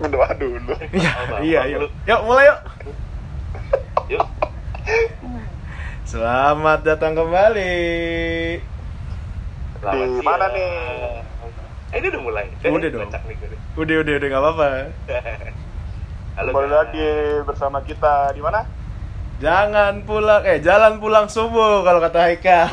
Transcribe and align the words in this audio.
Berdoa 0.00 0.32
dulu. 0.32 0.72
Iya, 0.96 1.12
iya, 1.44 1.60
Bang, 1.76 1.92
yuk. 2.08 2.20
mulai 2.24 2.48
yuk. 2.48 2.60
Yuk. 4.10 4.26
Selamat 6.02 6.82
datang 6.82 7.14
kembali. 7.14 7.78
Selamat 9.78 10.02
Di 10.02 10.08
siang. 10.10 10.26
mana 10.26 10.46
nih? 10.50 10.70
Eh, 11.92 11.96
ini 12.00 12.06
udah 12.10 12.22
mulai. 12.24 12.44
Udah 12.58 12.88
dong. 12.90 13.06
Kocak 13.06 13.22
nih. 13.28 13.36
Udah, 13.78 13.96
udah, 14.02 14.12
udah 14.18 14.26
nggak 14.26 14.42
apa-apa. 14.42 14.68
Halo. 16.40 16.48
Kembali 16.50 16.70
lagi 16.72 17.08
bersama 17.44 17.78
kita 17.84 18.32
di 18.34 18.40
mana? 18.42 18.66
Jangan 19.38 20.02
pulang, 20.02 20.42
eh 20.42 20.58
jalan 20.58 20.98
pulang 20.98 21.28
subuh 21.28 21.84
kalau 21.84 22.00
kata 22.00 22.18
Haika. 22.24 22.72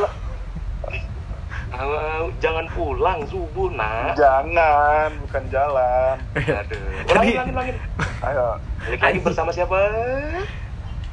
Ah, 1.77 2.25
jangan 2.41 2.65
pulang 2.73 3.21
subuh, 3.29 3.69
Nak. 3.69 4.17
Jangan, 4.17 5.13
bukan 5.21 5.43
jalan. 5.47 6.17
Aduh. 6.33 6.81
Ulangin, 7.07 7.37
ulangin, 7.37 7.53
ulangin. 7.53 7.75
Ayo. 8.25 8.57
Lagi 8.97 9.19
bersama 9.21 9.53
siapa? 9.53 9.77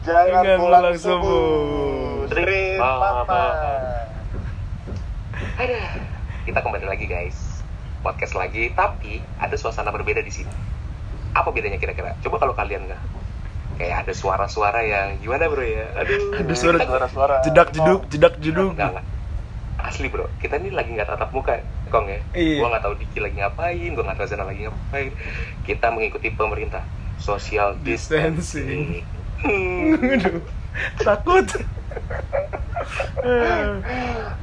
Jangan, 0.03 0.25
Jangan 0.25 0.45
pulang, 0.57 0.83
pulang 0.89 0.97
subuh. 0.97 2.25
Mama. 2.81 3.09
Mama. 3.23 3.41
Ada. 5.55 5.81
Kita 6.45 6.59
kembali 6.61 6.87
lagi, 6.89 7.05
guys. 7.05 7.61
Podcast 8.01 8.33
lagi, 8.33 8.73
tapi 8.73 9.21
ada 9.37 9.57
suasana 9.57 9.89
berbeda 9.89 10.21
di 10.21 10.33
sini. 10.33 10.53
Apa 11.33 11.53
bedanya 11.53 11.77
kira-kira? 11.77 12.17
Coba 12.21 12.37
kalau 12.39 12.55
kalian 12.55 12.85
nggak 12.85 13.03
kayak 13.75 14.07
ada 14.07 14.13
suara-suara 14.15 14.81
yang 14.81 15.19
gimana 15.19 15.51
bro 15.51 15.61
ya? 15.61 15.89
Aduh. 15.99 16.37
Ada 16.37 16.55
suara- 16.55 16.79
Suara-suara. 16.81 17.37
Jedak 17.43 17.69
jeduk, 17.73 18.01
jedak 18.09 18.35
jeduk. 18.39 18.71
Enggak, 18.73 18.97
enggak. 18.97 19.07
Asli 19.85 20.09
bro, 20.09 20.25
kita 20.41 20.57
ini 20.57 20.73
lagi 20.73 20.97
nggak 20.97 21.13
tatap 21.13 21.29
muka, 21.37 21.61
Kong 21.93 22.09
ya. 22.09 22.17
Iya. 22.33 22.65
Gua 22.65 22.73
nggak 22.73 22.85
tahu 22.89 22.95
Diki 22.97 23.21
lagi 23.21 23.37
ngapain, 23.37 23.91
gua 23.93 24.05
nggak 24.09 24.17
tahu 24.17 24.27
Zana 24.33 24.49
lagi 24.49 24.65
ngapain. 24.65 25.13
Kita 25.69 25.93
mengikuti 25.93 26.33
pemerintah 26.33 26.81
social 27.21 27.77
Distancing. 27.85 28.33
distancing. 28.65 29.05
Hmm. 29.45 30.01
Aduh, 30.01 30.41
takut. 31.05 31.45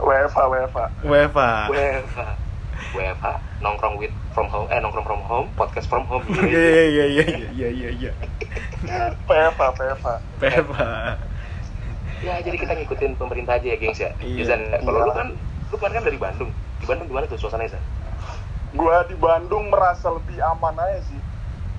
WFA, 0.01 0.43
WFA. 0.45 0.85
WFA. 1.01 1.49
WFH, 1.73 2.19
WFH, 2.93 3.27
nongkrong 3.61 3.97
with 3.97 4.13
from 4.33 4.47
home, 4.49 4.69
eh 4.69 4.77
nongkrong 4.77 5.05
from 5.05 5.21
home, 5.25 5.47
podcast 5.57 5.89
from 5.89 6.05
home. 6.05 6.21
Iya, 6.29 6.45
iya, 6.45 6.85
iya, 6.85 7.05
iya, 7.25 7.49
iya, 7.49 7.69
iya, 7.69 7.89
iya. 7.97 8.11
PFA, 9.25 9.73
PFA. 9.73 10.13
Ya 12.21 12.37
jadi 12.37 12.53
kita 12.55 12.73
ngikutin 12.75 13.17
pemerintah 13.17 13.57
aja 13.57 13.65
ya, 13.65 13.77
gengs 13.77 13.97
ya. 13.97 14.11
Iya. 14.19 14.43
Zan, 14.45 14.61
kalau 14.79 14.99
Iya. 14.99 15.05
lu 15.05 15.11
kan, 15.11 15.27
lu 15.67 15.75
kemarin 15.75 15.95
kan 15.97 16.05
dari 16.05 16.17
Bandung. 16.17 16.51
Di 16.77 16.85
Bandung 16.85 17.07
gimana 17.07 17.25
tuh 17.25 17.37
suasananya 17.37 17.73
Zan? 17.73 17.83
Gua 18.71 19.03
di 19.03 19.15
Bandung 19.15 19.67
merasa 19.67 20.07
lebih 20.07 20.37
aman 20.39 20.77
aja 20.77 21.01
sih. 21.03 21.19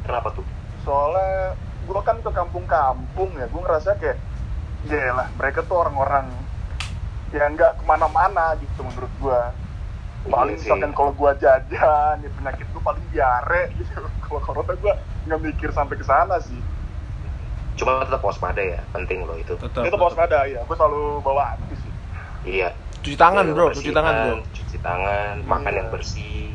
Kenapa 0.02 0.28
tuh? 0.30 0.42
Soalnya 0.82 1.54
gua 1.84 2.02
kan 2.02 2.18
ke 2.18 2.28
kampung-kampung 2.28 3.30
ya, 3.34 3.46
gua 3.48 3.60
ngerasa 3.62 3.94
kayak 3.96 4.18
ya 4.82 5.14
lah 5.14 5.30
mereka 5.32 5.62
tuh 5.62 5.78
orang-orang 5.78 6.26
yang 7.30 7.54
nggak 7.54 7.78
ke 7.78 7.84
mana-mana 7.86 8.58
gitu 8.58 8.82
menurut 8.82 9.12
gua 9.16 9.54
paling 10.24 10.54
Iya 10.54 10.58
sih. 10.58 10.66
misalkan 10.66 10.90
kalau 10.90 11.14
gua 11.14 11.38
jajan 11.38 12.18
ya 12.18 12.30
penyakit 12.34 12.66
gua 12.70 12.82
paling 12.84 13.04
diare 13.08 13.70
gitu 13.78 13.94
kalau 14.26 14.42
corona 14.42 14.74
gua 14.76 14.94
nggak 15.24 15.38
mikir 15.40 15.70
sampai 15.70 15.94
ke 15.94 16.02
sana 16.02 16.42
sih 16.42 16.58
Cuma 17.74 18.00
tetap 18.00 18.20
waspada 18.20 18.58
ya, 18.58 18.80
penting 18.90 19.22
loh 19.22 19.34
itu. 19.34 19.54
Tetap. 19.54 19.82
itu 19.82 19.96
waspada 19.96 20.44
ya 20.44 20.60
gua 20.62 20.76
selalu 20.76 21.02
bawa 21.20 21.42
anti 21.52 21.74
sih 21.76 21.92
Iya. 22.44 22.68
Cuci 22.98 23.14
tangan, 23.14 23.42
Jaga 23.44 23.54
bro. 23.54 23.66
Cuci 23.70 23.90
tangan, 23.90 24.14
bro. 24.14 24.34
Cuci 24.48 24.76
tangan, 24.78 25.34
makan 25.42 25.68
Iya. 25.68 25.78
yang 25.78 25.88
bersih. 25.88 26.50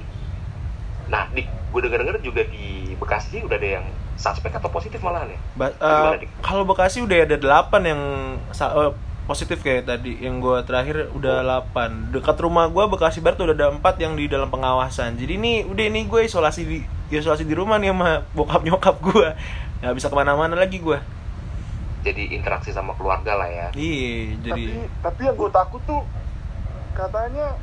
Nah, 1.08 1.24
di 1.30 1.42
gue 1.44 1.80
denger-denger 1.82 2.20
juga 2.22 2.42
di 2.44 2.68
Bekasi 2.94 3.40
udah 3.40 3.56
ada 3.56 3.70
yang 3.74 3.86
suspek 4.16 4.52
atau 4.52 4.68
positif 4.68 5.00
malahan 5.00 5.30
ya? 5.30 5.40
Ba- 5.54 5.76
Dik? 6.18 6.42
kalau 6.42 6.64
Bekasi 6.64 7.00
udah 7.00 7.18
ada 7.22 7.36
8 7.38 7.84
yang 7.86 8.02
sa- 8.50 8.74
eh, 8.74 8.92
positif 9.24 9.60
kayak 9.60 9.86
tadi 9.86 10.18
yang 10.18 10.40
gua 10.40 10.64
terakhir 10.64 11.12
udah 11.12 11.44
8 11.44 12.10
dekat 12.10 12.36
rumah 12.38 12.66
gua 12.66 12.88
Bekasi 12.88 13.20
Barat 13.20 13.38
udah 13.38 13.54
ada 13.54 13.68
4 13.70 13.96
yang 13.98 14.16
di 14.16 14.26
dalam 14.26 14.48
pengawasan 14.48 15.16
jadi 15.16 15.36
ini 15.36 15.64
udah 15.64 15.84
ini 15.86 16.04
gue 16.04 16.24
isolasi 16.24 16.64
di 16.64 16.78
isolasi 17.10 17.44
di 17.44 17.52
rumah 17.52 17.76
nih 17.76 17.92
sama 17.92 18.24
bokap 18.32 18.64
nyokap 18.64 18.96
gua 18.98 19.36
nggak 19.80 19.94
bisa 19.94 20.08
ke 20.08 20.16
mana-mana 20.16 20.56
lagi 20.56 20.80
gua 20.80 21.00
Jadi 21.98 22.32
interaksi 22.32 22.72
sama 22.72 22.96
keluarga 22.96 23.36
lah 23.36 23.50
ya. 23.50 23.68
iya 23.74 24.38
jadi 24.40 24.64
tapi 24.64 24.72
tapi 25.02 25.22
yang 25.24 25.36
gua 25.36 25.52
takut 25.52 25.82
tuh 25.84 26.02
katanya 26.92 27.54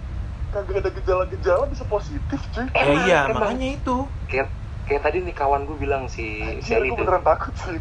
kagak 0.51 0.79
ada 0.79 0.91
gejala-gejala 0.93 1.65
bisa 1.67 1.83
positif 1.85 2.39
cuy 2.49 2.67
ya 2.69 2.83
iya 3.03 3.21
emang. 3.27 3.41
makanya 3.41 3.69
itu 3.75 3.97
Kayak 4.25 4.49
kayak 4.85 5.03
tadi 5.03 5.19
nih 5.23 5.33
kawan 5.33 5.65
gue 5.65 5.77
bilang 5.77 6.07
si 6.07 6.39
gua 6.61 6.61
tuh. 6.61 6.97
beneran 6.97 7.23
takut 7.25 7.55
sih. 7.57 7.79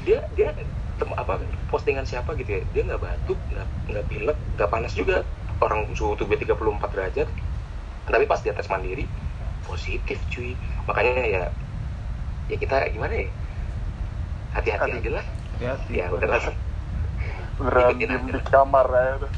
Dia 0.00 0.18
dia 0.32 0.48
tem, 0.96 1.10
apa 1.12 1.38
postingan 1.66 2.02
siapa 2.02 2.32
gitu 2.34 2.50
ya. 2.50 2.62
Dia 2.72 2.82
nggak 2.84 2.98
batuk, 2.98 3.38
nggak 3.52 3.66
nggak 3.86 4.04
pilek, 4.08 4.38
nggak 4.56 4.68
panas 4.68 4.92
juga. 4.92 5.22
Orang 5.58 5.90
suhu 5.92 6.14
tubuh 6.14 6.34
34 6.34 6.56
derajat. 6.88 7.28
Tapi 8.06 8.24
pas 8.24 8.40
dia 8.40 8.50
tes 8.50 8.66
mandiri 8.66 9.04
positif 9.62 10.18
cuy. 10.26 10.56
Makanya 10.82 11.12
ya 11.20 11.42
ya 12.48 12.56
kita 12.56 12.88
gimana 12.88 13.12
ya? 13.12 13.28
Hati-hati 14.50 14.90
Hati. 14.90 14.98
aja 14.98 15.10
lah. 15.12 15.24
hati 15.58 15.92
Ya 15.92 16.04
udah 16.08 16.28
lah. 16.28 16.42
beneran 17.58 17.98
diem 17.98 18.22
di 18.24 18.42
kamar 18.46 18.86
tuh. 19.18 19.30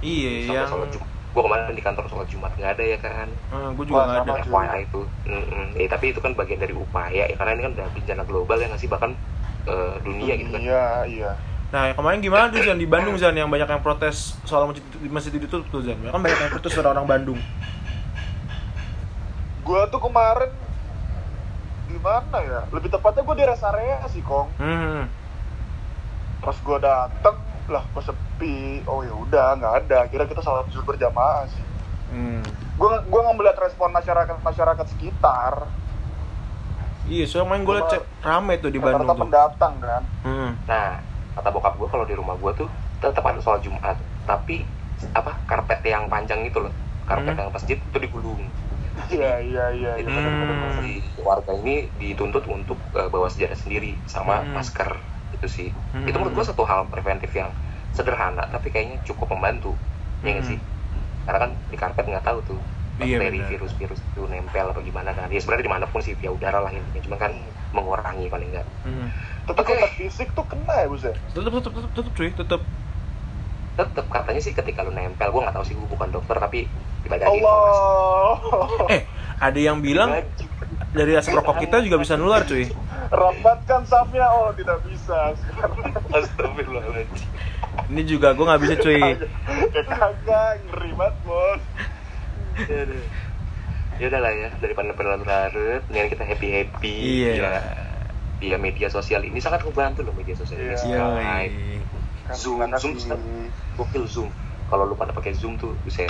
iya 0.00 0.30
yang 0.50 0.66
Jumat. 0.66 1.06
Gue 1.30 1.42
kemarin 1.46 1.70
di 1.70 1.84
kantor 1.84 2.04
sholat 2.10 2.26
Jumat 2.26 2.50
nggak 2.58 2.70
ada 2.74 2.84
ya 2.84 2.98
kan. 2.98 3.28
gue 3.78 3.84
juga 3.86 4.02
nggak 4.02 4.20
ada 4.20 4.32
cuy. 4.42 4.50
FYI 4.50 4.80
itu. 4.82 5.00
Mm-mm. 5.24 5.66
Eh, 5.78 5.86
tapi 5.86 6.04
itu 6.10 6.18
kan 6.18 6.34
bagian 6.34 6.58
dari 6.58 6.74
upaya 6.74 7.24
ya 7.24 7.34
karena 7.34 7.54
ini 7.54 7.62
kan 7.62 7.72
udah 7.78 7.86
bencana 7.94 8.22
global 8.26 8.56
ya 8.56 8.66
nggak 8.66 8.80
sih 8.80 8.90
bahkan 8.90 9.14
eh, 9.64 9.94
dunia 10.02 10.34
gitu 10.34 10.50
kan. 10.50 10.60
iya 10.60 10.86
iya 11.06 11.32
Nah, 11.70 11.94
kemarin 11.94 12.18
gimana 12.18 12.50
tuh 12.50 12.66
Zan 12.66 12.82
di 12.82 12.88
Bandung 12.90 13.14
Zan 13.14 13.30
yang 13.30 13.46
banyak 13.46 13.70
yang 13.70 13.78
protes 13.78 14.34
soal 14.42 14.66
masjid 14.66 14.82
masjid 15.06 15.30
ditutup 15.30 15.62
tuh 15.70 15.86
Zan? 15.86 16.02
Kan 16.02 16.18
banyak 16.18 16.34
yang 16.36 16.50
protes 16.50 16.74
orang 16.74 17.06
Bandung. 17.06 17.38
Gua 19.62 19.86
tuh 19.86 20.02
kemarin 20.02 20.50
di 21.90 21.98
mana 21.98 22.38
ya? 22.38 22.60
Lebih 22.70 22.88
tepatnya 22.88 23.22
gua 23.26 23.34
di 23.34 23.44
rest 23.44 23.66
area 23.66 23.98
sih, 24.06 24.22
Kong. 24.22 24.48
Hmm. 24.56 25.10
Pas 26.38 26.56
gua 26.62 26.78
dateng, 26.78 27.36
lah 27.66 27.82
kok 27.90 28.04
sepi. 28.06 28.86
Oh 28.86 29.02
ya 29.02 29.12
udah, 29.12 29.58
nggak 29.58 29.74
ada. 29.84 29.98
Kira 30.06 30.24
kita 30.24 30.40
salat 30.40 30.70
zuhur 30.70 30.86
berjamaah 30.86 31.50
sih. 31.50 31.64
Hmm. 32.14 32.40
Gua 32.78 33.02
gua 33.04 33.20
nggak 33.26 33.36
melihat 33.36 33.58
respon 33.60 33.90
masyarakat 33.90 34.38
masyarakat 34.38 34.86
sekitar. 34.88 35.66
Iya, 37.10 37.26
soalnya 37.26 37.48
main 37.50 37.66
gue 37.66 37.74
liat 37.74 37.90
cek 37.90 38.02
rame 38.22 38.54
tuh 38.62 38.70
di 38.70 38.78
Bandung 38.78 39.10
tuh. 39.10 39.18
pendatang 39.26 39.74
kan. 39.82 40.02
Hmm. 40.22 40.54
Nah, 40.62 41.02
kata 41.34 41.48
bokap 41.50 41.74
gue 41.74 41.88
kalau 41.90 42.06
di 42.06 42.14
rumah 42.14 42.38
gue 42.38 42.54
tuh 42.54 42.68
tetap 43.02 43.26
ada 43.26 43.42
sholat 43.42 43.66
Jumat, 43.66 43.98
tapi 44.30 44.62
apa 45.10 45.34
karpet 45.42 45.82
yang 45.82 46.06
panjang 46.06 46.46
itu 46.46 46.62
loh, 46.62 46.70
karpet 47.10 47.34
Hmm. 47.34 47.40
yang 47.42 47.50
masjid 47.50 47.82
itu 47.82 47.98
digulung. 47.98 48.38
Iya 48.98 49.26
iya 49.46 49.62
iya. 49.78 49.88
Iya. 49.98 50.06
benar-benar 50.16 50.56
Hmm. 50.74 50.78
si 50.78 50.88
warga 51.28 51.52
ini 51.60 51.70
dituntut 52.00 52.44
untuk 52.56 52.78
eh, 52.98 53.08
bawa 53.14 53.28
sejarah 53.32 53.58
sendiri 53.62 53.86
sama 54.14 54.32
Hmm. 54.42 54.54
masker 54.56 54.90
itu 55.34 55.46
sih. 55.56 55.68
Hmm. 55.94 56.06
Itu 56.08 56.16
menurut 56.18 56.34
gue 56.38 56.46
satu 56.50 56.62
hal 56.70 56.80
preventif 56.92 57.30
yang 57.40 57.50
sederhana, 57.96 58.42
tapi 58.54 58.66
kayaknya 58.72 58.96
cukup 59.08 59.28
membantu, 59.34 59.68
ya 60.24 60.28
nggak 60.34 60.46
Hmm. 60.46 60.50
sih? 60.50 60.58
Karena 61.26 61.38
kan 61.44 61.50
di 61.72 61.76
karpet 61.82 62.04
nggak 62.10 62.24
tahu 62.28 62.38
tuh 62.50 62.60
Iya, 63.00 63.16
bakteri 63.16 63.38
benar. 63.38 63.50
virus-virus 63.52 64.00
itu 64.08 64.20
nempel 64.32 64.66
apa 64.72 64.80
gimana 64.88 65.10
kan. 65.18 65.26
Ya 65.34 65.38
sebenarnya 65.40 65.66
di 65.68 65.74
mana 65.76 65.86
pun 65.92 66.00
sih 66.06 66.14
via 66.20 66.30
udara 66.36 66.58
lah 66.64 66.72
intinya, 66.78 67.00
cuma 67.06 67.16
kan 67.24 67.32
mengurangi 67.76 68.26
paling 68.34 68.48
nggak. 68.52 68.66
Hmm. 68.84 69.08
Tapi 69.48 69.60
Oke. 69.60 69.68
kontak 69.68 69.92
fisik 70.00 70.28
tuh 70.36 70.44
kena 70.50 70.74
ya, 70.82 70.86
Buset. 70.92 71.16
Tutup, 71.34 71.52
tutup, 71.54 71.72
tutup, 71.76 71.92
tutup, 71.96 72.12
cuy, 72.18 72.30
tutup. 72.38 72.62
tetep 73.78 74.06
katanya 74.14 74.40
sih 74.44 74.52
ketika 74.58 74.80
lu 74.86 74.92
nempel 74.92 75.28
gue 75.32 75.40
nggak 75.42 75.54
tahu 75.56 75.64
sih 75.68 75.74
gue 75.78 75.88
bukan 75.94 76.10
dokter 76.14 76.36
tapi 76.44 76.58
dibagi 77.10 77.26
informasi 77.26 77.74
Allah. 77.74 78.34
Eh, 78.94 79.02
ada 79.40 79.58
yang 79.58 79.78
bilang 79.80 80.10
dari 80.90 81.12
asap 81.14 81.38
rokok 81.38 81.58
kita 81.60 81.82
juga 81.82 81.96
bisa 81.96 82.14
nular, 82.14 82.44
cuy. 82.44 82.70
Rapatkan 83.10 83.82
sapnya. 83.84 84.26
Oh, 84.30 84.50
tidak 84.52 84.78
bisa. 84.84 85.34
Astagfirullahaladzim 86.10 87.26
Ini 87.88 88.02
juga 88.04 88.30
gue 88.30 88.44
nggak 88.44 88.60
bisa, 88.60 88.74
cuy. 88.76 89.00
Kagak, 89.80 90.62
ngeri 90.66 90.90
banget, 90.94 91.14
Bos. 91.24 91.62
ya 93.96 94.08
udah 94.08 94.16
lah 94.18 94.32
ya 94.32 94.48
daripada 94.58 94.96
berlarut-larut 94.96 95.84
mendingan 95.86 96.08
kita 96.08 96.24
happy 96.24 96.48
happy 96.50 96.96
Iya. 97.30 97.60
via 98.36 98.56
media 98.56 98.88
sosial 98.88 99.20
ini 99.20 99.36
sangat 99.38 99.60
membantu 99.60 100.00
loh 100.00 100.16
media 100.16 100.32
sosial 100.32 100.56
ini 100.58 100.72
Iya. 100.72 100.76
Skype 100.76 101.52
Yoi. 101.52 101.76
Zoom 102.32 102.58
Zoom 102.76 102.96
gokil 103.76 104.08
Zoom 104.08 104.28
kalau 104.68 104.88
lu 104.88 104.96
pada 104.96 105.12
pakai 105.12 105.36
Zoom 105.36 105.60
tuh 105.60 105.76
bisa 105.84 106.08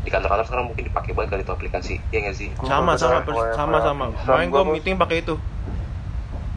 di 0.00 0.08
kantor-kantor 0.08 0.44
sekarang 0.44 0.66
mungkin 0.66 0.84
dipakai 0.86 1.12
banget 1.12 1.28
kali 1.30 1.42
itu 1.42 1.52
aplikasi 1.52 1.94
ya 2.08 2.18
nggak 2.20 2.32
sih 2.34 2.48
Sama, 2.62 2.96
sama, 2.96 3.20
sama, 3.52 3.78
sama. 3.78 4.04
Kemarin 4.18 4.48
gua, 4.48 4.62
gue 4.62 4.72
meeting 4.74 4.96
pakai 4.96 5.20
itu. 5.20 5.34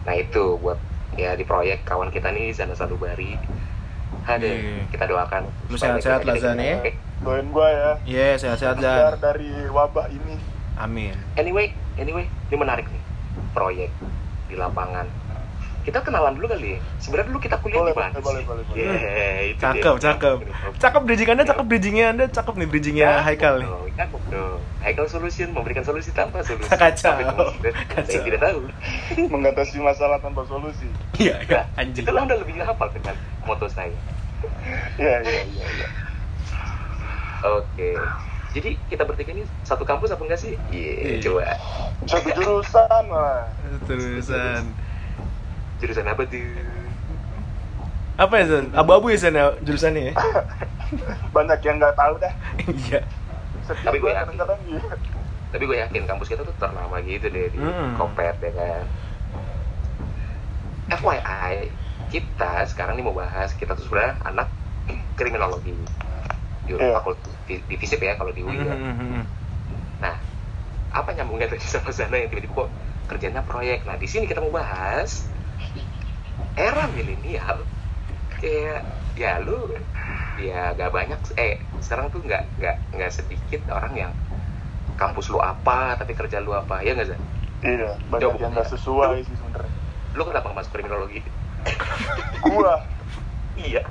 nah 0.03 0.13
itu 0.13 0.43
buat 0.57 0.79
ya 1.13 1.31
di 1.31 1.43
proyek 1.43 1.83
kawan 1.83 2.07
kita 2.07 2.27
nih 2.29 2.51
Zana 2.51 2.71
Salubari 2.71 3.39
ada 4.23 4.39
Iya. 4.39 4.87
kita 4.87 5.05
doakan 5.05 5.43
Lu 5.67 5.75
sehat-sehat 5.75 6.23
lah, 6.23 6.35
Zan, 6.35 6.55
ya. 6.55 6.79
Doain 7.19 7.47
gua 7.49 7.67
ya. 7.67 7.91
Iya, 8.03 8.27
sehat-sehat, 8.37 8.79
Biar 8.79 9.15
Zan. 9.15 9.19
dari 9.21 9.47
wabah 9.67 10.07
ini. 10.07 10.35
Amin. 10.73 11.13
anyway 11.35 11.69
anyway 11.95 12.25
ini 12.47 12.55
menarik 12.55 12.83
nih 12.85 13.03
proyek 13.51 13.91
di 14.45 14.55
lapangan 14.55 15.05
kita 15.83 15.99
kenalan 15.99 16.31
dulu 16.31 16.47
kali 16.47 16.75
ya 16.75 16.79
sebenarnya 16.97 17.27
dulu 17.27 17.39
kita 17.39 17.55
kuliah 17.59 17.83
Boleh, 17.83 17.91
di 17.91 17.99
mana 17.99 18.17
boleh, 18.17 18.39
sih? 18.39 18.47
boleh, 18.47 18.63
boleh. 18.63 18.79
Yeah, 18.79 19.35
itu 19.45 19.59
Cakep, 19.59 19.93
dia. 19.93 20.03
cakep. 20.05 20.37
Cakep 20.79 21.01
bridging 21.03 21.29
Anda, 21.29 21.43
cakep 21.43 21.65
bridgingnya 21.65 22.05
Anda, 22.09 22.25
cakep 22.25 22.53
nih 22.55 22.67
bridgingnya 22.67 23.09
Haikal 23.19 23.53
nih. 23.59 23.67
dong, 23.67 23.83
Cakep 23.93 24.21
dong. 24.31 24.59
Haikal 24.79 25.05
Solution 25.05 25.47
memberikan 25.51 25.83
solusi 25.83 26.09
tanpa 26.09 26.39
solusi. 26.41 26.71
Kacau. 26.81 27.19
Kacau. 27.19 27.51
Saya 28.01 28.21
tidak 28.21 28.41
tahu. 28.41 28.59
mengatasi 29.27 29.77
masalah 29.77 30.17
tanpa 30.17 30.43
solusi 30.43 30.87
Iya, 31.15 31.35
iya, 31.41 31.61
Nah, 31.61 31.77
anjing. 31.77 32.03
Itulah 32.03 32.21
udah 32.25 32.37
lebih 32.37 32.53
hafal 32.57 32.87
dengan 32.89 33.15
moto 33.43 33.67
saya. 33.67 33.91
iya 34.95 35.19
iya 35.19 35.41
iya 35.45 35.65
iya 35.69 35.87
Oke. 37.43 37.91
Jadi 38.53 38.77
kita 38.85 39.03
bertiga 39.03 39.31
ini 39.31 39.43
satu 39.61 39.81
kampus 39.81 40.09
apa 40.09 40.21
enggak 40.21 40.39
sih? 40.39 40.53
Iya, 40.69 40.91
Iya. 40.95 41.17
coba. 41.21 41.43
satu 42.05 42.29
jurusan 42.31 43.03
lah 43.09 43.49
Terusan. 43.83 44.21
Jurusan 44.21 44.63
apa 45.83 46.23
tuh? 46.23 46.39
Apa 48.13 48.33
ya, 48.37 48.45
San? 48.47 48.65
Abu-abu 48.71 49.09
ya, 49.09 49.17
San, 49.17 49.33
ya, 49.33 49.51
jurusannya 49.59 50.01
ya? 50.05 50.13
banyak 51.35 51.59
yang 51.59 51.75
nggak 51.75 51.97
tahu 51.97 52.13
dah 52.17 52.33
Iya. 52.61 53.01
Tapi 53.81 53.97
gue 53.97 54.05
yakin. 54.07 54.21
kadang-kadang 54.29 54.59
gitu 54.63 54.87
Tapi 55.49 55.63
gue 55.65 55.77
yakin 55.79 56.01
kampus 56.05 56.27
kita 56.27 56.41
tuh 56.41 56.53
ternama 56.55 57.01
gitu 57.01 57.25
deh 57.27 57.49
di 57.49 57.57
Hmm. 57.57 57.93
Kopet 57.95 58.37
ya 58.37 58.51
kan. 58.53 58.85
FYI, 60.93 61.73
kita 62.09 62.65
sekarang 62.65 62.93
nih 62.93 63.03
mau 63.03 63.15
bahas 63.15 63.49
kita 63.51 63.73
tuh 63.73 63.83
sebenarnya 63.83 64.13
anak 64.23 64.47
kriminologi 65.13 65.73
di 66.63 66.71
Iya. 66.71 66.95
fakultas 66.95 67.27
di, 67.43 67.59
di 67.61 67.75
FISIP 67.75 67.99
ya 67.99 68.13
kalau 68.13 68.29
di 68.29 68.39
UI 68.39 68.55
ya. 68.57 68.71
Mhm. 68.71 69.25
Nah, 69.99 70.15
apa 70.91 71.09
nyambungnya 71.11 71.49
tadi 71.49 71.65
sama 71.65 71.89
sana 71.89 72.15
yang 72.15 72.29
tiba-tiba 72.29 72.53
kok 72.55 72.69
kerjanya 73.09 73.41
proyek? 73.41 73.83
Nah, 73.83 73.97
di 73.97 74.05
sini 74.05 74.25
kita 74.25 74.39
mau 74.39 74.53
bahas 74.53 75.25
era 76.53 76.85
milenial 76.93 77.65
kayak 78.41 78.81
ya 79.17 79.41
lu 79.41 79.69
ya 80.41 80.73
gak 80.73 80.91
banyak 80.91 81.19
eh 81.37 81.61
sekarang 81.79 82.09
tuh 82.09 82.19
nggak 82.25 82.43
nggak 82.57 82.75
nggak 82.97 83.11
sedikit 83.13 83.61
orang 83.69 83.93
yang 83.93 84.11
kampus 84.97 85.29
lu 85.29 85.39
apa 85.41 85.97
tapi 85.97 86.13
kerja 86.17 86.41
lu 86.41 86.53
apa 86.53 86.81
ya 86.81 86.97
nggak 86.97 87.13
sih 87.13 87.19
iya 87.65 87.97
banyak 88.09 88.29
Coba. 88.33 88.41
yang 88.41 88.51
nggak 88.53 88.69
sesuai 88.69 89.17
sih 89.25 89.35
sebenarnya. 89.37 89.73
lu 90.13 90.23
kenapa 90.29 90.53
masuk 90.53 90.77
kriminologi? 90.77 91.25
Gua. 92.45 92.85
Iya. 93.57 93.81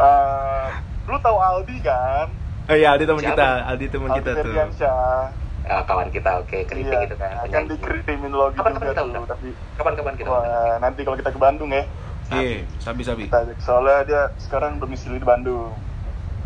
Eh, 0.00 0.68
lu 1.06 1.14
tahu 1.22 1.38
Aldi 1.38 1.78
kan? 1.78 2.26
Oh 2.66 2.74
iya, 2.74 2.90
Aldi 2.90 3.06
teman 3.06 3.22
kita, 3.22 3.70
Aldi 3.70 3.86
teman 3.86 4.10
Aldi 4.10 4.18
kita 4.18 4.30
tuh. 4.34 4.42
Ferdiansyah 4.50 5.30
Eh, 5.60 5.82
kawan 5.84 6.08
kita 6.08 6.40
oke 6.40 6.56
keriting 6.64 6.88
iya 6.88 7.04
gitu 7.04 7.16
kan 7.16 7.30
kan 7.44 7.62
di 7.62 7.76
penyanyi. 7.76 8.02
kriminologi 8.02 8.56
Kapan- 8.56 8.72
juga 8.72 8.80
kapan 8.80 8.90
kita 8.90 9.02
undang? 9.04 9.24
tapi 9.28 9.48
kapan-kapan 9.76 10.14
kita 10.16 10.28
undang? 10.30 10.48
wah 10.48 10.76
nanti 10.78 11.00
kalau 11.02 11.16
kita 11.16 11.30
ke 11.30 11.38
Bandung 11.38 11.70
ya. 11.70 11.84
Iya, 12.30 12.64
sabi-sabi. 12.78 13.26
kita 13.26 13.38
ajak. 13.42 13.58
Soalnya 13.58 13.98
dia 14.04 14.22
sekarang 14.38 14.78
domisili 14.78 15.16
di 15.16 15.26
Bandung. 15.26 15.76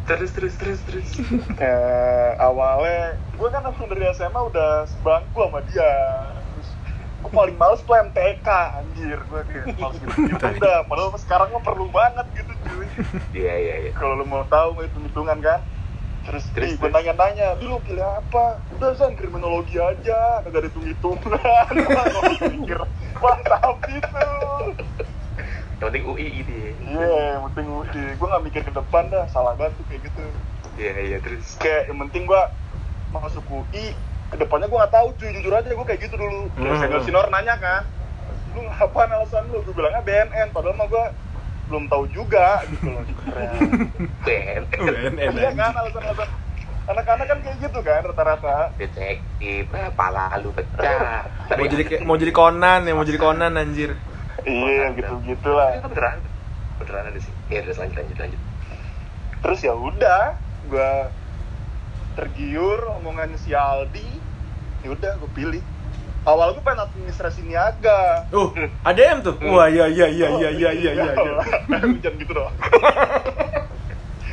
Terus 0.04 0.30
terus 0.32 0.54
terus 0.54 0.80
terus. 0.82 1.08
Eh, 1.56 2.30
awalnya 2.36 3.14
gue 3.30 3.48
kan 3.48 3.62
langsung 3.62 3.86
dari 3.86 4.04
SMA 4.10 4.40
udah 4.42 4.84
sebangku 4.84 5.38
sama 5.38 5.62
dia. 5.62 5.92
Terus 6.50 6.68
gue 7.22 7.30
paling 7.30 7.54
males 7.54 7.80
tuh 7.80 7.94
MTK 7.94 8.48
anjir. 8.76 9.18
Gue 9.22 9.40
kayak 9.44 9.78
males 9.78 9.96
gitu, 9.96 10.10
gitu. 10.26 10.44
Udah 10.58 10.76
padahal 10.84 11.14
sekarang 11.16 11.48
mah 11.50 11.62
perlu 11.62 11.86
banget 11.88 12.26
gitu 12.34 12.52
cuy. 12.60 12.86
Iya 13.32 13.54
iya 13.56 13.74
iya. 13.78 13.90
Kalau 13.92 14.14
lu 14.14 14.24
mau 14.24 14.42
tahu 14.44 14.82
hitung 14.82 15.04
hitungan 15.04 15.38
kan 15.38 15.60
terus 16.24 16.44
Terus, 16.50 16.66
ih, 16.66 16.76
gue 16.76 16.88
terus. 16.88 17.14
tanya 17.14 17.48
dulu 17.54 17.76
pilih 17.80 18.00
apa? 18.02 18.58
Udah 18.72 18.90
san 18.94 19.12
kriminologi 19.12 19.76
aja 19.76 20.40
kagak 20.40 20.64
ada 20.64 20.68
hitung 20.68 20.84
hitungan 20.84 21.74
mikir 22.54 22.80
mantap 23.14 23.76
gitu 23.84 24.24
yang 25.74 25.90
penting 25.90 26.04
UI 26.06 26.26
gitu 26.40 26.48
ya. 26.50 26.70
Iya 26.80 27.12
yang 27.34 27.42
penting 27.50 27.66
UI 27.68 28.02
gue 28.14 28.26
gak 28.26 28.42
mikir 28.42 28.62
ke 28.62 28.72
depan 28.72 29.04
dah 29.08 29.28
salah 29.28 29.52
banget 29.52 29.76
tuh 29.76 29.84
kayak 29.86 30.00
gitu. 30.08 30.24
Iya 30.74 30.92
iya 30.98 31.18
terus. 31.20 31.54
Kayak 31.56 31.92
yang 31.92 31.98
penting 32.02 32.24
gua 32.24 32.48
masuk 33.12 33.44
UI 33.46 33.92
ke 34.26 34.36
depannya 34.36 34.66
gua 34.66 34.78
nggak 34.82 34.94
tahu 34.94 35.08
cuy 35.14 35.30
jujur 35.30 35.52
aja 35.52 35.68
gua 35.68 35.84
kayak 35.84 36.00
gitu 36.02 36.16
dulu. 36.16 36.48
Kayak 36.50 36.72
Hmm. 36.72 36.80
senior 36.80 37.00
senior 37.04 37.26
nanya 37.28 37.54
kan 37.58 37.82
lu 38.54 38.64
ngapain 38.64 39.10
alasan 39.12 39.44
lu? 39.50 39.60
Gua 39.60 39.74
bilangnya 39.76 40.00
BNN 40.00 40.48
padahal 40.50 40.74
mah 40.74 40.88
gua 40.88 41.04
belum 41.64 41.88
tahu 41.88 42.04
juga 42.08 42.60
gitu 42.68 42.88
loh. 42.90 43.04
Ben 44.20 44.62
UNN 44.70 45.32
iya 45.34 45.50
kan 45.52 45.72
alasan-alasan. 45.74 46.28
Anak-anak 46.84 47.26
kan 47.26 47.38
kayak 47.40 47.56
gitu 47.58 47.78
kan 47.80 48.00
rata-rata. 48.04 48.56
Detektif 48.76 49.64
eh, 49.66 49.90
pala 49.90 50.28
lu 50.36 50.52
pecah. 50.52 51.24
Mau 51.50 51.64
jadi 51.64 51.82
kayak- 51.82 52.04
mau 52.04 52.16
jadi 52.16 52.28
Conan 52.30 52.84
ya, 52.84 52.92
mau 52.92 53.02
jadi 53.02 53.16
Conan 53.16 53.52
anjir. 53.54 53.96
iya 54.44 54.92
gitu 54.92 55.14
gitulah. 55.24 55.80
Beneran 55.80 56.20
beneran 56.76 57.04
ada 57.08 57.18
sih. 57.18 57.32
Ya 57.48 57.64
udah 57.64 57.74
lanjut 57.78 57.96
lanjut 57.96 58.18
lanjut. 58.18 58.40
Terus 59.40 59.60
ya 59.60 59.72
udah 59.72 60.22
gua 60.66 61.08
tergiur 62.14 62.80
omongannya 62.94 63.36
si 63.36 63.50
Aldi. 63.50 64.20
Ya 64.84 64.92
udah 64.92 65.16
gua 65.16 65.30
pilih 65.30 65.64
awal 66.24 66.52
gua 66.52 66.62
pengen 66.62 66.80
administrasi 66.82 67.40
niaga 67.42 68.24
Uh, 68.28 68.50
ADM 68.82 69.20
tuh. 69.20 69.36
Wah, 69.44 69.68
iya 69.68 69.86
iya 69.86 70.06
iya 70.08 70.28
iya 70.30 70.48
iya 70.50 70.70
iya 70.80 70.90
iya. 70.94 71.12
iya. 71.12 71.34
Jangan 72.00 72.14
gitu 72.16 72.32
dong. 72.32 72.52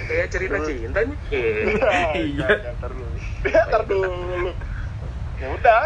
kayak 0.02 0.28
cerita 0.28 0.58
cinta 0.62 1.00
nih 1.04 1.18
Iya. 2.18 2.48
Ntar 2.76 2.92
dulu. 2.92 3.08
Ntar 3.46 3.82
dulu. 3.86 4.52
Ya 5.36 5.48
udah, 5.52 5.84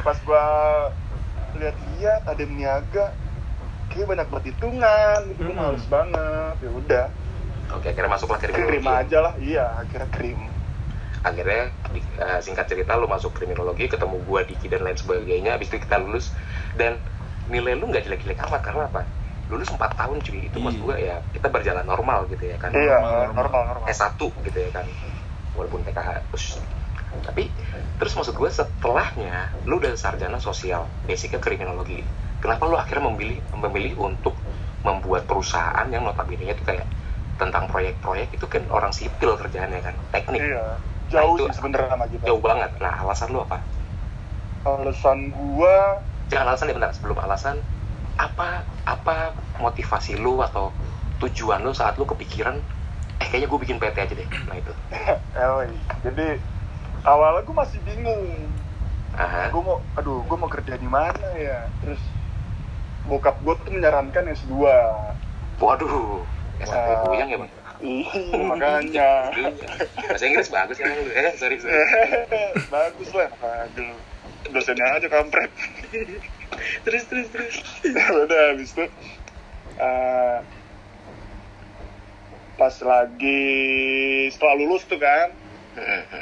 pas 0.00 0.18
gua 0.22 0.44
lihat-lihat 1.54 2.22
ada 2.24 2.44
niaga, 2.44 3.06
kayak 3.88 4.06
banyak 4.06 4.26
banget 4.26 4.44
hitungan, 4.50 5.18
gitu 5.30 5.42
Hmm. 5.44 5.54
males 5.54 5.84
banget. 5.86 6.54
Ya 6.58 6.70
udah, 6.72 7.04
oke 7.72 7.86
akhirnya 7.86 8.10
masuklah 8.10 8.38
kriminologi 8.38 8.70
krim 8.74 8.86
aja 8.88 9.18
lah. 9.20 9.34
Iya, 9.36 9.66
akhirnya 9.76 10.08
krim. 10.10 10.38
Akhirnya 11.24 11.72
di- 11.88 12.04
eh, 12.20 12.40
singkat 12.44 12.68
cerita 12.68 12.94
lu 13.00 13.08
masuk 13.08 13.32
kriminologi 13.32 13.88
ketemu 13.88 14.20
gua 14.28 14.44
Diki 14.44 14.68
dan 14.68 14.84
lain 14.84 14.98
sebagainya. 15.00 15.56
Habis 15.56 15.72
itu 15.72 15.78
kita 15.80 15.96
lulus. 15.98 16.36
Dan 16.76 17.00
nilai 17.48 17.74
lu 17.74 17.88
nggak 17.88 18.04
jelek-jelek 18.04 18.38
amat 18.44 18.60
karena 18.60 18.86
apa? 18.92 19.02
Lulus 19.48 19.72
4 19.72 19.96
tahun 19.96 20.20
cuy. 20.20 20.52
Itu 20.52 20.60
maksud 20.60 20.80
Iya. 20.80 20.86
gua 20.86 20.96
ya 21.00 21.16
kita 21.32 21.48
berjalan 21.48 21.84
normal 21.88 22.28
gitu 22.28 22.44
ya 22.44 22.56
kan. 22.60 22.70
Iya, 22.76 22.96
normal. 23.00 23.32
normal 23.32 23.62
normal. 23.72 23.86
S1 23.88 24.20
gitu 24.44 24.58
ya 24.60 24.70
kan. 24.70 24.86
Walaupun 25.56 25.80
PKH 25.82 26.28
terus 26.30 26.60
tapi 27.24 27.46
terus 27.94 28.12
maksud 28.18 28.34
gue 28.34 28.50
setelahnya 28.50 29.54
lu 29.70 29.78
udah 29.78 29.94
sarjana 29.94 30.42
sosial 30.42 30.82
basicnya 31.06 31.38
kriminologi. 31.38 32.02
Kenapa 32.42 32.66
lu 32.66 32.74
akhirnya 32.74 33.06
memilih 33.06 33.38
memilih 33.54 33.94
untuk 34.02 34.34
membuat 34.82 35.24
perusahaan 35.24 35.86
yang 35.88 36.02
notabene 36.02 36.50
itu 36.50 36.60
kayak 36.66 36.84
tentang 37.38 37.70
proyek-proyek? 37.70 38.34
Itu 38.34 38.50
kan 38.50 38.66
orang 38.68 38.90
sipil 38.90 39.38
kerjaannya 39.38 39.80
kan 39.80 39.94
teknik. 40.10 40.42
Iya, 40.42 40.64
jauh 41.08 41.36
itu 41.36 41.44
sih 41.48 41.56
sebenarnya 41.56 41.88
sama 41.90 42.06
kita. 42.08 42.22
jauh 42.24 42.40
banget 42.40 42.70
nah 42.78 42.94
alasan 43.00 43.28
lu 43.30 43.40
apa 43.40 43.58
Alasan 44.64 45.28
gua 45.30 46.00
jangan 46.32 46.56
alasan 46.56 46.72
ya 46.72 46.74
bentar 46.80 46.92
sebelum 46.96 47.18
alasan 47.20 47.56
apa 48.16 48.64
apa 48.84 49.36
motivasi 49.58 50.16
lu 50.16 50.40
atau 50.40 50.72
tujuan 51.20 51.60
lu 51.60 51.70
saat 51.70 52.00
lu 52.00 52.04
kepikiran 52.04 52.56
eh 53.14 53.26
kayaknya 53.26 53.46
gue 53.46 53.58
bikin 53.60 53.76
PT 53.76 53.96
aja 54.00 54.14
deh 54.14 54.28
nah 54.48 54.56
itu 54.56 54.72
eh, 55.36 55.68
jadi 56.00 56.40
awalnya 57.04 57.44
gua 57.44 57.56
masih 57.62 57.78
bingung. 57.84 58.48
Aha. 59.14 59.46
gue 59.46 59.62
mau 59.62 59.78
aduh 59.94 60.26
gue 60.26 60.36
mau 60.36 60.50
kerja 60.50 60.74
di 60.74 60.88
mana 60.88 61.28
ya 61.36 61.70
terus 61.78 62.00
bokap 63.04 63.38
gue 63.38 63.54
tuh 63.60 63.70
menyarankan 63.70 64.26
S2 64.26 64.58
Waduh, 65.54 66.26
S1 66.58 66.74
Ah. 66.74 67.06
puyang 67.06 67.30
ya 67.30 67.38
bang? 67.38 67.50
Ih, 67.84 68.08
makanya. 68.48 69.28
Bahasa 70.08 70.24
Inggris 70.24 70.48
bagus 70.48 70.80
kan? 70.80 70.88
Lu? 70.96 71.12
Eh, 71.20 71.36
sorry, 71.36 71.60
sorry. 71.60 71.84
bagus 72.72 73.10
lah. 73.12 73.28
Aduh. 73.68 73.96
Dosennya 74.48 74.96
aja 74.96 75.08
kampret. 75.12 75.52
Terus, 76.88 77.04
terus, 77.12 77.28
terus. 77.28 77.56
udah 78.24 78.56
habis 78.56 78.72
itu 78.72 78.84
eh, 79.76 80.38
pas 82.54 82.74
lagi 82.86 83.42
setelah 84.30 84.54
lulus 84.54 84.86
tuh 84.86 85.02
kan 85.02 85.34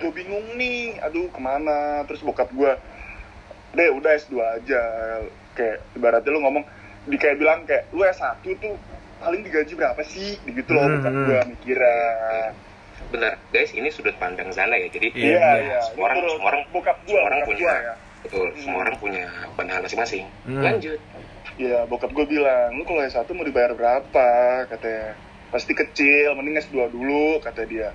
gue 0.00 0.12
bingung 0.16 0.56
nih 0.56 0.96
aduh 1.04 1.28
ke 1.28 1.40
mana? 1.40 2.02
Terus 2.08 2.24
bokap 2.24 2.48
gue 2.56 2.72
deh 3.76 3.88
udah 3.92 4.10
S2 4.18 4.34
aja. 4.40 4.82
Kayak 5.52 5.84
ibaratnya 5.92 6.32
lu 6.32 6.40
ngomong 6.42 6.64
di 7.06 7.16
kayak 7.20 7.36
bilang 7.36 7.68
kayak 7.68 7.92
lu 7.92 8.02
S1 8.02 8.40
tuh 8.42 8.74
paling 9.22 9.40
digaji 9.46 9.72
berapa 9.78 10.02
sih 10.02 10.36
gitu 10.42 10.70
loh 10.74 10.84
Hmm, 10.84 10.98
bokap 10.98 11.14
hmm. 11.14 11.26
gue 11.26 11.40
mikirnya 11.54 11.96
Bentar, 13.12 13.36
guys, 13.52 13.68
ini 13.76 13.92
sudut 13.92 14.16
pandang 14.16 14.48
Zana 14.56 14.72
ya. 14.72 14.88
Jadi, 14.88 15.12
Iya, 15.12 15.20
iya 15.20 15.36
iya. 15.36 15.52
iya 15.60 15.78
semua 15.84 16.08
orang, 16.08 16.18
semua 16.32 16.48
orang, 16.48 16.62
bokap 16.72 16.96
gue 17.04 17.12
semua 17.12 17.28
orang 17.28 17.40
bokap 17.44 17.50
punya, 17.52 17.60
gue 17.60 17.74
ya 17.76 17.94
betul, 18.22 18.46
Hmm. 18.48 18.60
semua 18.62 18.78
orang 18.86 18.96
punya 18.96 19.24
pandangan 19.52 19.82
masing-masing. 19.84 20.24
Hmm. 20.48 20.62
Lanjut. 20.64 21.00
Iya, 21.60 21.78
bokap 21.90 22.10
gue 22.16 22.24
bilang, 22.24 22.68
lu 22.72 22.82
kalau 22.88 23.02
S1 23.04 23.28
mau 23.36 23.44
dibayar 23.44 23.72
berapa? 23.76 24.28
Katanya, 24.70 25.12
pasti 25.52 25.72
kecil, 25.76 26.32
mending 26.38 26.56
S2 26.62 26.88
dulu, 26.88 27.36
kata 27.44 27.68
dia. 27.68 27.92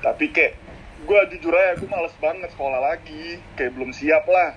Tapi 0.00 0.24
kayak, 0.32 0.56
gue 1.04 1.20
jujur 1.36 1.52
aja, 1.52 1.76
gue 1.76 1.88
males 1.90 2.14
banget 2.16 2.48
sekolah 2.54 2.80
lagi. 2.80 3.42
Kayak 3.60 3.76
belum 3.76 3.90
siap 3.92 4.24
lah. 4.24 4.56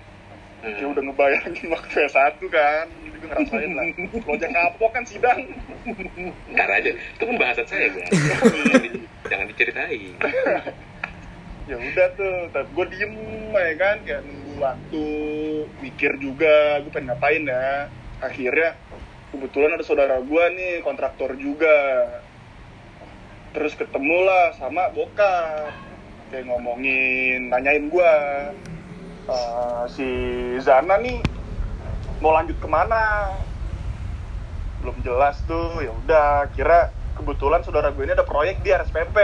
Hmm. 0.61 0.77
kayak 0.77 0.89
udah 0.93 1.03
ngebayangin 1.09 1.67
waktu 1.73 1.95
S1 2.05 2.37
kan 2.53 2.85
jadi 2.85 3.15
gue 3.17 3.29
ngerasain 3.33 3.71
lah. 3.73 3.85
Lonjak 4.29 4.51
kapok 4.53 4.89
kan 4.93 5.03
sidang. 5.09 5.39
Ntar 6.53 6.69
aja, 6.69 6.91
itu 6.93 7.23
kan 7.25 7.35
bahasan 7.41 7.65
saya 7.65 7.89
jangan, 7.89 8.13
di- 8.85 9.05
jangan 9.25 9.45
diceritain. 9.49 10.13
ya 11.69 11.75
udah 11.77 12.07
tuh 12.13 12.35
tapi 12.53 12.69
gue 12.77 12.85
diem 12.93 13.13
ya 13.49 13.73
kan? 13.77 13.95
Kayak 14.05 14.21
nunggu 14.21 14.53
waktu 14.61 15.05
mikir 15.81 16.11
juga 16.21 16.77
gue 16.85 16.91
pengen 16.93 17.09
ngapain 17.09 17.41
ya? 17.41 17.89
Akhirnya 18.21 18.77
kebetulan 19.33 19.73
ada 19.73 19.83
saudara 19.85 20.21
gue 20.21 20.43
nih 20.53 20.85
kontraktor 20.85 21.33
juga. 21.41 22.05
Terus 23.57 23.73
ketemu 23.73 24.17
lah 24.29 24.53
sama 24.61 24.93
bokap. 24.93 25.73
Kayak 26.29 26.53
ngomongin 26.53 27.49
nanyain 27.49 27.89
gue 27.89 28.13
"Eh, 29.23 29.83
si 29.87 30.07
Zana 30.59 30.97
nih 30.97 31.21
mau 32.17 32.31
lanjut 32.31 32.55
ke 32.55 32.65
mana 32.65 33.29
belum 34.79 34.97
jelas 34.99 35.37
tuh 35.43 35.77
ya 35.77 35.93
udah 35.95 36.49
kira 36.51 36.89
kebetulan 37.13 37.61
saudara 37.61 37.89
gue 37.89 38.01
ini 38.01 38.13
ada 38.13 38.25
proyek 38.25 38.61
di 38.61 38.69
RSPP 38.71 39.17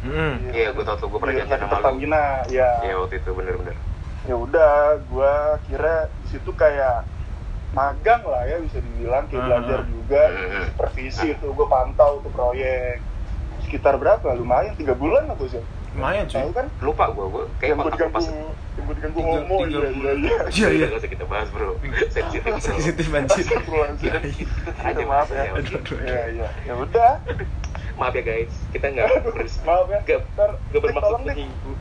Hmm. 0.00 0.34
Iya, 0.44 0.70
gue 0.70 0.84
tau 0.84 0.94
tuh, 0.94 1.08
gue 1.08 1.18
pernah 1.18 1.34
Iya, 1.34 1.42
sakit 1.44 1.58
sama 1.60 1.66
lu. 1.66 1.74
Pertamina, 1.76 2.24
ya. 2.48 2.70
Iya, 2.82 2.94
waktu 2.98 3.14
itu 3.18 3.30
bener-bener. 3.32 3.76
Ya 4.22 4.34
udah, 4.36 4.74
gua 5.04 5.34
kira 5.64 5.94
di 6.16 6.28
situ 6.28 6.50
kayak 6.52 7.02
magang 7.72 8.22
lah 8.22 8.44
ya 8.44 8.58
bisa 8.58 8.78
dibilang 8.78 9.26
kayak 9.26 9.38
Hmm. 9.38 9.48
belajar 9.48 9.78
juga 9.84 10.22
Hmm. 10.28 10.64
supervisi 10.68 11.26
itu 11.32 11.46
gue 11.48 11.66
pantau 11.66 12.20
tuh 12.20 12.30
proyek 12.30 13.00
sekitar 13.62 13.96
berapa 13.96 14.22
lumayan 14.32 14.74
tiga 14.74 14.92
bulan 14.92 15.24
aku 15.28 15.48
sih 15.48 15.62
Lumayan 15.92 16.26
cuy. 16.26 16.52
kan 16.52 16.66
Lupa 16.78 17.08
gue, 17.08 17.26
gue 17.26 17.44
kayak 17.58 17.68
yang 17.68 17.78
gue 17.80 17.90
diganggu 17.90 18.26
yang 18.72 19.12
gue 19.12 19.22
homo 19.22 19.56
tiga 19.62 19.78
iya 19.78 19.90
iya 19.90 20.12
iya 20.12 20.36
Iya 20.48 20.68
iya. 20.70 20.86
Gak 20.88 20.98
usah 20.98 21.10
kita 21.10 21.24
bahas 21.26 21.48
bro. 21.48 21.76
Sensitif. 22.08 22.52
Sensitif 22.58 23.06
anjir. 23.08 23.44
Astagfirullahaladzim. 23.44 24.08
Iya, 24.08 24.18
iya. 24.24 24.46
Aja 24.82 25.02
maaf 25.04 25.28
ya. 25.28 25.42
aduh, 25.50 25.76
aduh. 25.76 25.98
ya 26.02 26.20
ya 26.30 26.48
ya 26.64 26.72
udah 26.74 27.10
Maaf 27.92 28.14
ya 28.14 28.22
guys, 28.24 28.52
kita 28.72 28.86
nggak 28.88 29.06
beres. 29.22 29.54
maaf 29.62 29.86
ya 29.86 30.00
Gak, 30.02 30.20
bermaksud 30.74 31.20
menyinggung. 31.22 31.76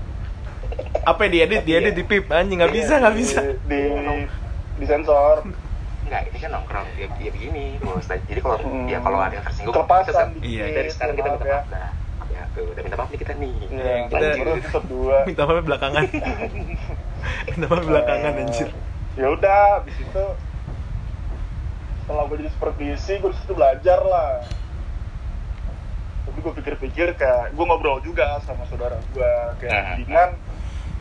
Apa 1.01 1.19
yang 1.23 1.31
diedit? 1.33 1.61
Diedit 1.63 1.93
di 1.93 2.03
pip 2.03 2.27
anjing 2.27 2.59
nggak 2.59 2.73
bisa 2.73 2.93
nggak 2.99 3.15
bisa. 3.15 3.39
di 3.65 3.79
di, 4.75 4.85
sensor 4.85 5.47
Enggak, 6.01 6.27
ini 6.27 6.37
kan 6.37 6.51
nongkrong 6.51 6.87
ya, 6.99 7.07
ya 7.15 7.31
begini. 7.31 7.79
Bos. 7.79 8.03
Jadi 8.03 8.39
kalau 8.39 8.57
Hmm. 8.59 8.83
ya 8.83 8.99
kalau 8.99 9.15
ada 9.17 9.31
yang 9.31 9.45
tersinggung, 9.47 9.71
kita- 9.71 10.27
Iya, 10.43 10.63
dari 10.75 10.89
sekarang 10.91 11.15
kita 11.15 11.29
minta 11.31 11.45
maaf 11.47 11.65
tuh, 12.51 12.65
udah 12.67 12.81
minta 12.81 12.95
maaf 12.95 13.09
nih 13.09 13.19
kita 13.19 13.33
nih. 13.33 13.53
Iya, 13.65 13.93
kita- 14.05 14.19
lanjut 14.37 14.47
episode 14.59 14.87
dua. 14.87 15.17
Minta 15.29 15.43
maaf 15.43 15.63
belakangan. 15.63 16.03
Minta 17.49 17.65
maaf 17.67 17.83
belakangan 17.83 18.33
anjir. 18.37 18.69
Ya 19.13 19.27
udah, 19.27 19.61
habis 19.77 19.95
itu 19.95 20.23
setelah 22.01 22.23
gue 22.25 22.37
jadi 22.39 22.51
supervisi, 22.51 23.13
gue 23.17 23.29
di 23.29 23.37
situ 23.37 23.53
belajar 23.53 23.99
lah. 24.01 24.43
Tapi 26.21 26.37
gue 26.39 26.53
pikir-pikir 26.55 27.07
kayak 27.15 27.51
gue 27.51 27.65
ngobrol 27.65 27.99
juga 27.99 28.39
sama 28.41 28.63
saudara 28.65 28.95
gue 29.09 29.31
kayak 29.57 29.71
Nah. 29.71 29.83
mendingan 29.91 30.29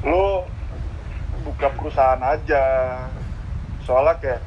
lo 0.03 0.47
buka 1.43 1.71
perusahaan 1.71 2.21
aja. 2.21 2.65
Soalnya 3.83 4.17
kayak 4.19 4.41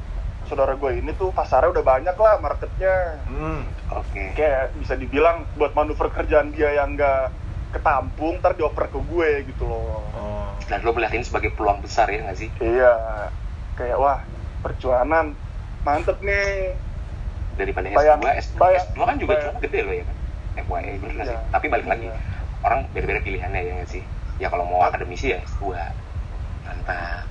saudara 0.45 0.75
gue 0.75 0.91
ini 0.97 1.11
tuh 1.13 1.31
pasarnya 1.31 1.71
udah 1.71 1.83
banyak 1.83 2.15
lah 2.15 2.33
marketnya. 2.39 2.95
Hmm. 3.25 3.63
Oke. 3.91 4.33
Kayak 4.33 4.75
bisa 4.75 4.93
dibilang 4.93 5.47
buat 5.55 5.71
manuver 5.73 6.09
kerjaan 6.09 6.51
dia 6.51 6.73
yang 6.73 6.93
gak 6.93 7.31
ketampung, 7.73 8.37
ntar 8.37 8.53
dioper 8.53 8.85
ke 8.85 8.99
gue 9.01 9.29
gitu 9.49 9.65
loh. 9.65 10.05
Oh. 10.13 10.53
Dan 10.69 10.85
lo 10.85 10.93
melihat 10.93 11.17
ini 11.17 11.25
sebagai 11.25 11.49
peluang 11.51 11.81
besar 11.81 12.05
ya 12.05 12.21
nggak 12.21 12.37
sih? 12.37 12.49
Iya, 12.61 12.93
kayak 13.73 13.97
wah 13.97 14.21
perjuangan 14.61 15.33
mantep 15.81 16.21
nih. 16.21 16.77
Daripada 17.53 17.89
Bayang- 17.89 18.21
S2, 18.21 18.29
S2, 18.29 18.57
bayang- 18.57 18.87
S2 18.93 18.99
kan 19.01 19.15
juga 19.17 19.33
bayang- 19.33 19.45
cuma 19.49 19.61
gede 19.65 19.79
lo 19.81 19.91
ya 19.91 20.03
kan? 20.05 20.17
FYI 20.53 20.93
bener 21.01 21.13
nggak 21.17 21.27
sih? 21.27 21.33
Iya. 21.33 21.49
Tapi 21.49 21.65
balik 21.65 21.87
lagi, 21.89 22.05
Iya. 22.05 22.17
orang 22.61 22.79
beda-beda 22.93 23.19
pilihannya 23.25 23.59
ya 23.59 23.71
nggak 23.81 23.89
sih? 23.89 24.03
Ya 24.37 24.47
kalau 24.49 24.65
mau 24.69 24.81
akademisi 24.85 25.33
ya 25.33 25.41
S2. 25.41 25.73
Mantap. 26.63 27.25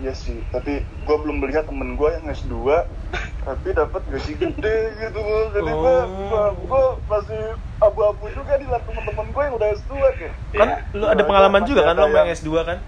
Iya 0.00 0.12
sih, 0.12 0.40
tapi 0.48 0.72
gue 0.80 1.16
belum 1.18 1.36
melihat 1.38 1.68
temen 1.68 1.92
gue 1.92 2.08
yang 2.10 2.24
S2 2.26 2.56
tapi 3.46 3.68
dapat 3.70 4.00
gaji 4.02 4.32
gede 4.34 4.76
gitu 4.98 5.18
loh. 5.18 5.44
Jadi 5.50 5.70
gue 5.70 5.96
Oh. 6.30 6.50
gue 6.56 6.84
masih 7.04 7.42
abu-abu 7.78 8.24
juga 8.30 8.54
di 8.54 8.64
temen-temen 8.64 9.26
gue 9.28 9.42
yang 9.42 9.54
udah 9.54 9.68
S2 9.74 9.92
kayak 10.14 10.32
Kan 10.54 10.68
Iya. 10.70 10.76
lu 10.94 11.04
ada 11.04 11.22
pengalaman 11.22 11.62
juga 11.64 11.84
kan 11.84 11.94
lo 11.94 12.08
main 12.08 12.28
S2 12.30 12.50
kan? 12.62 12.78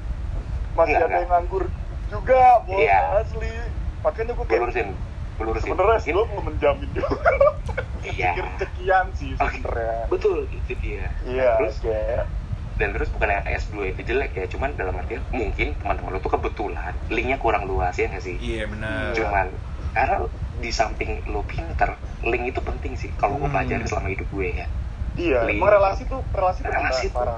masih 0.73 0.95
Enggak, 0.95 1.04
ada 1.04 1.16
yang 1.19 1.31
nganggur 1.31 1.64
juga, 2.09 2.40
bos 2.64 2.81
Iya. 2.81 2.99
asli. 3.19 3.52
Makanya 4.00 4.33
gue 4.33 4.37
Gue 4.38 4.49
kayak 4.49 4.61
lurusin, 4.62 4.88
gue 5.37 5.45
lurusin. 5.45 5.69
sebenarnya 5.69 5.97
S2 5.99 6.09
Mungkin- 6.09 6.28
belum 6.31 6.45
menjamin 6.49 6.88
juga. 6.90 7.16
Iya. 8.02 8.31
Pikir 8.33 8.47
cekian 8.59 9.07
sih 9.12 9.31
sebenarnya. 9.35 10.00
Betul, 10.09 10.38
itu 10.49 10.73
dia. 10.81 11.12
Iya, 11.23 11.50
Terus 11.61 11.76
kayak 11.78 12.25
dan 12.82 12.90
terus 12.90 13.08
bukan 13.14 13.28
yang 13.30 13.44
S2 13.46 13.94
itu 13.94 14.00
jelek 14.02 14.30
ya, 14.34 14.44
cuman 14.50 14.74
dalam 14.74 14.94
artian 14.98 15.22
mungkin 15.30 15.78
teman-teman 15.78 16.10
lo 16.10 16.18
tuh 16.18 16.32
kebetulan 16.34 16.94
linknya 17.06 17.38
kurang 17.38 17.70
luas 17.70 17.94
ya 17.94 18.10
nggak 18.10 18.24
sih? 18.26 18.36
Iya 18.42 18.66
benar. 18.66 19.14
Cuman 19.14 19.46
karena 19.94 20.16
di 20.58 20.70
samping 20.74 21.10
lo 21.30 21.46
pinter, 21.46 21.90
link 22.24 22.44
itu 22.50 22.60
penting 22.60 22.92
sih 22.98 23.10
kalau 23.14 23.38
gue 23.38 23.46
Hmm. 23.46 23.54
pelajari 23.54 23.86
selama 23.86 24.08
hidup 24.10 24.28
gue 24.28 24.48
ya. 24.52 24.66
iya, 25.14 25.38
Link. 25.44 25.60
emang 25.60 25.70
relasi 25.70 26.02
tuh 26.08 26.20
relasi 26.32 26.60
tuh 26.64 26.72
Relasi 26.72 27.06
tuh. 27.12 27.28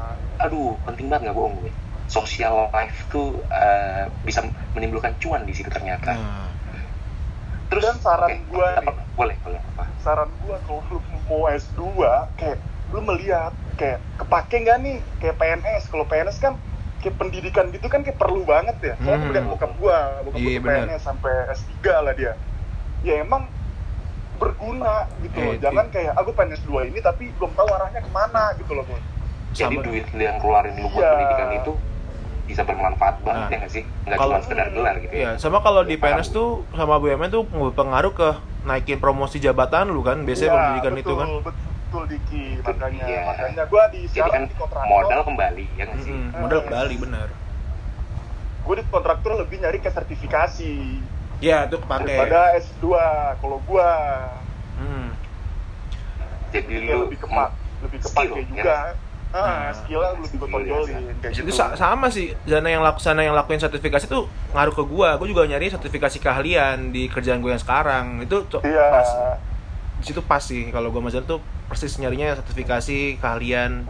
Aduh, 0.40 0.78
penting 0.82 1.06
banget 1.10 1.22
nggak 1.28 1.36
bohong 1.36 1.54
gue. 1.60 1.72
Social 2.06 2.70
life 2.70 2.96
tuh 3.10 3.26
eh, 3.50 4.04
bisa 4.22 4.40
menimbulkan 4.72 5.12
cuan 5.18 5.42
di 5.44 5.52
situ 5.52 5.68
ternyata. 5.68 6.14
Nah. 6.14 6.48
Terus 7.66 7.82
Dan 7.82 7.96
saran 7.98 8.30
oke, 8.30 8.46
gua 8.54 8.66
apa? 8.78 8.92
nih. 8.94 9.06
boleh 9.18 9.36
boleh 9.42 9.60
apa? 9.60 9.84
saran 9.98 10.30
gua 10.38 10.56
kalau 10.62 10.80
lu 10.86 10.98
mau 11.26 11.50
S2 11.50 12.30
kayak 12.38 12.58
lu 12.92 13.00
melihat 13.02 13.50
kayak 13.75 13.99
kepake 14.16 14.57
nggak 14.61 14.76
nih 14.78 14.97
kayak 15.19 15.37
PNS 15.37 15.83
kalau 15.88 16.04
PNS 16.04 16.38
kan 16.38 16.54
kayak 16.99 17.14
pendidikan 17.16 17.69
gitu 17.69 17.87
kan 17.87 18.00
kayak 18.00 18.16
perlu 18.16 18.43
banget 18.43 18.76
ya 18.81 18.95
soalnya 18.97 19.12
Hmm. 19.12 19.23
kemudian 19.25 19.47
bokap 19.47 19.73
gua 19.76 19.99
bokap 20.23 20.38
Iya, 20.38 20.59
gua. 20.59 20.69
PNS 20.71 21.02
sampai 21.02 21.33
S3 21.50 21.73
lah 22.00 22.14
dia 22.14 22.33
ya 23.02 23.14
emang 23.21 23.43
berguna 24.35 24.95
gitu 25.21 25.37
loh 25.37 25.52
Eh, 25.52 25.59
jangan 25.59 25.87
kayak 25.88 26.12
aku 26.14 26.31
pengen 26.33 26.57
S2 26.57 26.71
ini 26.88 26.99
tapi 26.99 27.31
belum 27.33 27.52
tahu 27.52 27.69
arahnya 27.69 28.00
ke 28.00 28.11
mana 28.11 28.50
gitu 28.57 28.73
loh. 28.73 28.85
Jadi 29.52 29.71
Sama- 29.71 29.85
duit 29.85 30.07
yang 30.12 30.37
keluarin 30.38 30.75
lu 30.75 30.88
buat 30.88 30.99
Iya. 30.99 31.11
pendidikan 31.12 31.49
itu 31.54 31.73
bisa 32.45 32.61
bermanfaat 32.61 33.16
banget 33.21 33.40
Nah. 33.40 33.49
ya 33.49 33.57
nggak 33.57 33.73
sih? 33.73 33.83
Nggak 34.04 34.19
Kalau- 34.19 34.33
cuma 34.33 34.45
sekedar 34.45 34.69
gelar 34.69 34.95
gitu 34.99 35.12
Iya, 35.12 35.28
ya. 35.28 35.38
sama 35.38 35.59
kalau 35.61 35.81
di. 35.81 35.95
PNS 35.95 36.28
tuh 36.31 36.49
sama 36.71 36.99
BUMN 36.99 37.31
tuh 37.31 37.43
berpengaruh 37.47 38.12
ke 38.12 38.28
naikin 38.64 38.99
promosi 38.99 39.38
jabatan 39.38 39.88
lu 39.88 40.00
kan, 40.00 40.19
biasanya 40.21 40.49
Iya, 40.49 40.57
pendidikan 40.59 40.93
betul, 40.93 41.04
itu 41.04 41.12
kan. 41.14 41.28
betul 41.40 41.52
Diki 42.04 42.44
Betul, 42.56 42.74
makanya 42.74 43.04
iya. 43.04 43.20
makanya 43.24 43.62
gua 43.64 43.84
di 43.88 44.00
Jadi 44.02 44.10
sekarang 44.10 44.32
kan 44.34 44.42
di 44.44 44.56
kontraktor 44.56 44.90
modal 44.90 45.20
kembali 45.22 45.64
ya 45.72 45.82
nggak 45.84 45.98
sih? 46.00 46.12
Mm-mm, 46.12 46.36
modal 46.36 46.60
kembali 46.62 46.94
benar. 46.98 47.28
gua 48.60 48.74
di 48.74 48.84
kontraktor 48.84 49.32
lebih 49.36 49.56
nyari 49.58 49.78
ke 49.78 49.88
sertifikasi 49.88 50.74
Ya, 51.38 51.66
itu 51.66 51.76
kepake. 51.76 52.02
daripada 52.08 52.40
S2 52.56 52.84
kalau 53.36 53.58
gua 53.62 53.88
Hmm. 54.74 55.14
Jadi 56.50 56.74
Ya, 56.80 56.94
lu 56.94 57.06
lebih 57.06 57.18
kepak 57.20 57.50
lebih 57.80 57.98
skill, 58.00 58.10
kepake 58.26 58.34
ya 58.34 58.44
juga 58.44 58.76
Nah, 59.30 59.42
ah 59.42 59.70
skillnya 59.72 60.10
lebih 60.14 60.30
gue 60.30 60.38
skill, 60.38 60.46
tonjolin 60.48 60.94
ya. 60.94 61.14
kayak 61.20 61.32
itu 61.32 61.40
gitu 61.42 61.50
sa- 61.52 61.74
sama 61.74 62.06
sih 62.06 62.38
sana 62.44 62.68
yang 62.68 62.80
laku 62.80 62.98
sana 62.98 63.20
yang 63.20 63.34
lakuin 63.34 63.58
sertifikasi 63.58 64.06
tuh 64.06 64.24
ngaruh 64.52 64.70
ke 64.70 64.84
gua 64.84 65.08
gua 65.14 65.26
juga 65.26 65.42
nyari 65.44 65.66
sertifikasi 65.68 66.16
keahlian 66.16 66.88
di 66.88 67.06
kerjaan 67.08 67.38
gue 67.38 67.50
yang 67.50 67.58
sekarang 67.58 68.22
itu 68.22 68.46
tuh 68.46 68.62
iya 68.62 68.94
pas 68.94 69.08
di 69.98 70.04
situ 70.04 70.22
pas 70.22 70.38
sih 70.38 70.70
kalau 70.70 70.88
gua 70.88 71.02
mazan 71.02 71.22
tuh 71.24 71.42
persis 71.64 71.97
nyarinya 71.97 72.37
sertifikasi 72.37 73.18
keahlian 73.18 73.88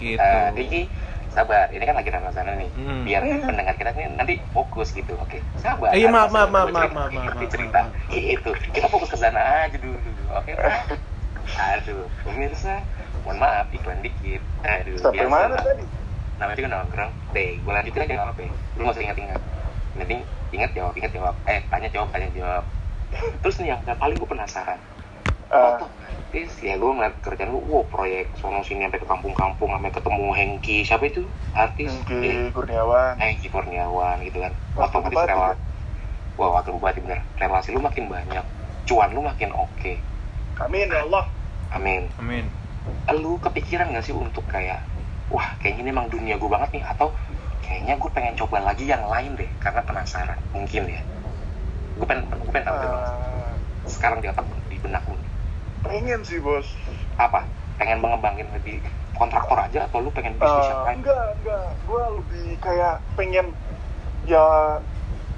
gitu 0.00 0.16
Eh, 0.16 0.48
Diki, 0.56 0.82
sabar. 1.30 1.68
Ini 1.68 1.84
kan 1.84 1.94
lagi 1.94 2.08
Ramadan 2.08 2.56
nih. 2.56 2.70
Hmm. 2.72 3.02
Biar 3.04 3.20
pendengar 3.22 3.74
kita 3.76 3.90
nih 3.92 4.08
nanti 4.16 4.34
fokus 4.50 4.90
gitu. 4.90 5.12
Oke, 5.20 5.44
sabar. 5.60 5.92
Eh, 5.92 6.00
iya, 6.00 6.08
maaf, 6.08 6.32
maaf, 6.32 6.48
maaf, 6.48 6.68
cerita, 6.68 6.80
maaf, 6.80 6.92
maaf, 6.94 7.10
ngerti 7.12 7.44
maaf, 7.44 7.52
cerita. 7.52 7.80
maaf. 7.84 8.16
Itu. 8.16 8.50
Kita 8.72 8.86
fokus 8.88 9.08
ke 9.12 9.18
sana 9.20 9.68
aja 9.68 9.76
dulu. 9.76 9.98
Oke, 10.32 10.50
Pak? 10.56 10.96
Aduh, 11.50 12.06
pemirsa, 12.22 12.80
mohon 13.22 13.36
maaf 13.36 13.66
iklan 13.70 14.00
dikit. 14.00 14.40
Aduh, 14.62 14.96
sampai 14.96 15.26
biasa 15.26 15.34
mana 15.34 15.56
tadi 15.58 15.84
Namanya 16.40 16.56
juga 16.56 16.68
nongkrong. 16.72 17.12
Deh, 17.36 17.50
gue 17.60 17.72
lanjutin 17.74 18.00
aja 18.00 18.12
nggak 18.16 18.26
apa-apa. 18.32 18.40
ya. 18.40 18.50
Lu 18.72 18.80
nggak 18.80 18.94
usah 18.96 19.04
ingat-ingat. 19.04 19.40
Penting 19.92 20.20
ingat 20.50 20.70
jawab, 20.72 20.92
ingat 20.96 21.12
jawab. 21.12 21.34
Eh, 21.44 21.60
tanya 21.68 21.88
jawab, 21.92 22.08
tanya 22.08 22.28
jawab. 22.32 22.64
Terus 23.44 23.54
nih 23.60 23.68
yang 23.76 23.80
paling 23.84 24.16
gue 24.16 24.24
penasaran. 24.24 24.80
Ah, 25.50 25.76
Otomatis 26.30 26.62
ya 26.62 26.78
gue 26.78 26.90
ngeliat 26.94 27.14
kerjaan 27.26 27.50
lu, 27.50 27.58
wow 27.58 27.82
proyek 27.90 28.38
sono 28.38 28.62
sini 28.62 28.86
sampai 28.86 29.02
ke 29.02 29.08
kampung-kampung, 29.10 29.74
sampai 29.74 29.90
ketemu 29.90 30.26
Hengki, 30.38 30.76
siapa 30.86 31.04
itu 31.10 31.26
artis? 31.50 31.90
Eh, 31.90 32.06
Hengki 32.06 32.54
Kurniawan 32.54 33.14
Hengki 33.18 33.48
Kurniawan 33.50 34.16
gitu 34.22 34.38
kan. 34.38 34.52
Wakil 34.78 35.02
Otomatis 35.02 35.18
Bupati, 35.18 35.30
rela, 35.34 35.50
kan? 35.50 35.58
wah 36.38 36.50
wakil 36.54 36.72
bupati 36.78 36.98
bener. 37.02 37.18
Relasi 37.34 37.74
lu 37.74 37.82
makin 37.82 38.06
banyak, 38.06 38.44
cuan 38.86 39.10
lu 39.10 39.26
makin 39.26 39.50
oke. 39.50 39.92
amin 40.62 40.86
ya 40.86 41.02
Allah 41.02 41.24
Amin. 41.74 42.06
amin 42.22 42.46
Lu 43.10 43.42
kepikiran 43.42 43.90
gak 43.90 44.06
sih 44.06 44.14
untuk 44.14 44.46
kayak, 44.46 44.78
wah 45.34 45.46
kayaknya 45.58 45.82
ini 45.82 45.90
emang 45.90 46.06
dunia 46.14 46.38
gue 46.38 46.46
banget 46.46 46.78
nih, 46.78 46.84
atau 46.86 47.10
kayaknya 47.66 47.98
gue 47.98 48.10
pengen 48.14 48.38
coba 48.38 48.62
lagi 48.62 48.86
yang 48.86 49.02
lain 49.02 49.34
deh 49.34 49.50
karena 49.58 49.82
penasaran 49.82 50.38
mungkin 50.54 50.94
ya 50.94 51.02
gue 51.98 52.06
pengen 52.06 52.22
gue 52.30 52.50
pengen 52.54 52.66
tahu. 52.70 52.78
Ah, 52.78 53.50
sekarang 53.82 54.18
di 54.22 54.30
otak 54.30 54.46
lu, 54.46 54.56
di 54.70 54.78
benak 54.78 55.02
lu 55.10 55.18
pengen 55.82 56.20
sih 56.22 56.38
bos. 56.38 56.66
Apa? 57.16 57.44
Pengen 57.76 58.00
mengembangin 58.00 58.48
lebih 58.52 58.80
kontraktor 59.14 59.56
aja 59.58 59.84
atau 59.84 60.00
lu 60.00 60.10
pengen 60.10 60.36
bisnis 60.36 60.64
yang 60.64 60.80
Eh, 60.80 60.84
lain? 60.86 60.96
enggak 61.00 61.26
enggak. 61.38 61.66
Gue 61.84 62.02
lebih 62.16 62.46
kayak 62.58 62.94
pengen 63.14 63.46
ya 64.24 64.44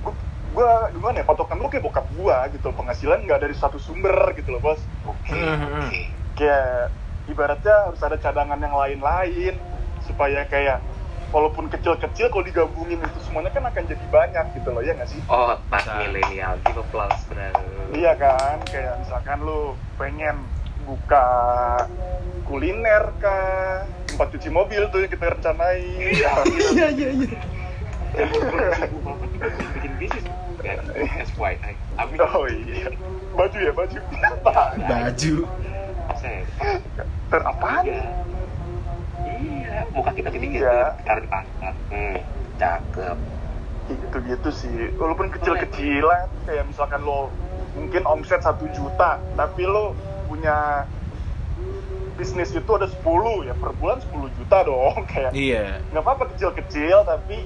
gua, 0.02 0.12
gua 0.52 0.70
gimana 0.90 1.22
ya 1.22 1.26
patokan 1.26 1.58
lu 1.58 1.66
kayak 1.66 1.84
bokap 1.84 2.06
gua 2.14 2.46
gitu. 2.50 2.68
Penghasilan 2.70 3.22
nggak 3.22 3.40
dari 3.40 3.54
satu 3.54 3.78
sumber 3.78 4.14
gitu 4.34 4.50
loh 4.50 4.62
bos. 4.62 4.80
Oke 5.02 5.30
Hmm, 5.32 5.86
oke. 5.86 5.98
kayak 6.34 6.90
ibaratnya 7.26 7.90
harus 7.90 8.02
ada 8.02 8.18
cadangan 8.18 8.58
yang 8.58 8.74
lain-lain 8.74 9.54
supaya 10.02 10.42
kayak 10.44 10.82
walaupun 11.32 11.66
kecil-kecil 11.72 12.28
kalau 12.28 12.44
digabungin 12.44 13.00
itu 13.00 13.18
semuanya 13.24 13.50
kan 13.56 13.64
akan 13.64 13.82
jadi 13.88 14.06
banyak 14.12 14.46
gitu 14.60 14.68
loh 14.68 14.84
ya 14.84 14.92
nggak 14.92 15.08
sih? 15.08 15.20
Oh 15.32 15.56
tak 15.72 15.88
Bisa. 15.88 15.92
milenial 15.98 16.54
give 16.68 16.78
applause 16.78 17.20
bro. 17.26 17.48
Iya 17.96 18.12
kan 18.20 18.60
kayak 18.68 19.00
misalkan 19.00 19.38
lu 19.40 19.72
pengen 19.96 20.36
buka 20.84 21.26
kuliner 22.44 23.16
kah? 23.18 23.88
Tempat 24.12 24.28
cuci 24.36 24.48
mobil 24.52 24.82
tuh 24.92 25.08
yang 25.08 25.10
kita 25.10 25.24
rencanain. 25.32 26.12
Iya 26.12 26.32
iya. 26.92 26.92
iya 26.92 27.08
bikin 29.80 29.92
bisnis. 29.96 30.24
Ya 30.62 30.78
FYI 31.32 31.74
amin 31.96 32.18
oh 32.20 32.44
iya. 32.44 32.92
Baju 33.32 33.56
ya 33.58 33.72
baju. 33.72 33.98
Baju. 34.84 35.34
Ter 37.32 37.40
Iya. 37.40 37.80
Iya, 37.88 38.04
muka 39.92 40.10
kita 40.12 40.28
gini 40.30 40.46
gitu, 40.56 40.66
Iya. 40.66 40.96
taruh 41.04 41.22
di 41.22 41.30
pantat. 41.30 41.74
Hmm, 41.90 42.16
cakep. 42.58 43.18
gitu-gitu 43.82 44.50
sih. 44.54 44.94
Walaupun 44.94 45.28
kecil-kecilan 45.34 46.30
kayak 46.46 46.64
misalkan 46.70 47.02
lo 47.02 47.28
mungkin 47.74 48.06
omset 48.06 48.40
satu 48.40 48.70
juta 48.70 49.18
tapi 49.34 49.66
lo 49.66 49.92
punya 50.30 50.86
bisnis 52.14 52.54
itu 52.54 52.70
ada 52.72 52.86
10 52.86 53.48
ya 53.48 53.54
per 53.58 53.74
bulan 53.76 53.98
10 54.00 54.30
juta 54.38 54.58
dong. 54.64 55.02
Kayak 55.10 55.34
iya. 55.34 55.82
nggak 55.90 56.02
apa-apa 56.04 56.30
kecil-kecil 56.32 57.02
tapi 57.04 57.42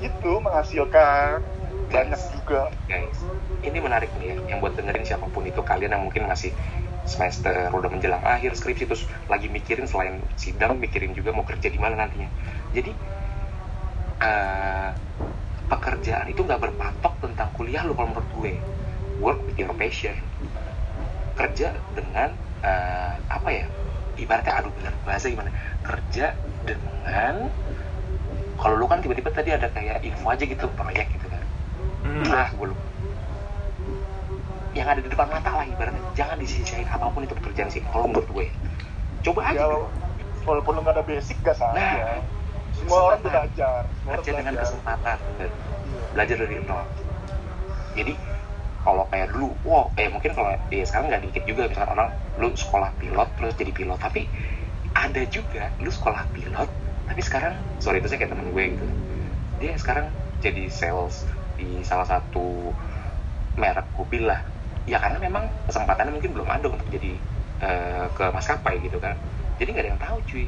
itu 0.00 0.32
menghasilkan 0.40 1.44
banyak 1.92 2.20
juga. 2.34 2.72
Guys, 2.88 3.18
ini 3.62 3.78
menarik 3.78 4.10
nih 4.18 4.34
ya, 4.34 4.36
yang 4.56 4.58
buat 4.64 4.74
dengerin 4.74 5.04
siapa 5.06 5.26
pun 5.30 5.46
itu 5.46 5.60
kalian 5.62 5.94
yang 5.94 6.02
mungkin 6.02 6.26
masih 6.26 6.50
semester 7.12 7.70
udah 7.78 7.90
menjelang 7.94 8.22
akhir 8.34 8.50
skripsi 8.58 8.84
terus 8.90 9.04
lagi 9.32 9.46
mikirin 9.56 9.86
selain 9.90 10.14
sidang 10.42 10.72
mikirin 10.82 11.12
juga 11.18 11.30
mau 11.36 11.46
kerja 11.50 11.68
di 11.74 11.78
mana 11.82 11.94
nantinya. 12.00 12.30
Jadi 12.76 12.90
eh, 14.20 14.90
pekerjaan 15.70 16.26
itu 16.32 16.40
nggak 16.46 16.62
berpatok 16.64 17.14
tentang 17.24 17.50
kuliah 17.56 17.82
lo 17.86 17.92
kalau 17.98 18.08
menurut 18.12 18.30
gue. 18.38 18.54
Work 19.22 19.40
with 19.46 19.58
your 19.62 19.74
passion. 19.76 20.16
Kerja 21.36 21.84
dengan 21.92 22.30
eh, 22.64 23.14
apa 23.28 23.48
ya? 23.52 23.66
Ibaratnya 24.16 24.54
aduh 24.56 24.72
bener 24.72 24.94
bahasa 25.04 25.28
gimana? 25.28 25.52
Kerja 25.84 26.40
dengan 26.64 27.52
kalau 28.56 28.74
lu 28.80 28.86
kan 28.88 29.00
tiba-tiba 29.04 29.30
tadi 29.32 29.50
ada 29.52 29.68
kayak 29.68 30.00
info 30.04 30.26
aja 30.32 30.44
gitu 30.48 30.66
proyek 30.72 31.06
gitu 31.12 31.28
kan 31.28 31.44
Hmm. 32.06 32.22
ah 32.30 32.48
gue 32.54 32.66
lupa 32.70 32.95
yang 34.76 34.92
ada 34.92 35.00
di 35.00 35.08
depan 35.08 35.32
mata 35.32 35.50
lah 35.56 35.64
ibaratnya. 35.64 36.04
Jangan 36.12 36.36
disisihin 36.36 36.84
apa 36.84 37.08
pun 37.08 37.24
itu 37.24 37.32
pekerjaan 37.32 37.72
sih 37.72 37.80
kalau 37.88 38.12
menurut 38.12 38.28
gue. 38.28 38.46
Coba 39.24 39.48
aja. 39.48 39.64
Ya 39.64 39.66
walaupun 40.46 40.78
nggak 40.78 40.94
ada 40.94 41.02
basic 41.02 41.42
gak 41.42 41.58
salah 41.58 41.74
Nah, 41.74 42.22
semua 42.76 43.00
orang 43.10 43.20
belajar. 43.24 43.80
Semua 43.98 44.14
kerja 44.20 44.30
dengan 44.36 44.54
belajar. 44.54 44.64
kesempatan. 44.70 45.16
Iya. 45.40 45.48
belajar 46.14 46.36
dari 46.40 46.56
nol. 46.64 46.84
Jadi 47.96 48.14
kalau 48.86 49.04
kayak 49.10 49.28
dulu 49.34 49.48
wow 49.66 49.90
eh 49.98 50.08
mungkin 50.12 50.30
kalau 50.36 50.54
ya 50.70 50.84
sekarang 50.86 51.06
nggak 51.10 51.22
dikit 51.28 51.42
juga. 51.48 51.62
Misalkan 51.72 51.92
orang 51.96 52.10
lu 52.36 52.48
sekolah 52.52 52.90
pilot 53.00 53.28
terus 53.40 53.54
jadi 53.56 53.72
pilot. 53.72 53.98
Tapi 53.98 54.22
ada 54.92 55.22
juga 55.28 55.72
lu 55.80 55.90
sekolah 55.90 56.24
pilot 56.36 56.68
tapi 57.06 57.20
sekarang 57.22 57.54
sorry 57.78 58.02
itu 58.02 58.08
saya 58.10 58.18
kayak 58.22 58.32
temen 58.34 58.48
gue 58.52 58.64
gitu. 58.76 58.86
Dia 59.62 59.72
sekarang 59.80 60.06
jadi 60.44 60.68
sales 60.68 61.24
di 61.56 61.80
salah 61.80 62.04
satu 62.04 62.76
merek 63.56 63.88
mobil 63.96 64.28
lah 64.28 64.44
ya 64.86 65.02
karena 65.02 65.18
memang 65.18 65.50
kesempatannya 65.66 66.14
mungkin 66.14 66.30
belum 66.32 66.48
ada 66.48 66.66
untuk 66.70 66.86
jadi 66.90 67.12
eh, 67.62 68.06
ke 68.14 68.24
maskapai 68.30 68.78
gitu 68.84 68.98
kan. 69.02 69.18
Jadi 69.58 69.68
nggak 69.72 69.84
ada 69.84 69.90
yang 69.96 70.02
tahu 70.02 70.16
cuy. 70.30 70.46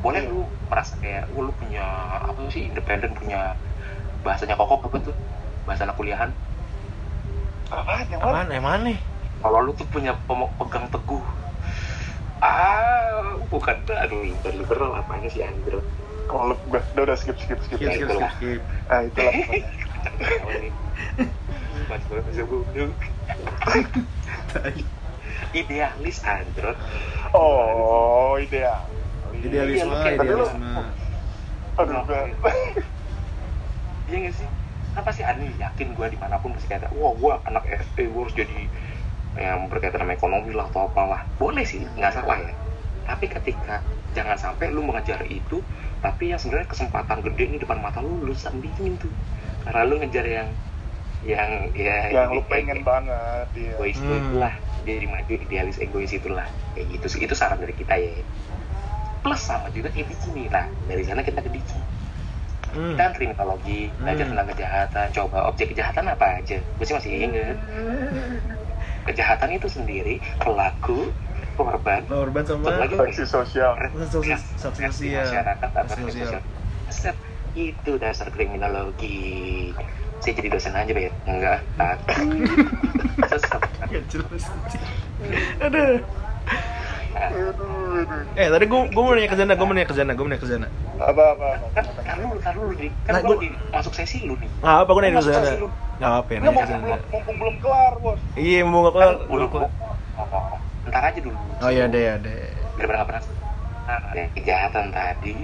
Boleh 0.00 0.20
Iya. 0.24 0.30
lu 0.32 0.40
merasa 0.72 0.96
kayak 0.96 1.28
"Wah, 1.36 1.42
lu 1.44 1.52
punya 1.60 1.84
apa 2.24 2.40
sih 2.48 2.72
independen 2.72 3.12
punya 3.12 3.52
bahasanya 4.24 4.56
kokok 4.56 4.88
apa 4.88 4.96
tuh 5.12 5.16
bahasa 5.68 5.84
anak 5.84 5.96
kuliahan? 6.00 6.30
Apaan 7.70 8.06
yang 8.08 8.20
mana? 8.24 8.50
Emang 8.50 8.80
nih? 8.86 8.98
Kalau 9.44 9.58
lu 9.60 9.72
tuh 9.76 9.86
punya 9.92 10.16
pegang 10.56 10.86
teguh. 10.88 11.24
Ah 12.40 13.36
bukan. 13.52 13.76
Aduh 13.92 14.24
bukan 14.40 14.52
liberal 14.56 14.96
apanya 14.96 15.28
sih 15.28 15.44
Andro 15.44 15.84
kalau 16.30 16.54
udah 16.70 16.82
udah 16.94 17.16
skip 17.18 17.34
skip 17.42 17.58
skip. 17.66 17.76
Skip 17.82 17.90
skip 17.90 18.08
skip 18.14 18.30
skip. 18.38 18.62
Ah 18.86 19.02
itulah. 19.02 19.34
Pokoknya. 19.34 19.66
Tahu 20.40 20.50
nih. 20.62 20.72
Mas 21.90 22.02
gue 22.06 22.22
bisa 22.30 22.46
buduk. 22.46 22.94
Idealis 25.50 26.22
Andro 26.22 26.78
oh 27.34 28.38
ideal. 28.38 28.86
Idealisme 29.34 29.90
idealisme 29.90 30.70
aduh 31.74 32.02
gue 32.06 32.22
Iya 34.10 34.16
gak 34.26 34.34
sih? 34.38 34.48
Kan 34.90 35.02
pasti 35.06 35.22
ada 35.22 35.38
yakin 35.38 35.94
gue 35.94 36.06
di 36.10 36.18
mana 36.18 36.38
pun 36.38 36.54
pasti 36.54 36.66
kayak 36.70 36.94
Wah 36.94 37.14
gue 37.14 37.34
anak 37.46 37.62
SD, 37.66 38.10
gue 38.10 38.22
harus 38.22 38.34
jadi 38.34 38.60
yang 39.38 39.70
berkaitan 39.70 40.02
sama 40.02 40.14
ekonomi 40.14 40.50
lah 40.50 40.66
atau 40.70 40.90
apalah 40.90 41.22
Boleh 41.38 41.62
sih, 41.62 41.82
nggak 41.98 42.14
salah 42.14 42.38
ya. 42.38 42.54
Tapi 43.06 43.30
ketika 43.30 43.82
jangan 44.14 44.34
sampai 44.38 44.74
lu 44.74 44.82
mengejar 44.82 45.22
itu 45.30 45.62
Tapi 46.02 46.34
yang 46.34 46.42
sebenarnya 46.42 46.70
kesempatan 46.70 47.22
gede 47.22 47.54
nih 47.54 47.60
depan 47.62 47.78
mata 47.78 48.02
lu, 48.02 48.22
lu 48.26 48.34
sandingin 48.34 48.98
tuh. 48.98 49.14
Karena 49.62 49.86
lu 49.86 50.02
ngejar 50.02 50.26
yang 50.26 50.48
yang 51.20 51.50
ya 51.70 52.08
yang 52.08 52.30
lu 52.30 52.40
pengen 52.44 52.80
kayak 52.80 52.86
banget 52.86 53.46
ya 53.52 53.70
egois 53.74 53.98
Hmm. 53.98 54.16
itulah 54.18 54.54
jadi 54.80 55.04
maju 55.04 55.32
idealis 55.38 55.76
egois 55.78 56.10
itulah. 56.10 56.46
Kayak 56.72 56.86
gitu 56.90 57.06
sih 57.06 57.20
itu 57.20 57.34
saran 57.34 57.58
dari 57.58 57.72
kita 57.72 57.92
ya. 57.94 58.12
Plus 59.20 59.36
sama 59.38 59.68
juga 59.68 59.88
kayak 59.88 60.08
Diki 60.08 60.28
nih 60.30 60.48
lah 60.48 60.64
dari 60.86 61.02
sana 61.02 61.20
kita 61.20 61.38
ke 61.38 61.50
Diki. 61.50 61.78
Hmm. 62.70 62.94
kita 62.94 63.10
kriminologi 63.12 63.90
belajar 63.96 64.22
Hmm. 64.22 64.32
tentang 64.32 64.48
kejahatan. 64.48 65.06
Coba 65.10 65.38
objek 65.44 65.66
kejahatan 65.70 66.04
apa 66.06 66.38
aja? 66.38 66.56
Gue 66.56 66.84
sih 66.84 66.94
masih 66.94 67.10
inget 67.20 67.58
kejahatan 69.06 69.50
itu 69.52 69.66
sendiri 69.66 70.14
pelaku 70.38 71.10
korban. 71.54 72.00
Korban 72.06 72.42
sama 72.42 72.70
sanksi 72.72 73.24
sosial. 73.24 73.74
Sosial- 74.06 74.40
Reaksi 74.56 74.56
sosial. 75.04 75.20
masyarakat 75.20 75.70
atau 75.74 75.94
sosial. 75.98 76.30
sosial 76.30 76.42
Set, 76.88 77.16
itu 77.52 77.92
dasar 77.96 78.30
kriminologi 78.30 79.70
saya 80.20 80.32
jadi 80.36 80.48
dosen 80.52 80.72
aja 80.76 80.92
bet 80.92 81.12
enggak 81.24 81.60
jelas 84.12 84.44
aduh 85.60 86.00
aduh 87.10 87.80
aduh. 88.00 88.22
Eh 88.38 88.48
tadi 88.48 88.64
gue 88.70 88.80
gue 88.94 89.02
mau 89.02 89.12
nanya 89.12 89.28
ke 89.28 89.36
Zana 89.36 89.52
gue 89.58 89.66
mau 89.66 89.74
nanya 89.74 89.88
ke 89.90 89.96
Zana 89.98 90.12
gue 90.14 90.24
mau 90.24 90.30
nanya 90.30 90.42
ke 90.42 90.48
Zana. 90.48 90.68
Apa 91.02 91.22
apa 91.36 91.46
kan 91.74 91.84
apa? 91.84 92.00
Kan 92.06 92.16
lu 92.22 92.26
kan 92.38 92.52
lu 92.56 92.70
nih 92.78 92.90
kan 93.04 93.12
Nah, 93.18 93.22
masuk 93.76 93.92
sesi 93.92 94.24
lu 94.24 94.38
nih. 94.38 94.48
Nggak 94.62 94.76
apa 94.86 94.90
gue 94.94 95.02
nanya 95.02 95.16
ke 95.18 95.26
Zana. 95.26 95.50
nggak 96.00 96.12
apa 96.16 96.30
ya 96.30 96.38
Nggak, 96.38 96.52
nanya 96.54 96.64
ke 96.64 96.70
mumpung 96.70 96.70
Zana. 96.70 96.86
belum 96.86 97.00
mumpung 97.10 97.36
belum 97.36 97.56
kelar 97.60 97.94
bos. 98.00 98.20
Iya 98.38 98.60
mau 98.64 98.78
nggak 98.86 98.94
kelar. 98.94 99.10
Udah 99.10 99.26
belum 99.28 99.50
kelar. 99.52 99.70
oh, 100.20 100.54
ntar 100.88 101.02
aja 101.10 101.18
dulu. 101.20 101.36
Oh 101.60 101.70
iya 101.70 101.84
deh 101.90 102.02
ya 102.02 102.14
deh 102.22 102.42
nggak 102.80 102.86
pernah 102.88 103.22
nah, 103.84 104.00
ada 104.14 104.22
kejahatan 104.32 104.84
tadi. 104.94 105.36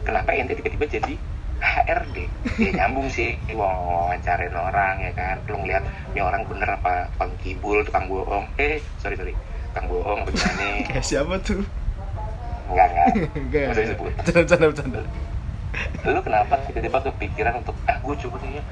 Kenapa 0.00 0.28
ente 0.32 0.56
tiba-tiba 0.56 0.86
jadi 0.88 1.14
HRD 1.60 2.16
ya 2.56 2.70
nyambung 2.72 3.08
sih 3.12 3.36
gua 3.52 3.68
wawancarin 3.68 4.52
orang 4.56 4.96
ya 5.04 5.12
kan. 5.12 5.36
Lu 5.44 5.60
ngeliat 5.60 5.84
ini 6.12 6.20
orang 6.24 6.42
bener 6.48 6.68
apa 6.74 7.06
tukang 7.14 7.32
kibul 7.44 7.84
tukang 7.84 8.08
bohong. 8.08 8.48
Eh 8.56 8.80
sorry 8.98 9.16
sorry. 9.16 9.34
Tukang 9.70 9.86
bohong 9.92 10.24
begini. 10.24 10.70
Kayak 10.88 11.04
siapa 11.04 11.36
tuh? 11.44 11.60
Enggak 12.70 12.86
enggak. 12.90 13.08
Enggak, 13.34 13.64
disebut. 13.76 14.12
Bercanda, 14.30 14.66
bercanda, 14.70 15.00
lu 16.06 16.20
kenapa 16.22 16.54
tiba-tiba 16.66 16.98
kepikiran 17.02 17.54
untuk 17.62 17.74
ah 17.86 17.98
gue 17.98 18.14
coba 18.26 18.36
kayaknya 18.40 18.62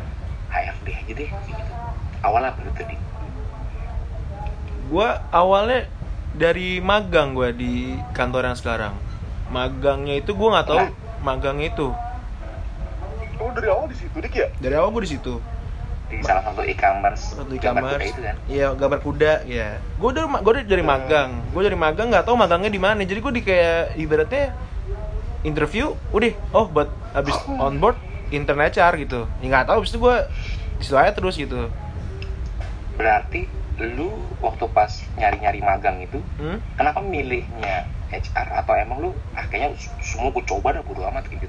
HRD 0.49 0.87
aja 0.91 1.13
deh. 1.15 1.29
Gitu. 1.29 1.63
Awalnya 2.25 2.51
apa 2.55 2.61
tadi? 2.75 2.97
Gua 4.89 5.21
awalnya 5.29 5.85
dari 6.33 6.81
magang 6.81 7.37
gua 7.37 7.53
di 7.53 7.93
kantor 8.17 8.49
yang 8.49 8.59
sekarang. 8.59 8.95
Magangnya 9.53 10.17
itu 10.19 10.33
gua 10.33 10.59
nggak 10.59 10.69
tahu 10.69 10.81
Nah. 10.81 10.91
magangnya 11.21 11.69
itu. 11.69 11.89
Oh 13.39 13.51
dari 13.51 13.69
awal 13.69 13.87
di 13.87 13.97
situ 13.97 14.17
dik 14.19 14.35
ya 14.35 14.49
Dari 14.59 14.75
awal 14.75 14.91
gua 14.91 15.03
di 15.03 15.11
situ. 15.11 15.35
di 16.09 16.25
salah 16.25 16.41
satu 16.41 16.65
e-commerce 16.65 17.37
Satu 17.37 17.53
e-commerce. 17.53 18.01
itu 18.03 18.21
kan 18.25 18.37
Iya, 18.49 18.73
gambar 18.73 19.01
kuda, 19.01 19.33
ya. 19.45 19.77
Gua 19.97 20.11
dari 20.11 20.25
gua 20.25 20.53
dari, 20.55 20.65
dari 20.65 20.81
magang. 20.83 21.31
Gua 21.53 21.63
dari 21.63 21.77
magang 21.77 22.09
nggak 22.09 22.25
tahu 22.25 22.33
magangnya 22.35 22.73
di 22.73 22.81
mana. 22.81 23.05
Jadi 23.05 23.21
gua 23.21 23.29
di 23.29 23.43
kayak 23.45 23.93
ibaratnya 23.95 24.57
interview 25.41 25.95
udah 26.11 26.35
oh 26.51 26.67
buat 26.67 26.91
habis 27.13 27.37
on 27.57 27.79
board 27.79 27.95
intern 28.29 28.59
HR 28.59 28.99
gitu 28.99 29.25
ya 29.39 29.47
nggak 29.49 29.65
tahu 29.65 29.77
habis 29.81 29.95
itu 29.95 29.99
gue 29.99 30.17
di 30.77 30.85
situ 30.85 30.97
aja 30.99 31.15
terus 31.15 31.39
gitu 31.39 31.71
berarti 32.99 33.47
lu 33.79 34.11
waktu 34.43 34.67
pas 34.69 34.91
nyari-nyari 35.15 35.63
magang 35.63 36.03
itu 36.03 36.19
hmm? 36.37 36.59
kenapa 36.75 36.99
milihnya 36.99 37.87
HR 38.11 38.49
atau 38.59 38.75
emang 38.75 38.99
lu 38.99 39.11
ah 39.33 39.47
kayaknya 39.47 39.79
semua 40.03 40.35
gue 40.35 40.43
coba 40.43 40.75
dah 40.75 40.83
bodo 40.83 41.07
amat 41.07 41.31
gitu 41.31 41.47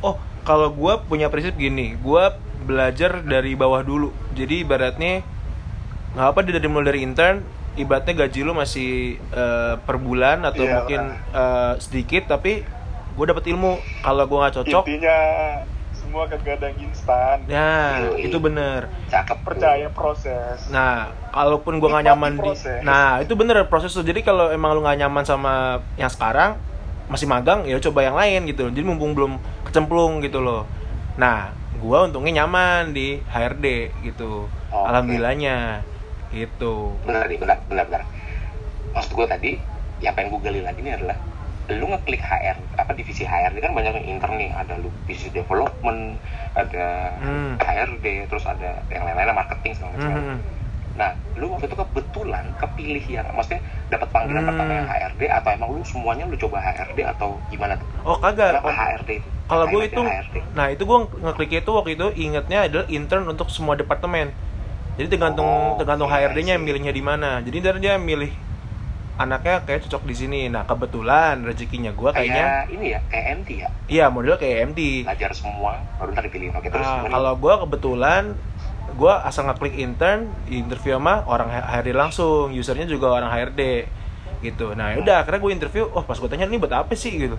oh 0.00 0.16
kalau 0.46 0.70
gue 0.70 0.94
punya 1.10 1.26
prinsip 1.26 1.58
gini 1.58 1.98
gue 1.98 2.24
belajar 2.62 3.20
dari 3.26 3.58
bawah 3.58 3.82
dulu. 3.82 4.14
Jadi 4.38 4.62
ibaratnya 4.62 5.26
nggak 6.14 6.28
apa 6.32 6.40
dari 6.46 6.68
mulai 6.70 6.86
dari 6.94 7.00
intern 7.04 7.44
ibaratnya 7.76 8.24
gaji 8.24 8.40
lu 8.40 8.56
masih 8.56 9.20
eh, 9.20 9.74
per 9.84 10.00
bulan 10.00 10.46
atau 10.48 10.64
Iya, 10.64 10.72
mungkin 10.80 11.00
eh, 11.34 11.72
sedikit 11.82 12.30
tapi 12.30 12.64
gue 13.18 13.24
dapet 13.26 13.44
ilmu. 13.52 13.76
Kalau 14.00 14.24
gue 14.24 14.38
nggak 14.38 14.54
cocok 14.62 14.84
intinya 14.86 15.18
semua 16.06 16.32
kagak 16.32 16.62
ada 16.62 16.66
yang 16.72 16.80
instan. 16.88 17.36
Nah 17.44 18.14
itu 18.16 18.38
bener. 18.40 18.88
Cakep 19.12 19.38
percaya 19.44 19.88
proses. 19.92 20.70
Nah, 20.72 21.12
kalaupun 21.28 21.76
gua 21.76 21.98
nggak 21.98 22.06
nyaman 22.08 22.32
di, 22.40 22.50
nah 22.86 23.20
itu 23.20 23.36
bener 23.36 23.68
proses 23.68 23.92
tuh. 23.92 24.00
Jadi 24.00 24.24
kalau 24.24 24.48
emang 24.48 24.72
lu 24.72 24.80
nggak 24.80 24.96
nyaman 25.02 25.28
sama 25.28 25.84
yang 26.00 26.08
sekarang, 26.08 26.56
masih 27.12 27.28
magang, 27.28 27.68
ya 27.68 27.76
coba 27.84 28.00
yang 28.06 28.16
lain 28.16 28.48
gitu. 28.48 28.72
Jadi 28.72 28.80
mumpung 28.80 29.12
belum 29.12 29.36
kecemplung 29.76 30.24
gitu 30.24 30.40
loh. 30.40 30.64
Nah, 31.20 31.52
gua 31.76 32.08
untungnya 32.08 32.40
nyaman 32.40 32.96
di 32.96 33.20
HRD 33.28 33.92
gitu. 34.08 34.48
Oke. 34.48 34.88
Alhamdulillahnya, 34.88 35.84
gitu. 36.32 36.96
benar 37.04 37.28
nih 37.28 37.36
benar 37.36 37.56
benar 37.68 37.84
benar 37.86 38.02
maksud 38.92 39.12
gue 39.12 39.26
tadi 39.28 39.50
yang 40.00 40.16
pengen 40.16 40.32
gue 40.32 40.40
gali 40.42 40.60
lagi 40.64 40.80
ini 40.80 40.92
adalah 40.92 41.16
lu 41.68 41.86
ngeklik 41.86 42.18
HR 42.18 42.56
apa 42.76 42.92
divisi 42.96 43.22
HRD 43.24 43.60
kan 43.60 43.72
banyak 43.72 43.92
yang 44.00 44.06
intern 44.16 44.36
nih 44.40 44.50
ada 44.52 44.74
lu 44.80 44.88
business 45.04 45.32
development 45.32 46.16
ada 46.56 47.12
Hmm. 47.20 47.60
HRD 47.60 48.26
terus 48.26 48.44
ada 48.48 48.80
yang 48.88 49.04
lain-lain 49.04 49.32
marketing 49.32 49.76
segala 49.76 49.96
macam 49.96 50.10
Mhm. 50.12 50.36
Nah 50.96 51.10
lu 51.36 51.52
waktu 51.52 51.68
itu 51.68 51.76
kebetulan 51.76 52.44
kepilih 52.56 53.04
yang 53.06 53.26
maksudnya 53.36 53.60
dapat 53.92 54.08
panggilan 54.08 54.42
Hmm. 54.42 54.48
pertama 54.50 54.72
yang 54.72 54.86
HRD 54.88 55.22
atau 55.28 55.50
emang 55.52 55.68
lu 55.70 55.82
semuanya 55.84 56.24
lu 56.24 56.36
coba 56.36 56.56
HRD 56.58 56.98
atau 57.04 57.36
gimana 57.52 57.76
tuh 57.76 57.86
Oh 58.02 58.16
kagak. 58.16 58.56
kenapa 58.56 58.70
HRD 58.72 59.10
itu 59.20 59.28
Kalau 59.46 59.64
gue 59.68 59.82
itu, 59.86 60.02
HRD. 60.02 60.36
nah 60.58 60.66
itu 60.72 60.82
gue 60.82 60.98
ngeklik 61.22 61.52
itu 61.62 61.70
waktu 61.70 61.90
itu 61.94 62.06
ingetnya 62.18 62.66
adalah 62.66 62.86
intern 62.90 63.24
untuk 63.28 63.46
semua 63.46 63.78
departemen. 63.78 64.34
Jadi 64.96 65.06
tergantung 65.12 65.46
Oh, 65.46 65.76
tergantung 65.76 66.08
iya, 66.08 66.26
HRD-nya 66.26 66.56
milihnya 66.58 66.90
di 66.90 67.02
mana. 67.04 67.38
Jadi 67.44 67.56
ntar 67.62 67.76
dia 67.78 67.94
milih 67.94 68.32
anaknya 69.16 69.62
kayak 69.64 69.86
cocok 69.88 70.02
di 70.04 70.14
sini. 70.16 70.40
Nah 70.50 70.64
kebetulan 70.64 71.40
rezekinya 71.44 71.92
gue 71.92 72.10
kayaknya, 72.10 72.44
kayak 72.44 72.64
ini 72.74 72.86
ya 72.92 73.00
kayak 73.08 73.26
MT 73.38 73.48
ya 73.62 73.68
iya 73.86 74.04
model 74.10 74.34
kayak 74.36 74.56
MD. 74.74 74.80
belajar 75.06 75.30
semua 75.32 75.78
baru 75.96 76.10
ntar 76.10 76.24
dipilih 76.26 76.48
oke 76.52 76.68
terus 76.68 76.84
Ah, 76.84 77.00
gimana? 77.00 77.12
kalau 77.14 77.32
gue 77.38 77.54
kebetulan 77.64 78.22
gue 78.94 79.12
asal 79.26 79.44
ngeklik 79.50 79.74
intern 79.76 80.30
interview 80.46 80.94
sama 80.96 81.26
orang 81.26 81.50
HRD 81.50 81.90
langsung 81.90 82.54
usernya 82.54 82.86
juga 82.86 83.10
orang 83.10 83.28
HRD 83.28 83.90
gitu. 84.40 84.72
Nah 84.78 84.94
udah 84.96 85.24
akhirnya 85.24 85.40
gue 85.42 85.52
interview 85.52 85.84
oh 85.90 86.04
pas 86.04 86.14
gue 86.14 86.28
tanya 86.30 86.46
ini 86.46 86.60
buat 86.60 86.72
apa 86.72 86.92
sih? 86.94 87.10
Gitu. 87.10 87.36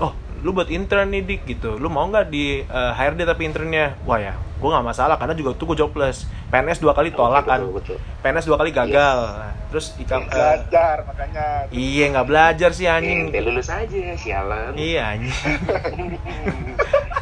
Oh 0.00 0.12
lu 0.38 0.54
buat 0.54 0.70
intern 0.70 1.10
nih 1.10 1.22
dik 1.26 1.42
gitu. 1.50 1.76
Lu 1.76 1.90
mau 1.90 2.06
nggak 2.06 2.30
di 2.30 2.62
eh, 2.62 2.92
HRD 2.94 3.26
tapi 3.26 3.42
internnya? 3.44 3.98
Wah 4.06 4.18
ya 4.18 4.34
gue 4.58 4.66
nggak 4.66 4.86
masalah 4.86 5.14
karena 5.18 5.34
juga 5.38 5.54
tuh 5.54 5.70
gue 5.70 5.78
jobless. 5.78 6.26
PNS 6.50 6.82
dua 6.82 6.94
kali 6.94 7.14
tolak 7.14 7.46
kan. 7.46 7.62
betul, 7.62 7.94
betul. 7.94 7.96
PNS 8.22 8.46
dua 8.46 8.56
kali 8.58 8.70
gagal. 8.74 9.18
Nah, 9.38 9.54
terus 9.68 9.92
ikam 10.00 10.24
eh, 10.24 10.32
belajar 10.32 10.96
makanya. 11.04 11.46
iya 11.68 12.04
nggak 12.08 12.26
belajar 12.26 12.70
sih 12.72 12.88
Anjing, 12.88 13.28
anjing 13.28 13.44
lulus 13.44 13.68
aja, 13.68 14.16
sialan. 14.16 14.72
iya 14.74 15.12
anjing 15.12 15.28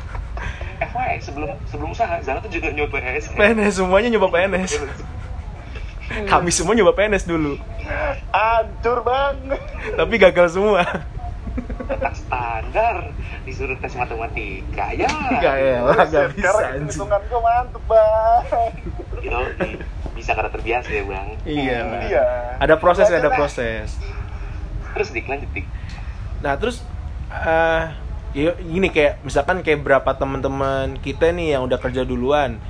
FYI, 0.96 1.20
sebelum 1.20 1.48
sebelum 1.64 1.88
usaha, 1.90 2.16
Zara 2.18 2.40
tuh 2.40 2.48
juga 2.48 2.68
nyoba 2.70 2.96
AS. 2.98 3.28
PNS 3.30 3.72
semuanya 3.76 4.08
nyoba 4.08 4.28
PNS 4.30 4.72
kami 6.24 6.48
semua 6.48 6.72
nyoba 6.72 6.94
PNS 6.94 7.26
dulu 7.26 7.58
hancur 8.30 9.02
bang 9.02 9.36
tapi 9.92 10.14
gagal 10.16 10.54
semua 10.54 10.86
standar, 12.12 13.10
disuruh 13.42 13.74
tes 13.76 13.92
matematika. 13.92 14.90
Ya, 14.92 15.06
Gak 15.36 15.56
elah, 15.56 16.02
gak 16.04 16.26
bisa 16.32 16.50
sekarang 16.52 16.84
hitungan 16.84 17.20
gue 17.22 17.40
mantep 17.40 17.82
bang 17.84 18.70
gitu, 18.78 19.02
di- 19.56 19.78
bisa 20.12 20.30
karena 20.32 20.48
terbiasa 20.48 20.88
ya, 20.88 21.02
Bang. 21.04 21.28
Iya, 21.42 21.78
Hmm, 21.78 22.00
iya. 22.06 22.24
Ada 22.58 22.74
proses, 22.76 23.06
ada 23.06 23.28
proses. 23.28 23.88
Terus 24.92 25.08
dik 25.10 25.26
lanjut 25.26 25.50
dik. 25.52 25.66
Nah, 26.38 26.54
terus 26.56 26.80
eh 27.28 27.84
ya 28.36 28.52
gini 28.60 28.92
kayak 28.92 29.24
misalkan 29.24 29.64
kayak 29.64 29.80
berapa 29.80 30.10
teman-teman 30.12 31.00
kita 31.00 31.32
nih 31.32 31.56
yang 31.56 31.64
udah 31.64 31.80
kerja 31.80 32.04
duluan. 32.04 32.60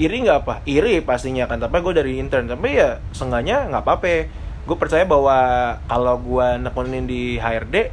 Iri 0.00 0.24
nggak 0.24 0.38
apa? 0.48 0.54
Iri 0.64 1.04
pastinya 1.04 1.44
kan, 1.44 1.60
tapi 1.60 1.84
gue 1.84 1.92
dari 1.92 2.16
intern. 2.16 2.48
Tapi 2.48 2.72
ya 2.72 3.04
seenggaknya 3.12 3.68
nggak 3.68 3.84
apa-apa. 3.84 4.32
Gue 4.64 4.76
percaya 4.80 5.04
bahwa 5.04 5.36
kalau 5.84 6.16
gue 6.16 6.46
nekunin 6.64 7.04
di 7.04 7.36
HRD, 7.36 7.92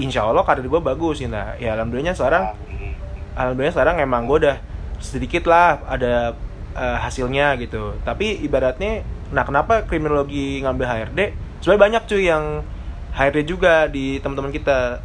insya 0.00 0.24
Allah 0.24 0.40
karir 0.48 0.64
gue 0.64 0.80
bagus 0.80 1.20
ya. 1.20 1.28
Nah, 1.28 1.52
ya 1.60 1.76
alhamdulillahnya 1.76 2.16
sekarang 2.16 2.56
alhamdulillah 3.38 3.74
sekarang 3.74 3.96
emang 4.02 4.26
gue 4.26 4.48
udah 4.48 4.56
sedikit 4.98 5.46
lah 5.46 5.78
ada 5.86 6.34
eh, 6.74 6.98
hasilnya 6.98 7.54
gitu 7.62 7.94
tapi 8.02 8.42
ibaratnya 8.42 9.06
nah 9.30 9.46
kenapa 9.46 9.86
kriminologi 9.86 10.58
ngambil 10.66 10.86
HRD 10.88 11.20
sebenarnya 11.62 11.82
banyak 11.86 12.02
cuy 12.10 12.22
yang 12.26 12.44
HRD 13.14 13.38
juga 13.46 13.86
di 13.86 14.18
teman-teman 14.18 14.50
kita 14.50 15.00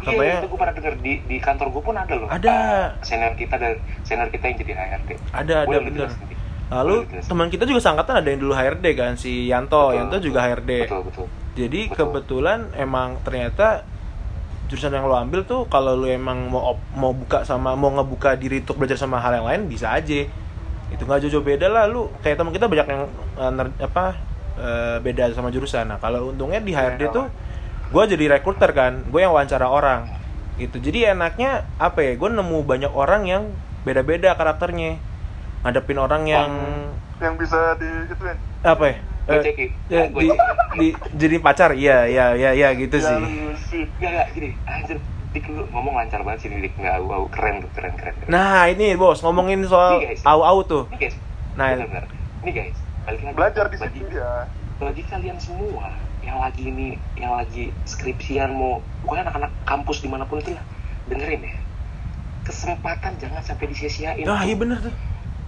Iya, 0.00 0.38
itu 0.38 0.46
gue 0.46 0.58
pernah 0.58 0.74
denger 0.74 0.94
di, 0.98 1.12
di 1.22 1.36
kantor 1.38 1.66
gue 1.70 1.82
pun 1.82 1.94
ada 1.94 2.14
loh. 2.14 2.28
Ada. 2.28 2.50
Ah, 2.50 2.86
senior 3.00 3.34
kita 3.34 3.54
dan 3.54 3.74
senior 4.02 4.28
kita 4.28 4.44
yang 4.44 4.56
jadi 4.58 4.72
HRD. 4.74 5.10
ada 5.32 5.54
ada 5.58 5.66
bener 5.66 5.82
dijelasin, 5.84 6.22
Dik? 6.24 6.38
lalu 6.68 6.94
teman 7.24 7.48
kita 7.48 7.64
juga 7.64 7.80
sangkatan 7.80 8.14
ada 8.18 8.28
yang 8.28 8.40
dulu 8.40 8.52
HRD 8.52 8.86
kan 8.92 9.16
si 9.16 9.48
Yanto 9.48 9.88
Betul, 9.88 9.96
Yanto 9.96 10.16
juga 10.20 10.38
HRD 10.44 10.72
Betul 10.84 11.00
betul. 11.02 11.26
jadi 11.54 11.80
Betul. 11.82 11.96
kebetulan 11.98 12.58
emang 12.76 13.16
ternyata 13.24 13.88
jurusan 14.68 14.92
yang 14.92 15.08
lo 15.08 15.16
ambil 15.16 15.42
tuh 15.42 15.64
kalau 15.64 15.96
lo 15.96 16.04
emang 16.04 16.36
mau 16.46 16.76
op- 16.76 16.90
mau 16.92 17.10
buka 17.10 17.40
sama 17.42 17.72
mau 17.72 17.88
ngebuka 17.90 18.36
diri 18.36 18.60
untuk 18.60 18.76
belajar 18.76 19.00
sama 19.00 19.16
hal 19.16 19.32
yang 19.34 19.48
lain 19.48 19.64
bisa 19.64 19.88
aja 19.88 20.28
itu 20.88 21.02
nggak 21.02 21.24
jauh-jauh 21.24 21.40
beda 21.42 21.66
lah 21.66 21.84
lu 21.84 22.12
kayak 22.20 22.36
teman 22.36 22.52
kita 22.52 22.68
banyak 22.68 22.84
yang 22.86 23.02
eh, 23.34 23.50
ner- 23.50 23.78
apa 23.80 24.04
eh, 24.54 24.96
beda 25.00 25.32
sama 25.32 25.48
jurusan 25.48 25.88
nah 25.88 25.96
kalau 25.96 26.28
untungnya 26.28 26.60
di 26.60 26.70
HRD 26.70 27.00
Beda 27.02 27.16
tuh 27.16 27.26
gue 27.88 28.02
jadi 28.06 28.24
rekruter 28.30 28.70
kan 28.72 29.04
gue 29.04 29.20
yang 29.20 29.32
wawancara 29.32 29.64
orang. 29.64 30.08
Gitu. 30.56 30.76
Jadi 30.78 31.06
enaknya 31.06 31.64
apa 31.78 32.02
ya 32.02 32.12
gue 32.14 32.28
nemu 32.28 32.58
banyak 32.62 32.90
orang 32.90 33.22
yang 33.24 33.42
beda-beda 33.82 34.34
karakternya. 34.34 34.98
Ngadepin 35.62 35.98
orang 35.98 36.22
yang 36.24 36.50
yang 37.18 37.34
bisa 37.34 37.74
di 37.76 37.88
gitu 38.06 38.22
kan? 38.22 38.36
Apa 38.62 38.84
ya? 38.86 38.96
Eh, 39.28 39.42
cekin. 39.44 39.70
ya, 39.86 40.02
di, 40.08 40.24
cekin. 40.24 40.78
di 40.78 40.86
jadi 41.14 41.36
pacar. 41.38 41.70
Iya 41.74 42.06
iya 42.06 42.26
iya 42.32 42.50
iya 42.54 42.68
gitu 42.72 42.96
Ya, 42.96 43.04
sih. 43.04 43.16
lu 43.18 43.28
sih. 43.60 43.82
Gak, 44.00 44.08
gak, 44.08 44.26
gini, 44.32 44.48
anjir, 44.64 44.96
Dik 45.28 45.44
lu 45.52 45.68
ngomong 45.68 45.92
lancar 45.94 46.24
banget 46.24 46.40
sih, 46.40 46.48
Dik, 46.48 46.72
nggak 46.74 46.94
au, 46.96 47.12
au, 47.12 47.24
keren 47.28 47.60
tuh, 47.60 47.68
keren, 47.76 47.92
keren, 47.92 48.16
keren. 48.16 48.30
nah 48.32 48.64
ini 48.64 48.96
bos 48.96 49.20
ngomongin 49.20 49.60
soal 49.68 50.00
guys. 50.00 50.24
au 50.24 50.40
au 50.40 50.64
tuh. 50.64 50.88
Ini 50.88 50.96
guys, 50.96 51.16
Nah, 51.52 51.76
bener, 51.76 51.86
bener. 51.92 52.04
Ini 52.40 52.50
guys, 52.56 52.76
balik 53.04 53.20
lagi. 53.20 53.34
belajar 53.36 53.64
di 53.68 53.76
bagi, 53.76 53.98
situ 54.00 54.14
ya 54.16 54.32
bagi 54.78 55.02
kalian 55.04 55.36
semua 55.36 55.90
yang 56.28 56.38
lagi 56.38 56.62
ini, 56.62 56.88
yang 57.16 57.32
lagi 57.32 57.72
skripsian 57.82 58.52
mau, 58.52 58.84
pokoknya 59.00 59.24
anak-anak 59.26 59.52
kampus 59.64 60.04
di 60.04 60.08
mana 60.08 60.28
pun 60.28 60.38
itu 60.38 60.52
lah, 60.52 60.64
dengerin 61.08 61.40
ya. 61.42 61.56
Kesempatan 62.44 63.16
jangan 63.16 63.40
sampai 63.40 63.66
disia-siain. 63.72 64.24
ah 64.24 64.40
tuh. 64.40 64.44
iya 64.44 64.56
bener 64.56 64.78
tuh 64.80 64.94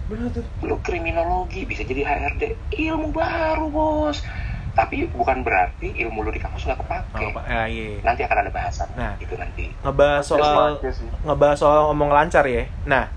bener 0.05 0.27
tuh 0.29 0.43
Lu 0.61 0.75
kriminologi 0.81 1.63
bisa 1.63 1.81
jadi 1.81 2.03
HRD, 2.03 2.57
ilmu 2.81 3.13
baru 3.13 3.69
bos. 3.69 4.25
Tapi 4.71 5.03
bukan 5.07 5.43
berarti 5.43 5.91
ilmu 5.99 6.23
lu 6.23 6.31
di 6.31 6.39
kampus 6.39 6.63
nggak 6.63 6.79
kepake. 6.79 7.23
apa 7.27 7.41
ah, 7.43 7.67
iya 7.67 7.99
Nanti 8.01 8.23
akan 8.23 8.37
ada 8.39 8.51
bahasan 8.51 8.87
Nah. 8.95 9.13
itu 9.19 9.35
nanti. 9.35 9.67
ngebahas 9.83 10.23
soal 10.23 10.79
ngebahas 11.21 11.57
soal 11.59 11.79
ngomong 11.91 12.09
lancar 12.09 12.47
ya 12.47 12.65
nah 12.87 13.11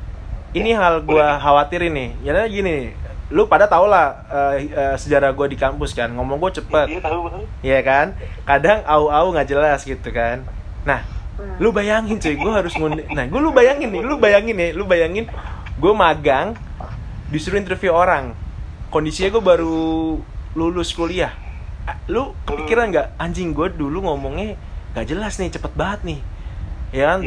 ini 0.50 0.70
Ya, 0.74 0.82
hal 0.82 1.02
gua 1.06 1.38
khawatirin 1.38 1.94
nih 1.94 2.10
ya 2.26 2.46
gini 2.46 2.90
lu 3.34 3.50
pada 3.50 3.66
tau 3.66 3.90
lah 3.90 4.22
eh, 4.54 4.70
eh, 4.70 4.94
sejarah 4.94 5.34
gue 5.34 5.46
di 5.50 5.58
kampus 5.58 5.90
kan 5.90 6.06
ngomong 6.06 6.38
gue 6.38 6.62
cepet 6.62 6.86
Iya. 6.86 7.00
Iya 7.60 7.80
kan? 7.82 8.06
Kadang 8.46 8.86
au-au 8.86 9.34
nggak 9.34 9.48
jelas 9.48 9.82
gitu 9.82 10.06
kan. 10.08 10.46
Nah, 10.86 11.02
lu 11.58 11.74
bayangin 11.74 12.22
cuy, 12.22 12.38
gue 12.38 12.52
harus 12.54 12.70
ngundi. 12.78 13.02
Nah, 13.10 13.26
gue 13.26 13.40
lu 13.42 13.50
bayangin 13.50 13.90
nih, 13.90 14.02
lu 14.06 14.14
bayangin 14.16 14.54
nih, 14.54 14.70
lu 14.70 14.86
bayangin 14.86 15.26
gue 15.74 15.92
magang 15.92 16.54
disuruh 17.26 17.58
interview 17.58 17.90
orang. 17.90 18.38
Kondisinya 18.88 19.34
gue 19.34 19.42
baru 19.42 19.82
lulus 20.54 20.94
kuliah. 20.94 21.34
Ah, 21.84 21.98
Lu 22.06 22.38
kepikiran 22.46 22.94
nggak 22.94 23.18
anjing 23.18 23.50
gue 23.50 23.66
dulu 23.68 24.06
ngomongnya 24.06 24.54
nggak 24.94 25.06
jelas 25.10 25.34
nih, 25.36 25.50
cepet 25.50 25.74
banget 25.74 26.00
nih. 26.06 26.20
Ya 26.94 27.10
kan, 27.10 27.26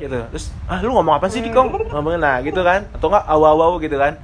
gitu. 0.00 0.16
Terus, 0.32 0.46
ah 0.64 0.80
lu 0.80 0.96
ngomong 0.96 1.20
apa 1.20 1.28
sih 1.28 1.44
di 1.44 1.52
kong? 1.52 1.68
Ngomongin 1.92 2.24
nah 2.24 2.40
gitu 2.40 2.64
kan? 2.64 2.88
Atau 2.96 3.12
nggak 3.12 3.28
au-au 3.28 3.76
gitu 3.76 4.00
kan? 4.00 4.16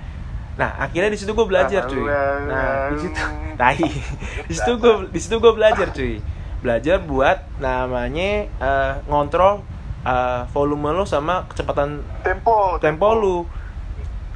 Nah, 0.53 0.71
akhirnya 0.79 1.09
di 1.09 1.17
situ 1.17 1.33
gue 1.33 1.47
belajar 1.47 1.89
cuy. 1.89 2.05
Nah, 2.47 2.63
di 2.91 2.97
situ, 3.01 3.21
tai. 3.61 3.81
Di 4.45 4.53
situ 4.53 4.73
gue, 4.77 4.95
di 5.09 5.19
situ 5.19 5.37
gue 5.37 5.53
belajar 5.53 5.89
cuy. 5.91 6.15
belajar 6.59 7.03
buat 7.03 7.43
namanya 7.59 8.47
eh, 8.47 8.93
ngontrol 9.05 9.67
eh, 10.03 10.47
volume 10.49 10.93
lo 10.93 11.03
sama 11.03 11.43
kecepatan 11.45 11.99
tempo 12.23 12.79
tempo 12.79 13.11
lu 13.13 13.37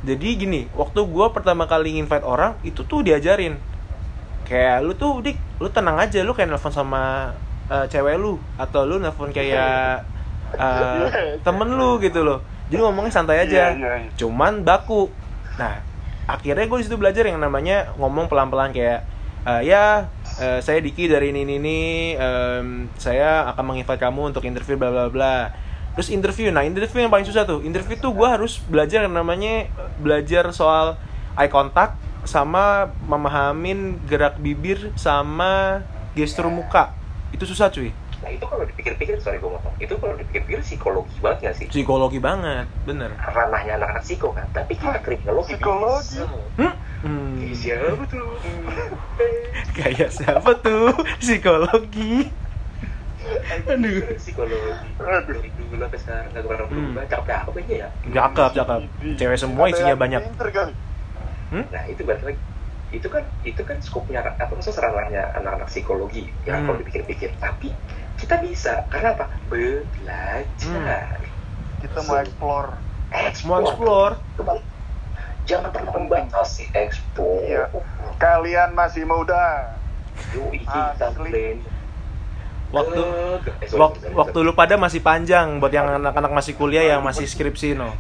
jadi 0.03 0.35
gini 0.35 0.67
waktu 0.75 1.07
gua 1.07 1.31
pertama 1.31 1.67
kali 1.67 1.95
invite 1.95 2.23
orang 2.23 2.59
itu 2.63 2.83
tuh 2.83 3.03
diajarin 3.03 3.55
kayak 4.43 4.83
lu 4.83 4.95
tuh 4.95 5.23
dik 5.23 5.39
lu 5.59 5.71
tenang 5.71 5.99
aja 5.99 6.19
lu 6.23 6.35
kayak 6.35 6.51
nelfon 6.51 6.75
sama 6.75 7.31
eh, 7.67 7.87
cewek 7.87 8.19
lu 8.19 8.43
atau 8.59 8.83
lu 8.83 8.99
nelfon 8.99 9.31
kayak 9.31 10.03
eh, 10.59 11.07
temen 11.47 11.69
lu 11.71 12.03
gitu 12.03 12.27
loh 12.27 12.43
jadi 12.67 12.83
ngomongnya 12.83 13.15
santai 13.15 13.47
aja 13.47 13.71
Iya, 13.71 13.79
iya, 13.79 13.93
iya. 14.03 14.11
cuman 14.19 14.67
baku 14.67 15.07
nah 15.55 15.79
akhirnya 16.27 16.67
gue 16.67 16.79
di 16.83 16.85
situ 16.91 16.99
belajar 16.99 17.25
yang 17.27 17.39
namanya 17.39 17.95
ngomong 17.97 18.27
pelan-pelan 18.27 18.75
kayak 18.75 19.07
eh, 19.47 19.63
ya 19.71 20.11
eh, 20.43 20.59
saya 20.59 20.83
Diki 20.83 21.07
dari 21.07 21.31
ini 21.31 21.47
ini, 21.47 21.55
ini 21.59 21.79
em, 22.19 22.91
saya 22.99 23.47
akan 23.55 23.75
menginvite 23.75 24.03
kamu 24.03 24.35
untuk 24.35 24.43
interview 24.45 24.75
bla 24.75 24.91
bla 24.91 25.07
bla. 25.09 25.37
Terus 25.97 26.13
interview 26.13 26.53
nah 26.53 26.61
interview 26.61 27.01
yang 27.07 27.13
paling 27.15 27.25
susah 27.25 27.49
tuh. 27.49 27.65
Interview 27.65 27.97
tuh 27.97 28.13
gue 28.13 28.29
harus 28.29 28.61
belajar 28.69 29.07
yang 29.07 29.15
namanya 29.15 29.71
belajar 30.03 30.51
soal 30.53 31.01
eye 31.39 31.49
contact 31.49 31.97
sama 32.27 32.91
memahamin 33.07 34.03
gerak 34.11 34.37
bibir 34.43 34.93
sama 34.99 35.81
gestur 36.19 36.51
muka. 36.51 36.93
Itu 37.33 37.47
susah 37.47 37.71
cuy 37.71 38.06
nah 38.17 38.29
itu 38.29 38.43
kalau 38.43 38.65
dipikir-pikir 38.65 39.19
sorry 39.19 39.37
gue 39.37 39.47
ngomong 39.47 39.75
itu 39.77 39.93
kalau 39.95 40.15
dipikir-pikir 40.15 40.61
psikologi 40.61 41.17
banget 41.19 41.39
gak 41.43 41.55
sih? 41.55 41.67
Psikologi 41.69 42.17
banget 42.17 42.65
bener. 42.83 43.13
Ranahnya 43.15 43.77
anak-anak 43.77 44.03
psiko 44.03 44.33
kan? 44.33 44.49
Tapi 44.51 44.73
kita 44.73 44.99
kriminologi 45.01 45.53
Psikologi. 45.53 46.17
bisa. 46.17 46.25
hmm? 46.57 46.73
Hmm. 46.97 47.35
Ih, 47.39 47.53
siapa 47.53 48.03
tuh? 48.07 48.25
Kayak 49.77 50.11
siapa 50.11 50.51
tuh? 50.57 50.91
Psikologi. 51.19 52.33
Aduh. 53.67 54.01
Psikologi. 54.17 54.71
Aduh. 54.97 55.23
dari 55.29 55.51
dulu 55.53 55.75
sampai 55.79 55.99
sekarang 55.99 56.25
gak 56.31 56.43
pernah 56.43 56.59
Hmm. 56.63 56.73
berubah. 56.73 57.05
Cakep 57.05 57.25
cakep 57.27 57.55
aja 57.59 57.75
ya? 57.77 57.89
Cakep 58.09 58.51
cakep. 58.55 58.81
Cewek 59.15 59.39
semua 59.39 59.65
isinya 59.67 59.95
banyak. 59.95 60.23
kali. 60.33 60.73
nah 61.69 61.83
itu 61.87 62.03
balik 62.03 62.25
lagi. 62.25 62.41
Itu 62.89 63.07
kan 63.07 63.23
itu 63.43 63.61
kan 63.61 63.77
skopnya 63.79 64.23
apa 64.23 64.47
maksudnya 64.49 64.79
ranahnya 64.81 65.23
anak-anak 65.37 65.69
psikologi 65.69 66.27
ya 66.43 66.55
Hmm. 66.55 66.67
kalau 66.67 66.79
dipikir-pikir. 66.81 67.31
Tapi 67.37 67.71
kita 68.17 68.35
bisa 68.41 68.85
karena 68.89 69.13
apa? 69.13 69.27
Belajar. 69.47 71.21
Kita 71.79 71.99
mau 72.03 72.17
explore. 72.17 72.71
Mau 73.45 73.59
explore. 73.61 74.15
Kembali. 74.35 74.63
jangan 75.47 75.71
pernah 75.71 75.93
membatasi 75.95 76.75
explore. 76.75 77.47
Iya. 77.47 77.65
kalian 78.17 78.73
masih 78.73 79.05
muda. 79.05 79.77
Asli. 80.67 81.61
waktu 82.67 82.99
Eh, 82.99 83.69
sorry, 83.71 83.79
wak- 83.79 83.95
sorry, 83.95 84.11
sorry, 84.11 84.15
waktu 84.17 84.39
sorry. 84.43 84.47
lu 84.49 84.53
pada 84.53 84.75
masih 84.75 84.99
panjang 84.99 85.63
buat 85.63 85.71
yang 85.71 85.87
anak-anak 85.87 86.33
masih 86.35 86.59
kuliah 86.59 86.83
yang 86.83 86.99
masih 86.99 87.23
skripsi 87.25 87.79
no 87.79 87.95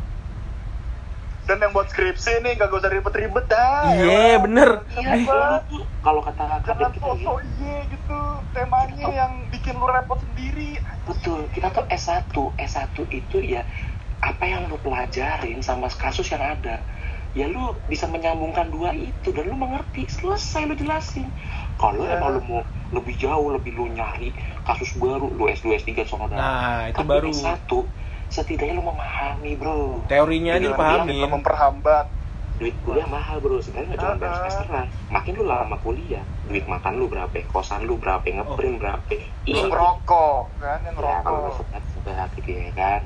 dan 1.46 1.62
yang 1.62 1.72
buat 1.72 1.86
skripsi 1.88 2.42
nih 2.42 2.52
gak 2.58 2.74
usah 2.74 2.90
ribet-ribet 2.90 3.46
dah 3.46 3.86
iya 3.94 4.36
bener. 4.42 4.68
Iya, 4.98 5.14
Eh, 5.16 5.58
kalau 6.02 6.20
kata 6.22 6.42
jangan 6.42 6.60
kadang 6.66 6.92
kita 6.94 7.06
foto 7.06 7.16
gitu, 7.18 7.32
iye 7.58 7.76
gitu 7.90 8.18
temanya 8.54 9.06
yang 9.10 9.32
bikin 9.50 9.74
lu 9.78 9.86
repot 9.86 10.18
sendiri. 10.22 10.78
Betul. 11.06 11.50
Kita 11.54 11.68
tuh 11.74 11.84
S1 11.90 12.54
S1 12.58 13.02
itu 13.10 13.38
ya 13.42 13.62
apa 14.22 14.44
yang 14.48 14.66
lu 14.70 14.78
pelajarin 14.80 15.60
sama 15.62 15.86
kasus 15.92 16.26
yang 16.32 16.42
ada 16.42 16.82
ya 17.36 17.46
lu 17.52 17.76
bisa 17.86 18.06
menyambungkan 18.08 18.72
dua 18.72 18.90
itu. 18.96 19.28
Dan 19.34 19.50
lu 19.52 19.56
mengerti 19.58 20.08
selesai 20.08 20.62
lu 20.66 20.74
jelasin. 20.78 21.28
Kalau 21.76 22.02
Ya. 22.06 22.16
emang 22.16 22.30
lu 22.38 22.42
mau 22.42 22.60
lebih 22.94 23.14
jauh 23.18 23.50
lebih 23.50 23.74
lu 23.74 23.90
nyari 23.90 24.30
kasus 24.62 24.94
baru 24.96 25.26
lu 25.34 25.50
S2 25.50 25.74
S3 25.76 26.06
sama 26.06 26.30
Nah, 26.30 26.86
itu 26.90 27.02
Tapi 27.02 27.10
baru. 27.10 27.28
S1 27.34 27.90
setidaknya 28.28 28.74
lu 28.74 28.84
memahami 28.84 29.52
bro. 29.54 30.02
Teorinya 30.06 30.52
aja 30.54 30.68
Jadi 30.68 31.16
lu 31.16 31.28
memperhambat 31.30 32.06
duit 32.56 32.72
kuliah 32.82 33.04
mahal 33.04 33.36
bro. 33.38 33.60
Sebenarnya 33.60 33.88
nggak 33.90 34.00
cuma 34.00 34.14
bayar 34.16 34.34
semesteran 34.40 34.86
makin 35.06 35.32
lu 35.34 35.44
lama 35.44 35.76
kuliah 35.80 36.24
duit 36.44 36.64
makan 36.64 36.92
lu 36.96 37.06
berapa 37.06 37.32
kosan 37.48 37.84
lu 37.84 37.96
berapa 37.96 38.24
ngeprint 38.24 38.76
berapa. 38.78 39.14
Yang 39.44 39.66
Ih, 39.66 39.68
rokok 39.68 40.50
kan 40.56 40.78
yang 40.82 40.96
ya 40.96 41.20
kalau 41.20 41.40
rokok 41.46 41.56
sebat 41.60 41.82
sebat 41.92 42.28
gitu 42.34 42.50
ya 42.50 42.70
kan. 42.72 43.00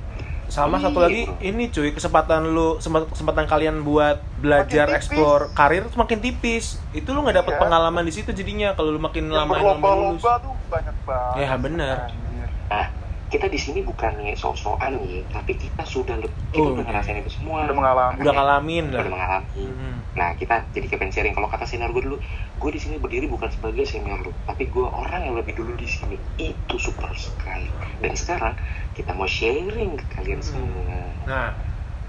Sama 0.50 0.76
Iya, 0.76 0.90
satu 0.90 0.98
lagi 0.98 1.22
bro. 1.24 1.38
ini 1.40 1.64
cuy 1.68 1.90
kesempatan 1.90 2.42
lu 2.44 2.78
sempat- 2.78 3.06
kesempatan 3.06 3.46
kalian 3.46 3.82
buat 3.82 4.18
belajar 4.36 4.90
explore 4.90 5.54
karir 5.54 5.86
tuh 5.86 5.94
makin 5.96 6.18
tipis. 6.18 6.82
Itu 6.90 7.10
lu 7.10 7.22
nggak 7.22 7.38
dapet 7.38 7.54
Iya. 7.54 7.60
pengalaman 7.60 8.02
di 8.02 8.10
situ 8.10 8.30
jadinya 8.30 8.74
kalau 8.74 8.90
lu 8.90 8.98
makin 8.98 9.26
yang 9.26 9.46
lama 9.46 9.54
berlomba-lomba 9.54 10.32
tuh 10.38 10.54
banyak 10.66 10.96
banget. 11.02 11.34
Ya, 11.38 11.54
bener. 11.54 11.96
Anjir. 12.00 12.48
nah 12.66 12.86
kita 13.30 13.46
di 13.46 13.54
sini 13.54 13.86
bukannya 13.86 14.34
sok-sokan 14.34 14.98
nih 15.06 15.22
tapi 15.30 15.54
kita 15.54 15.86
sudah 15.86 16.18
kita 16.18 16.58
Oh, 16.58 16.74
udah 16.74 16.82
iya. 16.82 16.90
ngerasain 16.90 17.22
itu 17.22 17.30
semua. 17.38 17.62
Udah 17.62 17.76
mengalami. 17.78 18.18
Udah 18.26 18.34
ngalamin 18.34 18.84
lah. 18.90 19.00
udah 19.06 19.12
mengalami. 19.14 19.64
Hmm. 19.70 19.96
nah 20.18 20.34
kita 20.34 20.66
jadi 20.74 20.86
kepen 20.90 21.14
sharing. 21.14 21.34
Kalau 21.38 21.46
kata 21.46 21.62
senior 21.62 21.94
gue 21.94 22.02
dulu 22.02 22.18
gue 22.58 22.70
di 22.74 22.80
sini 22.82 22.98
berdiri 22.98 23.30
bukan 23.30 23.46
sebagai 23.46 23.86
senior 23.86 24.18
lu 24.26 24.34
tapi 24.44 24.66
gue 24.66 24.82
orang 24.82 25.22
yang 25.30 25.38
lebih 25.38 25.54
dulu 25.54 25.78
di 25.78 25.86
sini. 25.86 26.18
Itu 26.36 26.74
super 26.76 27.14
sekali. 27.14 27.70
Dan 28.02 28.18
sekarang 28.18 28.58
kita 28.98 29.14
mau 29.14 29.30
sharing 29.30 29.94
ke 29.94 30.04
kalian 30.18 30.42
semua. 30.42 30.98
Nah, 31.30 31.54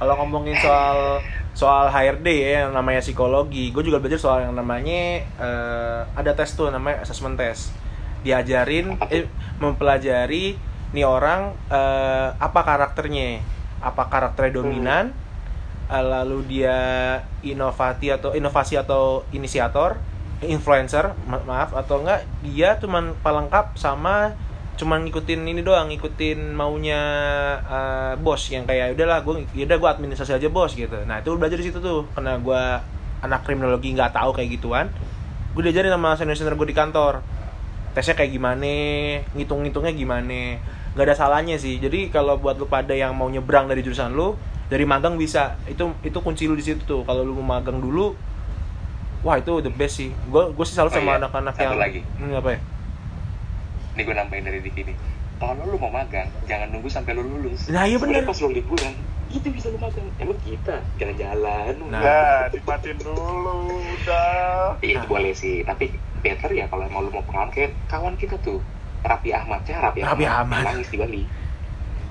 kalau 0.01 0.17
ngomongin 0.25 0.57
soal 0.57 1.21
soal 1.61 1.93
HRD 1.93 2.27
ya 2.41 2.49
yang 2.65 2.73
namanya 2.73 3.05
psikologi, 3.05 3.69
gue 3.69 3.83
juga 3.85 4.01
belajar 4.01 4.17
soal 4.17 4.49
yang 4.49 4.57
namanya 4.57 5.21
eh, 5.21 6.01
ada 6.17 6.33
tes 6.33 6.49
tuh 6.57 6.73
namanya 6.73 7.05
assessment 7.05 7.37
test. 7.37 7.69
Diajarin 8.25 8.97
eh, 9.13 9.29
mempelajari 9.61 10.70
nih 10.91 11.07
orang 11.07 11.55
eh, 11.71 12.29
apa 12.35 12.61
karakternya, 12.63 13.39
apa 13.79 14.03
karakternya 14.11 14.59
dominan, 14.59 15.05
eh, 15.87 16.03
lalu 16.03 16.43
dia 16.47 16.77
inovasi 17.43 18.11
atau 18.11 18.35
inovasi 18.35 18.75
atau 18.75 19.23
inisiator, 19.31 19.95
influencer, 20.43 21.15
ma- 21.27 21.43
maaf 21.47 21.71
atau 21.75 22.03
enggak? 22.03 22.27
Dia 22.43 22.75
cuman 22.79 23.15
pelengkap 23.23 23.79
sama 23.79 24.35
cuman 24.71 25.05
ngikutin 25.05 25.45
ini 25.45 25.61
doang 25.61 25.93
ngikutin 25.93 26.57
maunya 26.57 27.01
eh, 27.69 28.13
bos 28.17 28.49
yang 28.49 28.65
kayak 28.65 28.97
udahlah 28.97 29.21
gue 29.21 29.45
yaudah 29.53 29.77
gue 29.77 29.89
administrasi 29.93 30.35
aja 30.35 30.49
bos 30.49 30.73
gitu. 30.73 30.97
Nah 31.05 31.21
itu 31.21 31.31
belajar 31.37 31.55
di 31.59 31.69
situ 31.69 31.77
tuh 31.79 32.07
karena 32.17 32.35
gue 32.41 32.63
anak 33.21 33.45
kriminologi 33.45 33.93
nggak 33.93 34.11
tahu 34.11 34.33
kayak 34.33 34.57
gituan. 34.57 34.87
Gue 35.53 35.67
diajarin 35.67 35.91
sama 35.93 36.17
senior 36.17 36.35
senior 36.35 36.55
gue 36.57 36.67
di 36.67 36.75
kantor. 36.75 37.21
Tesnya 37.91 38.15
kayak 38.15 38.31
gimana 38.31 38.73
ngitung 39.35 39.67
ngitungnya 39.67 39.91
gimana 39.91 40.57
nggak 40.95 41.05
ada 41.07 41.15
salahnya 41.15 41.55
sih. 41.55 41.79
Jadi 41.79 42.11
kalau 42.11 42.35
buat 42.35 42.59
lu 42.59 42.67
pada 42.67 42.91
yang 42.91 43.15
mau 43.15 43.31
nyebrang 43.31 43.71
dari 43.71 43.79
jurusan 43.79 44.11
lu 44.11 44.35
dari 44.67 44.83
magang 44.83 45.15
bisa. 45.15 45.55
Itu 45.67 45.95
itu 46.03 46.17
kunci 46.19 46.47
lu 46.47 46.55
di 46.59 46.63
situ 46.63 46.83
tuh. 46.83 47.01
Kalau 47.07 47.23
lu 47.23 47.35
mau 47.39 47.59
magang 47.59 47.79
dulu 47.79 48.15
wah 49.21 49.37
itu 49.37 49.61
the 49.61 49.71
best 49.71 50.01
sih. 50.01 50.09
Gue 50.27 50.51
gue 50.51 50.65
sih 50.67 50.75
Oh 50.75 50.83
selalu 50.83 50.91
sama 50.91 51.11
iya, 51.15 51.17
anak-anak 51.23 51.53
satu 51.55 51.63
yang 51.63 51.79
lagi. 51.79 52.01
Hmm, 52.17 52.33
apa 52.35 52.49
ya? 52.57 52.59
Ini 53.91 54.01
gue 54.07 54.15
nambahin 54.15 54.43
dari 54.47 54.59
Diki 54.63 54.81
nih. 54.87 54.95
Kalau 55.41 55.65
lu 55.65 55.77
mau 55.81 55.89
magang 55.89 56.29
jangan 56.45 56.69
nunggu 56.69 56.89
sampai 56.91 57.17
lu 57.17 57.25
lulus. 57.25 57.65
Nah, 57.73 57.89
iya 57.89 57.97
bener. 57.97 58.21
pas 58.29 58.37
lu 58.37 58.53
liburan 58.53 58.93
itu 59.31 59.47
bisa 59.49 59.71
lu 59.73 59.79
magang. 59.81 60.05
Emang 60.21 60.37
kita 60.43 60.75
jalan-jalan 61.01 61.73
Nah. 61.89 62.45
nikmatin 62.53 62.97
dulu 63.01 63.73
udah. 63.73 64.77
Iya, 64.83 65.01
itu 65.01 65.05
boleh 65.09 65.33
sih. 65.33 65.63
Tapi 65.65 65.89
better 66.21 66.51
ya 66.53 66.69
kalau 66.69 66.85
mau 66.93 67.01
lu 67.01 67.09
mau 67.09 67.23
pengalaman. 67.25 67.49
Kayak 67.55 67.71
kawan 67.89 68.15
kita 68.19 68.37
tuh 68.45 68.61
Rapi 69.01 69.29
Ahmad. 69.31 69.61
Ya 69.65 69.77
Rapi, 69.81 69.99
Raffi 70.01 70.25
Ahmad. 70.25 70.63
Yang 70.63 70.73
nangis 70.73 70.89
di 70.89 70.97
Bali. 70.97 71.21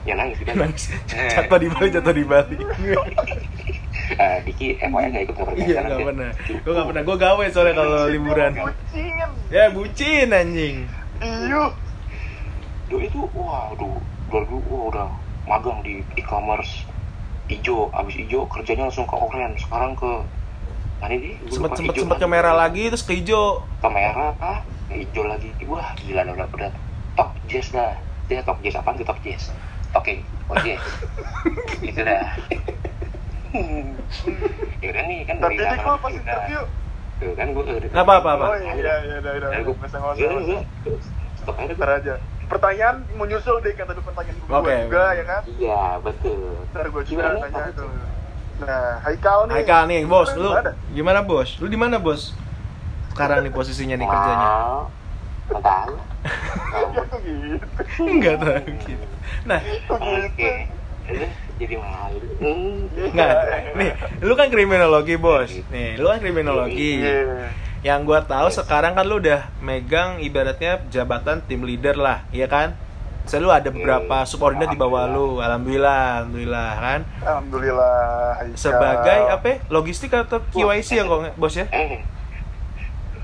Yang 0.03 0.17
nangis 0.19 0.37
di 0.37 0.45
Bali. 0.45 0.59
Nangis. 0.59 0.85
Eh. 1.15 1.31
jatuh 1.31 1.59
di 1.59 1.69
Bali 1.69 1.89
jatuh 1.89 2.15
di 2.15 2.25
Bali. 2.25 2.57
Eh, 4.11 4.43
Diki 4.43 4.75
FYI 4.75 5.07
nggak 5.07 5.23
ikut 5.23 5.37
ke 5.39 5.43
iya 5.55 5.87
nggak 5.87 6.03
pernah. 6.03 6.31
Gue 6.35 6.73
nggak 6.75 6.87
pernah. 6.91 7.03
Gue 7.07 7.17
gawe 7.17 7.45
soalnya 7.47 7.75
kalau 7.79 8.11
liburan. 8.11 8.53
bucin. 8.59 9.29
Ya 9.55 9.65
bucin 9.71 10.29
anjing. 10.35 10.77
Iyo 11.23 11.71
Dulu 12.91 13.07
itu 13.07 13.21
wah 13.31 13.71
aduh 13.71 14.03
dari 14.27 14.51
dulu 14.51 14.67
wah 14.67 14.83
udah 14.91 15.09
magang 15.47 15.79
di 15.87 16.03
e-commerce. 16.19 16.83
Ijo 17.47 17.87
abis 17.95 18.19
ijo 18.19 18.51
kerjanya 18.51 18.91
langsung 18.91 19.07
ke 19.07 19.15
oren 19.15 19.55
sekarang 19.55 19.95
ke 19.95 20.11
mana 20.99 21.15
Gua 21.15 21.55
sempet 21.55 21.71
sempet 21.79 21.95
sempet 21.95 22.19
ke 22.19 22.27
lagi. 22.27 22.35
merah 22.35 22.55
lagi 22.59 22.83
terus 22.91 23.07
ke 23.07 23.15
hijau 23.15 23.63
ke 23.79 23.89
merah 23.89 24.35
ah 24.43 24.59
ijo 24.95 25.23
lagi. 25.27 25.51
Wah 25.67 25.95
gila 26.03 26.23
udah 26.27 26.47
udah 26.51 26.71
top 27.15 27.31
jazz 27.47 27.71
dah. 27.71 27.95
Dia 28.27 28.43
top 28.47 28.59
jazz 28.63 28.79
tuh 28.79 29.07
top 29.07 29.19
jazz? 29.23 29.51
Oke 29.95 30.23
top 30.49 30.59
jazz. 30.63 30.83
Itu 31.89 32.01
dah. 32.03 32.25
Ya 34.81 34.89
udah 34.95 35.03
nih 35.07 35.19
kan 35.27 35.37
tapi 35.43 35.59
lama 35.59 35.83
lu 35.83 35.99
pas 35.99 36.13
interview. 36.15 36.63
Tuh, 37.21 37.33
kan 37.37 37.47
gua 37.53 37.63
udah. 37.69 37.91
Apa, 37.93 38.13
apa, 38.25 38.31
apa? 38.33 38.45
oh 38.49 38.57
iya 38.57 38.73
iya 38.81 38.95
iya 39.05 39.19
ya 39.21 39.59
nggak 39.61 39.77
usah. 39.85 40.01
udah, 40.01 40.63
stop 41.37 41.57
aja 41.61 41.73
ntar 41.77 41.91
aja. 42.01 42.15
Pertanyaan 42.51 42.97
menyusul 43.15 43.63
deh 43.63 43.77
kata 43.79 43.95
dulu 43.95 44.11
pertanyaan 44.11 44.37
gue 44.43 44.57
Oke. 44.59 44.75
juga 44.91 45.05
ya 45.15 45.25
kan? 45.29 45.43
Iya 45.47 45.83
betul. 46.03 46.41
Ntar 46.75 46.87
gue 46.91 47.03
juga 47.07 47.25
tanya 47.39 47.65
tuh? 47.77 47.91
nah 48.61 49.01
Haikal 49.09 49.49
nih. 49.49 49.55
Haikal 49.57 49.83
nih 49.89 50.01
bos 50.05 50.31
lu 50.37 50.51
gimana 50.93 51.21
bos? 51.25 51.57
Lu 51.61 51.67
di 51.71 51.79
mana 51.81 51.97
bos 51.97 52.37
sekarang 53.11 53.43
nih 53.43 53.53
posisinya 53.53 53.95
nih 53.95 54.07
kerjanya 54.07 54.49
nggak 55.51 55.63
tahu. 55.63 55.95
Enggak 58.01 58.37
tahu 58.39 58.59
gitu. 58.81 59.05
Nah, 59.43 59.61
gitu. 59.61 59.95
Oke. 59.95 60.51
Eh, 61.11 61.31
Jadi 61.59 61.75
malu. 61.77 62.19
Enggak. 62.41 63.35
Nih, 63.75 63.91
lu 64.23 64.33
kan 64.33 64.47
kriminologi, 64.49 65.19
Bos. 65.19 65.51
Nih, 65.69 65.99
lu 65.99 66.07
kan 66.07 66.23
kriminologi. 66.23 67.03
Iya. 67.03 67.51
Yang 67.83 68.01
gua 68.05 68.21
tahu 68.23 68.49
sekarang 68.49 68.95
kan 68.95 69.05
lu 69.05 69.19
udah 69.19 69.49
megang 69.59 70.21
ibaratnya 70.21 70.85
jabatan 70.89 71.41
tim 71.45 71.65
leader 71.65 71.97
lah, 71.97 72.23
iya 72.31 72.47
kan? 72.47 72.77
Selalu 73.25 73.49
ada 73.53 73.69
beberapa 73.69 74.17
Hmm. 74.17 74.29
subordinat 74.29 74.69
di 74.69 74.79
bawah 74.79 75.05
lu. 75.07 75.41
Alhamdulillah, 75.41 76.25
alhamdulillah 76.25 76.71
kan. 76.77 77.01
Alhamdulillah. 77.21 77.99
Sebagai 78.55 79.19
apa? 79.29 79.47
ya? 79.47 79.57
Logistik 79.69 80.13
atau 80.13 80.41
KYC 80.47 80.97
ya 80.97 81.05
kok, 81.05 81.37
Bos 81.37 81.55
ya? 81.57 81.67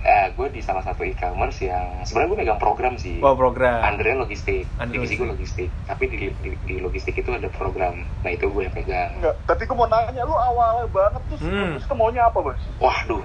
Eh, 0.02 0.26
gue 0.32 0.46
di 0.48 0.61
salah 0.61 0.80
satu 0.80 1.02
e-commerce 1.02 1.62
yang 1.62 2.02
sebenarnya 2.02 2.28
gue 2.28 2.38
megang 2.38 2.61
program 2.61 2.94
sih. 2.94 3.18
Oh, 3.18 3.35
program. 3.35 3.82
Andre 3.82 4.14
logistik, 4.14 4.62
Andre 4.76 4.98
divisi 4.98 5.14
gue 5.14 5.26
logistik. 5.26 5.68
Tapi 5.85 6.04
di, 6.06 6.16
di, 6.37 6.50
di 6.62 6.74
logistik 6.78 7.16
itu 7.16 7.26
ada 7.28 7.48
program. 7.48 8.06
Nah 8.20 8.30
itu 8.30 8.46
gue 8.46 8.62
yang 8.62 8.72
pegang. 8.72 9.11
Enggak, 9.14 9.35
tapi 9.44 9.66
gue 9.66 9.74
mau 9.74 9.87
nanya, 9.87 10.22
lu 10.22 10.32
awal 10.32 10.87
banget 10.88 11.22
tuh 11.26 11.38
Hmm. 11.42 11.74
terus 11.74 11.85
tuh 11.85 11.96
maunya 11.96 12.22
apa, 12.24 12.38
Bos? 12.38 12.61
Waduh, 12.78 13.22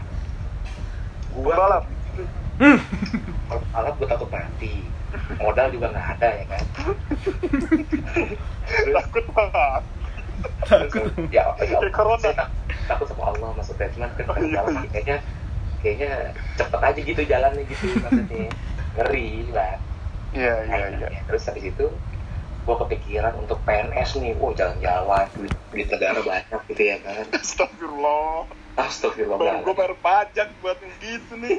gue 1.34 1.54
kalau 1.54 1.80
alat 3.72 3.94
gue 3.96 4.08
takut 4.08 4.30
mati. 4.30 4.74
Modal 5.38 5.68
juga 5.70 5.92
nggak 5.92 6.08
ada 6.18 6.30
ya 6.34 6.46
kan. 6.48 6.64
Takut 8.92 9.26
banget. 9.32 9.84
Takut. 10.62 11.12
ya, 11.30 11.44
ya, 11.60 11.78
tak- 12.34 12.52
takut 12.88 13.06
sama 13.06 13.30
Allah 13.30 13.50
maksudnya 13.54 13.86
cuman 13.94 14.10
kan 14.18 14.24
kalau 14.26 14.42
iya. 14.42 14.62
kayaknya 14.90 15.18
kayaknya 15.82 16.32
cepet 16.56 16.80
aja 16.80 17.00
gitu 17.02 17.22
jalannya 17.26 17.64
gitu 17.68 17.86
maksudnya 18.00 18.48
ngeri 18.96 19.50
lah 19.52 19.76
Iya, 20.32 20.64
iya, 20.64 20.86
iya. 20.96 21.08
Ya, 21.12 21.22
terus 21.28 21.44
habis 21.44 21.60
itu 21.68 21.86
gue 22.62 22.76
kepikiran 22.88 23.36
untuk 23.36 23.60
PNS 23.68 24.16
nih, 24.16 24.32
wow 24.40 24.56
jalan-jalan, 24.56 25.28
duit, 25.36 25.52
duit 25.76 25.88
negara 25.92 26.24
banyak 26.24 26.62
gitu 26.72 26.84
ya 26.88 26.98
kan. 27.04 27.26
Astagfirullah. 27.36 28.48
Baru 28.48 28.80
gue 28.80 28.80
Astagfirullah. 28.80 29.76
bayar 29.76 29.96
pajak 30.00 30.48
buat 30.64 30.80
yang 30.80 30.96
gitu 31.04 31.34
nih. 31.36 31.52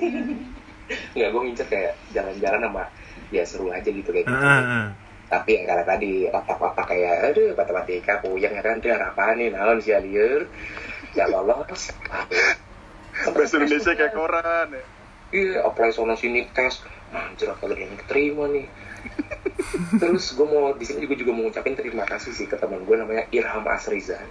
Nggak, 1.17 1.29
gue 1.29 1.41
ngincer 1.45 1.67
kayak 1.69 1.93
jalan-jalan 2.17 2.61
sama 2.65 2.85
ya 3.29 3.45
seru 3.45 3.69
aja 3.69 3.89
gitu 3.93 4.09
kayak 4.09 4.25
gitu. 4.25 4.41
Heeh. 4.41 4.87
Tapi 5.29 5.51
yang 5.53 5.65
karena 5.69 5.85
tadi 5.85 6.13
otak-otak 6.33 6.87
kayak, 6.89 7.15
aduh 7.29 7.51
matematika 7.53 8.15
puyeng 8.25 8.53
ya 8.57 8.63
kan, 8.65 8.81
dia 8.81 8.97
apa 8.97 9.37
nih, 9.37 9.53
naon 9.53 9.85
sih 9.85 9.93
liur, 10.01 10.49
ya 11.13 11.29
lolos. 11.29 11.93
Bahasa 13.13 13.61
Indonesia 13.61 13.93
kayak 13.93 14.13
koran 14.17 14.69
ya. 14.73 14.85
Iya, 15.33 15.65
apply 15.65 15.97
sono 15.97 16.13
sini 16.13 16.45
tes, 16.53 16.85
anjir 17.09 17.49
ada 17.49 17.73
yang 17.73 17.97
keterima 18.05 18.49
nih. 18.53 18.69
Terus 19.97 20.37
gue 20.37 20.45
mau 20.45 20.77
di 20.77 20.85
sini 20.85 21.09
juga 21.09 21.17
juga 21.17 21.33
mau 21.33 21.49
ngucapin 21.49 21.73
terima 21.73 22.05
kasih 22.05 22.33
sih 22.37 22.45
ke 22.45 22.57
teman 22.61 22.85
gue 22.85 22.97
namanya 22.97 23.25
Irham 23.33 23.65
Asrizan. 23.65 24.29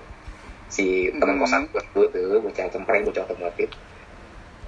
Si 0.69 1.09
teman 1.17 1.37
Hmm. 1.37 1.41
kosan 1.41 1.61
gue 1.73 2.05
tuh, 2.13 2.37
bocah 2.37 2.69
cempreng, 2.69 3.01
bocah 3.05 3.25
otomotif. 3.25 3.73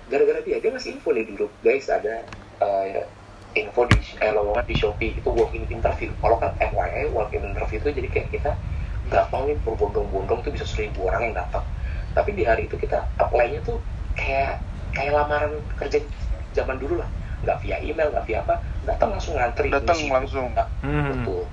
Gara-gara 0.09 0.41
dia, 0.41 0.57
dia 0.57 0.69
ngasih 0.73 0.97
info 0.97 1.13
nih 1.13 1.25
dulu, 1.29 1.47
guys 1.61 1.85
ada 1.87 2.25
eh, 2.59 3.05
info 3.53 3.85
di 3.85 3.97
eh, 4.17 4.33
lowongan 4.33 4.65
di 4.65 4.75
Shopee 4.75 5.13
itu 5.13 5.29
walk-in 5.29 5.69
interview. 5.69 6.09
Kalau 6.17 6.41
kan 6.41 6.57
FYI 6.57 7.13
walk-in 7.13 7.45
interview 7.45 7.77
itu 7.77 7.89
jadi 7.93 8.09
kayak 8.09 8.27
kita 8.33 8.51
gampang 9.13 9.53
nih 9.53 9.57
berbondong-bondong 9.61 10.41
tuh 10.41 10.51
bisa 10.51 10.65
seribu 10.65 11.05
orang 11.07 11.29
yang 11.29 11.35
datang. 11.45 11.63
Tapi 12.17 12.33
di 12.33 12.43
hari 12.43 12.65
itu 12.65 12.75
kita 12.75 13.05
apply-nya 13.21 13.61
tuh 13.61 13.77
kayak 14.13 14.61
kayak 14.91 15.11
lamaran 15.11 15.53
kerja 15.75 15.99
zaman 16.51 16.77
dulu 16.77 16.97
lah. 16.97 17.09
Nggak 17.43 17.57
via 17.59 17.77
email 17.79 18.07
nggak 18.09 18.25
via 18.25 18.39
apa 18.39 18.55
datang 18.83 19.09
langsung 19.11 19.35
ngantri. 19.35 19.67
Datang 19.67 19.99
langsung. 20.07 20.47
Nah, 20.53 20.67
Hmm. 20.79 21.09
betul. 21.11 21.43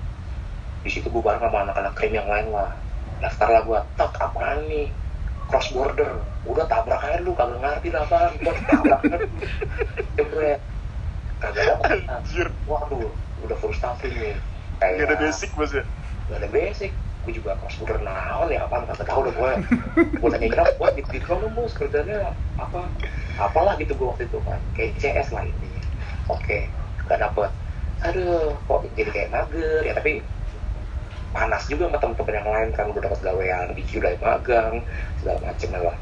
Di 0.81 0.89
situ 0.89 1.07
gue 1.07 1.21
bareng 1.21 1.41
sama 1.41 1.57
anak-anak 1.63 1.93
krim 1.93 2.13
yang 2.13 2.25
lain 2.25 2.49
lah. 2.49 2.73
Daftar 3.19 3.47
lah 3.49 3.61
gue 3.61 3.79
tak 3.95 4.11
apaan 4.15 4.65
nih? 4.65 4.87
Cross 5.45 5.71
border. 5.71 6.21
Udah 6.41 6.65
tabrak 6.65 7.01
aja 7.01 7.19
lu 7.19 7.33
kagak 7.33 7.59
ngerti 7.59 7.89
lah 7.89 8.01
apaan 8.01 8.31
gue 8.35 8.53
tabrak 8.63 8.99
aja 9.03 9.17
jebret. 10.15 10.59
Kagak 11.37 11.81
Anjir. 12.07 12.47
waduh 12.63 13.09
udah 13.41 13.57
frustasi 13.57 14.09
nih. 14.09 14.37
Gak 14.77 15.05
ada 15.05 15.15
basic, 15.15 15.49
Bos 15.53 15.69
ya. 15.69 15.85
gak 16.25 16.41
ada 16.41 16.49
basic 16.49 16.89
gue 17.21 17.33
juga 17.37 17.53
border 17.53 18.01
naon 18.01 18.49
ya 18.49 18.65
apaan 18.65 18.89
kagak 18.89 19.05
tahu 19.05 19.29
deh 19.29 19.33
gue 19.37 19.51
gue 20.17 20.29
tanya 20.33 20.47
Ira 20.49 20.63
gue 20.73 20.89
di 20.97 21.01
di 21.05 21.19
kamu 21.21 21.53
bos. 21.53 21.71
Kerjanya 21.77 22.33
apa? 22.57 22.89
Apalah 23.37 23.77
gitu 23.77 23.93
gue 23.93 24.07
waktu 24.09 24.25
itu 24.25 24.37
kan 24.41 24.57
kayak 24.73 24.97
CS 24.97 25.29
lah 25.33 25.45
intinya. 25.45 25.81
Oke 26.33 26.65
gak 27.05 27.19
dapet. 27.21 27.51
Aduh 28.01 28.57
kok 28.65 28.81
jadi 28.97 29.09
kayak 29.13 29.29
mager 29.29 29.81
ya? 29.85 29.93
Tapi 29.93 30.25
panas 31.31 31.63
juga 31.69 31.87
sama 31.87 31.97
temen-temen 32.01 32.35
yang 32.43 32.49
lain 32.49 32.69
kan 32.75 32.85
udah 32.91 33.01
dapat 33.07 33.19
gawean 33.23 33.67
di 33.77 33.83
udah 33.95 34.11
magang 34.19 34.73
segala 35.21 35.39
macem 35.45 35.69
lah. 35.77 35.97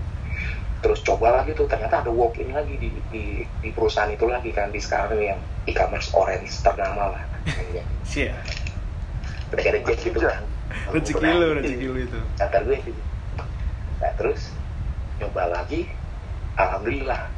Terus 0.79 1.03
coba 1.03 1.43
lagi 1.43 1.51
tuh 1.51 1.67
ternyata 1.67 2.07
ada 2.07 2.11
walk 2.15 2.39
in 2.39 2.55
lagi 2.55 2.79
di, 2.79 2.87
di, 3.11 3.23
di 3.59 3.69
perusahaan 3.75 4.07
itu 4.07 4.23
lagi 4.23 4.55
kan 4.55 4.71
di 4.71 4.79
sekarang 4.79 5.19
yang 5.19 5.39
e-commerce 5.67 6.15
orange 6.15 6.63
ternama 6.63 7.15
lah. 7.17 7.23
Ya. 7.69 7.85
Sia. 8.01 8.33
udah 9.53 9.61
kayak 9.61 9.85
gitu 10.01 10.17
kan 10.25 10.41
Rezeki 10.93 11.29
lu, 11.33 11.47
rezeki 11.57 11.87
lu 11.89 11.99
itu. 12.05 12.19
kata 12.37 12.57
gue 12.65 12.77
gitu. 12.81 13.01
Nah 13.99 14.11
terus 14.15 14.53
nyoba 15.17 15.49
lagi 15.49 15.89
alhamdulillah. 16.55 17.29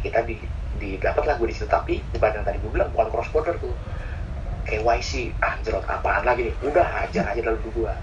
Kita 0.00 0.24
di 0.24 0.40
di 0.80 0.96
dapat 0.96 1.28
lah 1.28 1.34
gue 1.36 1.48
di 1.48 1.54
situ. 1.56 1.68
Tapi 1.68 2.00
bukan 2.16 2.40
yang 2.40 2.44
tadi 2.46 2.58
gue 2.60 2.70
bilang 2.72 2.90
bukan 2.92 3.08
cross 3.12 3.30
border 3.32 3.56
tuh. 3.60 3.74
KYC 4.64 5.34
anjrot 5.40 5.84
apaan 5.88 6.24
lagi 6.24 6.52
nih? 6.52 6.54
Udah 6.64 6.84
hajar 6.84 7.32
aja 7.32 7.40
lalu 7.42 7.68
gue 7.72 7.94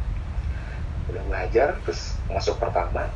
udah 1.07 1.21
gue 1.23 1.37
hajar 1.47 1.67
terus 1.87 2.19
masuk 2.27 2.59
pertama 2.59 3.07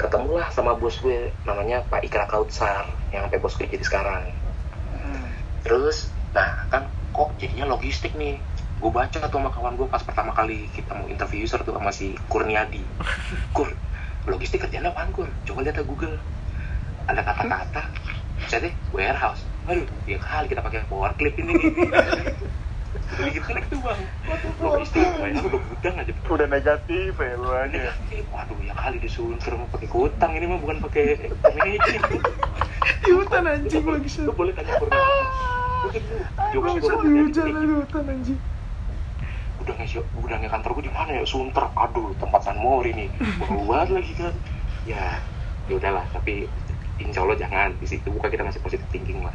ketemulah 0.00 0.48
sama 0.48 0.72
bos 0.72 0.96
gue 1.04 1.28
namanya 1.44 1.84
Pak 1.92 2.00
Ikra 2.08 2.24
Kautsar 2.24 2.88
yang 3.12 3.28
sampai 3.28 3.40
bos 3.40 3.52
gue 3.60 3.68
jadi 3.68 3.84
sekarang. 3.84 4.32
Hmm. 4.96 5.28
terus 5.60 6.08
nah 6.32 6.64
kan 6.72 6.88
kok 7.12 7.36
jadinya 7.36 7.76
logistik 7.76 8.16
nih 8.16 8.40
gue 8.80 8.88
baca 8.88 9.12
tuh 9.20 9.28
sama 9.28 9.52
kawan 9.52 9.76
gue 9.76 9.84
pas 9.92 10.00
pertama 10.00 10.32
kali 10.32 10.64
kita 10.72 10.96
mau 10.96 11.04
interview 11.04 11.44
user 11.44 11.60
tuh 11.60 11.76
sama 11.76 11.92
si 11.92 12.16
Kurniadi. 12.32 12.80
Kur 13.56 13.68
logistik 14.24 14.64
kerjanya 14.64 14.88
apaan 14.88 15.12
Kur? 15.12 15.28
Coba 15.44 15.60
lihat 15.60 15.84
Google. 15.84 16.16
Ada 17.04 17.20
kata-kata. 17.20 17.82
Saya 18.48 18.68
deh 18.68 18.74
warehouse. 18.96 19.44
Aduh 19.68 19.84
ya 20.08 20.16
kali 20.16 20.48
kita 20.48 20.64
pakai 20.64 20.88
power 20.88 21.12
clip 21.20 21.36
ini. 21.36 21.52
Nih 23.20 23.36
kan 23.36 23.60
itu 23.60 23.76
bang. 23.84 24.00
Logistik 24.64 25.04
udah 25.04 25.60
gudang 25.60 25.94
aja. 26.00 26.12
Udah 26.24 26.46
negatif 26.48 27.12
ya 27.20 27.36
lu 27.36 27.48
aja. 27.52 27.68
negatif. 27.68 28.24
Waduh 28.32 28.58
ya 28.64 28.72
kali 28.72 28.96
disunter 28.96 29.60
mau 29.60 29.68
pakai 29.68 29.88
kutang 29.92 30.32
ini 30.40 30.48
mah 30.48 30.56
bukan 30.56 30.80
pakai 30.88 31.28
kemeja 31.28 32.00
Di 33.04 33.12
hutan 33.12 33.44
anjing 33.44 33.84
lagi 33.84 34.08
sih. 34.08 34.24
lu 34.24 34.32
boleh 34.32 34.56
tanya 34.56 34.72
lu 34.80 34.88
Bisa 36.48 37.44
gua 37.44 37.60
di 37.60 37.74
hutan 37.76 38.04
anjing. 38.08 38.40
Gudangnya 39.60 39.86
gudangnya 40.16 40.50
kantor 40.50 40.70
gue 40.80 40.84
di 40.88 40.92
mana 40.92 41.10
ya? 41.20 41.22
Sunter. 41.28 41.68
Aduh 41.76 42.16
tempat 42.16 42.40
San 42.40 42.56
Mori 42.58 42.96
nih 42.96 43.08
bau 43.36 43.68
lagi 43.68 44.12
kan 44.16 44.32
ya 44.88 45.20
ya 45.68 45.74
udahlah 45.76 46.04
tapi 46.10 46.48
insya 46.96 47.22
Allah 47.22 47.36
jangan. 47.36 47.76
Di 47.76 47.86
situ 47.86 48.08
bukan 48.08 48.28
kita 48.32 48.42
masih 48.42 48.60
positive 48.64 48.88
thinking 48.88 49.20
lah. 49.20 49.34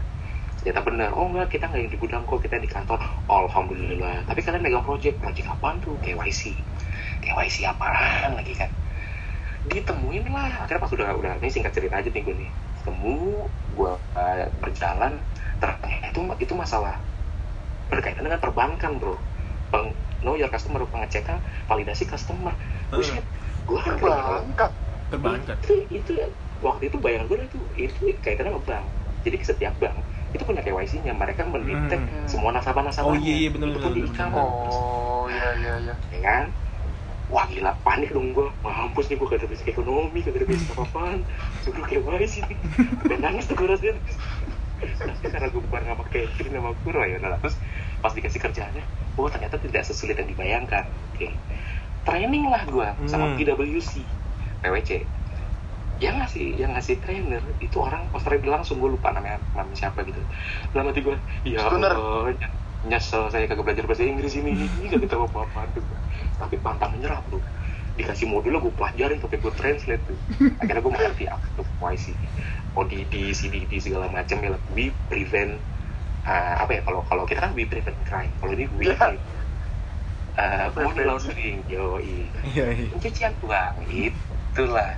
Ternyata 0.60 0.82
benar 0.82 1.10
oh 1.14 1.30
enggak 1.30 1.54
kita 1.54 1.70
nggak 1.70 1.82
yang 1.86 1.92
di 1.94 2.00
gudang 2.02 2.22
kok 2.26 2.42
kita 2.42 2.58
di 2.58 2.70
kantor. 2.70 2.98
Alhamdulillah. 3.30 4.26
Tapi 4.26 4.40
kalian 4.42 4.66
megang 4.66 4.86
project. 4.86 5.22
Project 5.22 5.46
apaan 5.46 5.78
tuh? 5.86 5.94
KYC 6.02 6.58
KYC 7.22 7.70
apaan 7.70 8.34
lagi 8.34 8.54
kan 8.58 8.70
ditemuin 9.66 10.30
lah. 10.30 10.66
Akhirnya 10.66 10.82
pas 10.82 10.92
udah 10.94 11.10
udah 11.18 11.32
ini 11.42 11.50
singkat 11.50 11.74
cerita 11.74 11.98
aja 11.98 12.10
nih 12.10 12.22
gue 12.22 12.36
nih. 12.38 12.50
Temu 12.86 13.50
gue 13.74 13.94
uh, 13.98 14.46
berjalan. 14.62 15.18
Ternyata 15.58 15.88
itu 16.14 16.20
itu 16.42 16.54
masalah 16.54 17.02
berkaitan 17.90 18.26
dengan 18.26 18.42
perbankan 18.42 19.02
bro. 19.02 19.18
Peng, 19.74 19.90
know 20.26 20.34
your 20.34 20.50
customer 20.50 20.82
pengecekan 20.84 21.38
validasi 21.66 22.04
customer. 22.04 22.52
Buset 22.90 23.22
gue 23.66 23.80
kan 23.80 23.96
Bangkat. 23.96 24.72
Perbankan. 25.06 25.56
itu 25.62 25.74
itu 25.94 26.12
waktu 26.60 26.90
itu 26.90 26.98
bayangan 26.98 27.30
gue 27.30 27.38
itu 27.46 27.60
itu 27.78 27.98
kaitannya 28.20 28.52
sama 28.52 28.62
bank. 28.66 28.86
Jadi 29.22 29.36
setiap 29.40 29.74
bank 29.78 29.96
itu 30.34 30.44
punya 30.44 30.60
KYC-nya 30.60 31.14
mereka 31.14 31.46
mendetek 31.46 31.96
Hmm. 31.96 32.28
semua 32.28 32.52
nasabah-nasabahnya 32.52 33.16
Oh 33.16 33.16
iya 33.16 33.36
iya 33.38 33.50
benar 33.50 33.72
itu 33.72 33.80
benar 33.80 34.30
Oh, 34.36 35.30
iya 35.30 35.50
iya 35.56 35.74
iya. 35.80 35.94
ya 36.12 36.20
kan? 36.20 36.44
Wah 37.26 37.46
gila 37.48 37.74
panik 37.82 38.12
dong 38.12 38.34
gue 38.34 38.46
mampus 38.60 39.08
nih 39.08 39.16
gue 39.16 39.28
gak 39.28 39.40
ada 39.40 39.48
basic 39.48 39.68
ekonomi 39.72 40.20
gak 40.20 40.36
ada 40.36 40.46
basic 40.46 40.68
apa-apaan. 40.72 41.20
Suruh 41.62 41.86
KYC 41.86 42.34
nih 42.44 42.58
dan 43.08 43.20
nangis 43.24 43.46
tuh 43.46 43.56
gue 43.56 43.66
rasanya 43.66 43.96
tapi 44.76 45.26
karena 45.26 45.48
gue 45.50 45.62
bukan 45.64 45.82
sama 45.82 46.04
Kevin 46.12 46.52
sama 46.52 46.72
Kuro 46.84 47.02
ya 47.02 47.16
udah 47.18 47.30
lah. 47.32 47.40
terus 47.40 47.56
pas 48.02 48.12
dikasih 48.12 48.40
kerjaannya 48.42 48.84
oh 49.16 49.28
ternyata 49.32 49.56
tidak 49.60 49.84
sesulit 49.88 50.20
yang 50.20 50.28
dibayangkan. 50.28 50.86
Oke. 51.16 51.32
Training 52.06 52.52
lah 52.52 52.64
gue 52.68 52.88
sama 53.10 53.34
Hmm. 53.34 53.38
PwC 53.40 54.04
PwC 54.62 54.92
yang 55.96 56.20
ngasih 56.20 56.60
yang 56.60 56.76
ngasih 56.76 57.00
trainer 57.00 57.40
itu 57.64 57.80
orang 57.80 58.12
Australia 58.12 58.60
langsung 58.60 58.84
gue 58.84 58.92
lupa 58.92 59.16
namanya 59.16 59.40
namanya 59.56 59.88
siapa 59.88 60.04
gitu. 60.04 60.20
Dalam 60.76 60.92
hati 60.92 61.00
gue 61.02 61.16
ya. 61.48 61.64
Allah 61.66 62.36
nyesel 62.86 63.34
saya 63.34 63.50
kagak 63.50 63.66
belajar 63.66 63.90
bahasa 63.90 64.06
Inggris 64.06 64.38
ini 64.38 64.54
ini 64.54 64.86
gak 64.94 65.10
tahu 65.10 65.26
apa 65.26 65.50
apa 65.50 65.66
tuh 65.74 65.82
tapi 66.38 66.60
pantang 66.62 66.94
menyerah 66.94 67.24
bro. 67.26 67.40
Dikasih 67.96 68.28
modulnya 68.28 68.60
gue 68.60 68.74
pelajarin 68.76 69.18
pakai 69.24 69.40
gue 69.40 69.54
translate 69.56 70.04
tuh. 70.04 70.20
Akhirnya 70.60 70.84
gue 70.84 70.94
mengerti 70.94 71.26
apa 71.32 71.46
tuh 71.56 71.66
YC 71.80 72.12
ODD 72.76 73.14
CDD 73.32 73.72
segala 73.80 74.12
macam 74.12 74.38
ya 74.44 74.52
we 74.76 74.92
prevent 75.08 75.56
uh, 76.26 76.54
apa 76.60 76.72
ya 76.78 76.82
kalau 76.84 77.02
kalau 77.06 77.24
kita 77.24 77.40
kan 77.46 77.52
we 77.54 77.64
prevent 77.70 77.98
crime. 78.06 78.34
Kalau 78.42 78.52
ini 78.54 78.66
we 78.76 78.90
Iya. 78.90 79.16
uh, 80.36 80.68
money 80.76 81.06
laundering 81.08 81.58
yoi. 81.70 82.28
Iya 82.54 82.66
iya. 82.76 82.88
Pencucian 82.92 83.34
uang 83.40 83.76
itulah. 83.88 84.92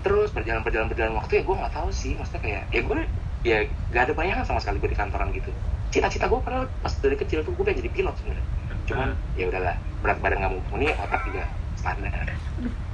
Terus 0.00 0.32
berjalan 0.32 0.62
berjalan 0.64 0.86
berjalan 0.88 1.12
waktu 1.18 1.32
ya 1.40 1.42
gue 1.44 1.56
nggak 1.56 1.74
tahu 1.74 1.88
sih. 1.92 2.14
Maksudnya 2.16 2.40
kayak 2.40 2.62
ya 2.70 2.80
gue 2.80 2.96
ya 3.40 3.58
gak 3.88 4.02
ada 4.08 4.12
bayangan 4.12 4.44
sama 4.44 4.60
sekali 4.60 4.76
gue 4.80 4.90
di 4.92 4.98
kantoran 4.98 5.32
gitu. 5.32 5.50
Cita-cita 5.90 6.28
gue 6.28 6.40
padahal 6.40 6.68
pas 6.84 6.92
dari 7.00 7.16
kecil 7.18 7.42
tuh 7.42 7.52
gue 7.56 7.64
pengen 7.66 7.82
jadi 7.84 7.90
pilot 7.90 8.14
sebenarnya. 8.20 8.46
Cuman 8.86 9.08
ya 9.34 9.44
udahlah 9.50 9.74
berat 10.00 10.18
badan 10.22 10.38
nggak 10.40 10.52
mumpuni 10.56 10.86
otak 10.94 11.20
juga 11.28 11.44
standar. 11.76 12.12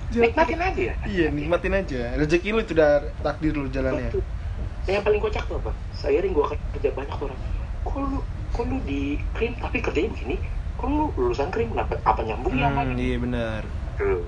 Nikmatin 0.07 0.61
aja. 0.63 0.83
Ya 0.83 0.95
iya 1.07 1.27
nikmatin 1.35 1.75
aja. 1.75 2.15
Rezeki 2.17 2.49
lu 2.55 2.61
itu 2.63 2.73
udah 2.79 3.11
takdir 3.21 3.53
lu 3.55 3.67
jalannya. 3.69 4.11
Betul. 4.15 4.25
Nah, 4.87 4.93
yang 4.97 5.05
paling 5.07 5.21
kocak 5.25 5.45
tuh 5.51 5.57
apa? 5.61 5.73
Seiring 5.91 6.33
gue 6.37 6.47
kerja 6.75 6.91
banyak 6.99 7.19
orang. 7.25 7.41
Kok 7.87 7.97
lu 8.11 8.19
kok 8.55 8.65
lu 8.71 8.77
di 8.91 9.01
krim 9.35 9.53
tapi 9.59 9.79
kerjanya 9.85 10.11
begini 10.15 10.37
kok 10.79 10.87
lu 10.93 11.13
lulusan 11.19 11.51
krim 11.55 11.69
kenapa 11.75 11.99
apa 12.05 12.21
nyambungnya 12.25 12.69
hmm, 12.73 12.89
ini 12.95 13.05
iya 13.05 13.17
benar. 13.25 13.63
Tuh. 13.99 14.19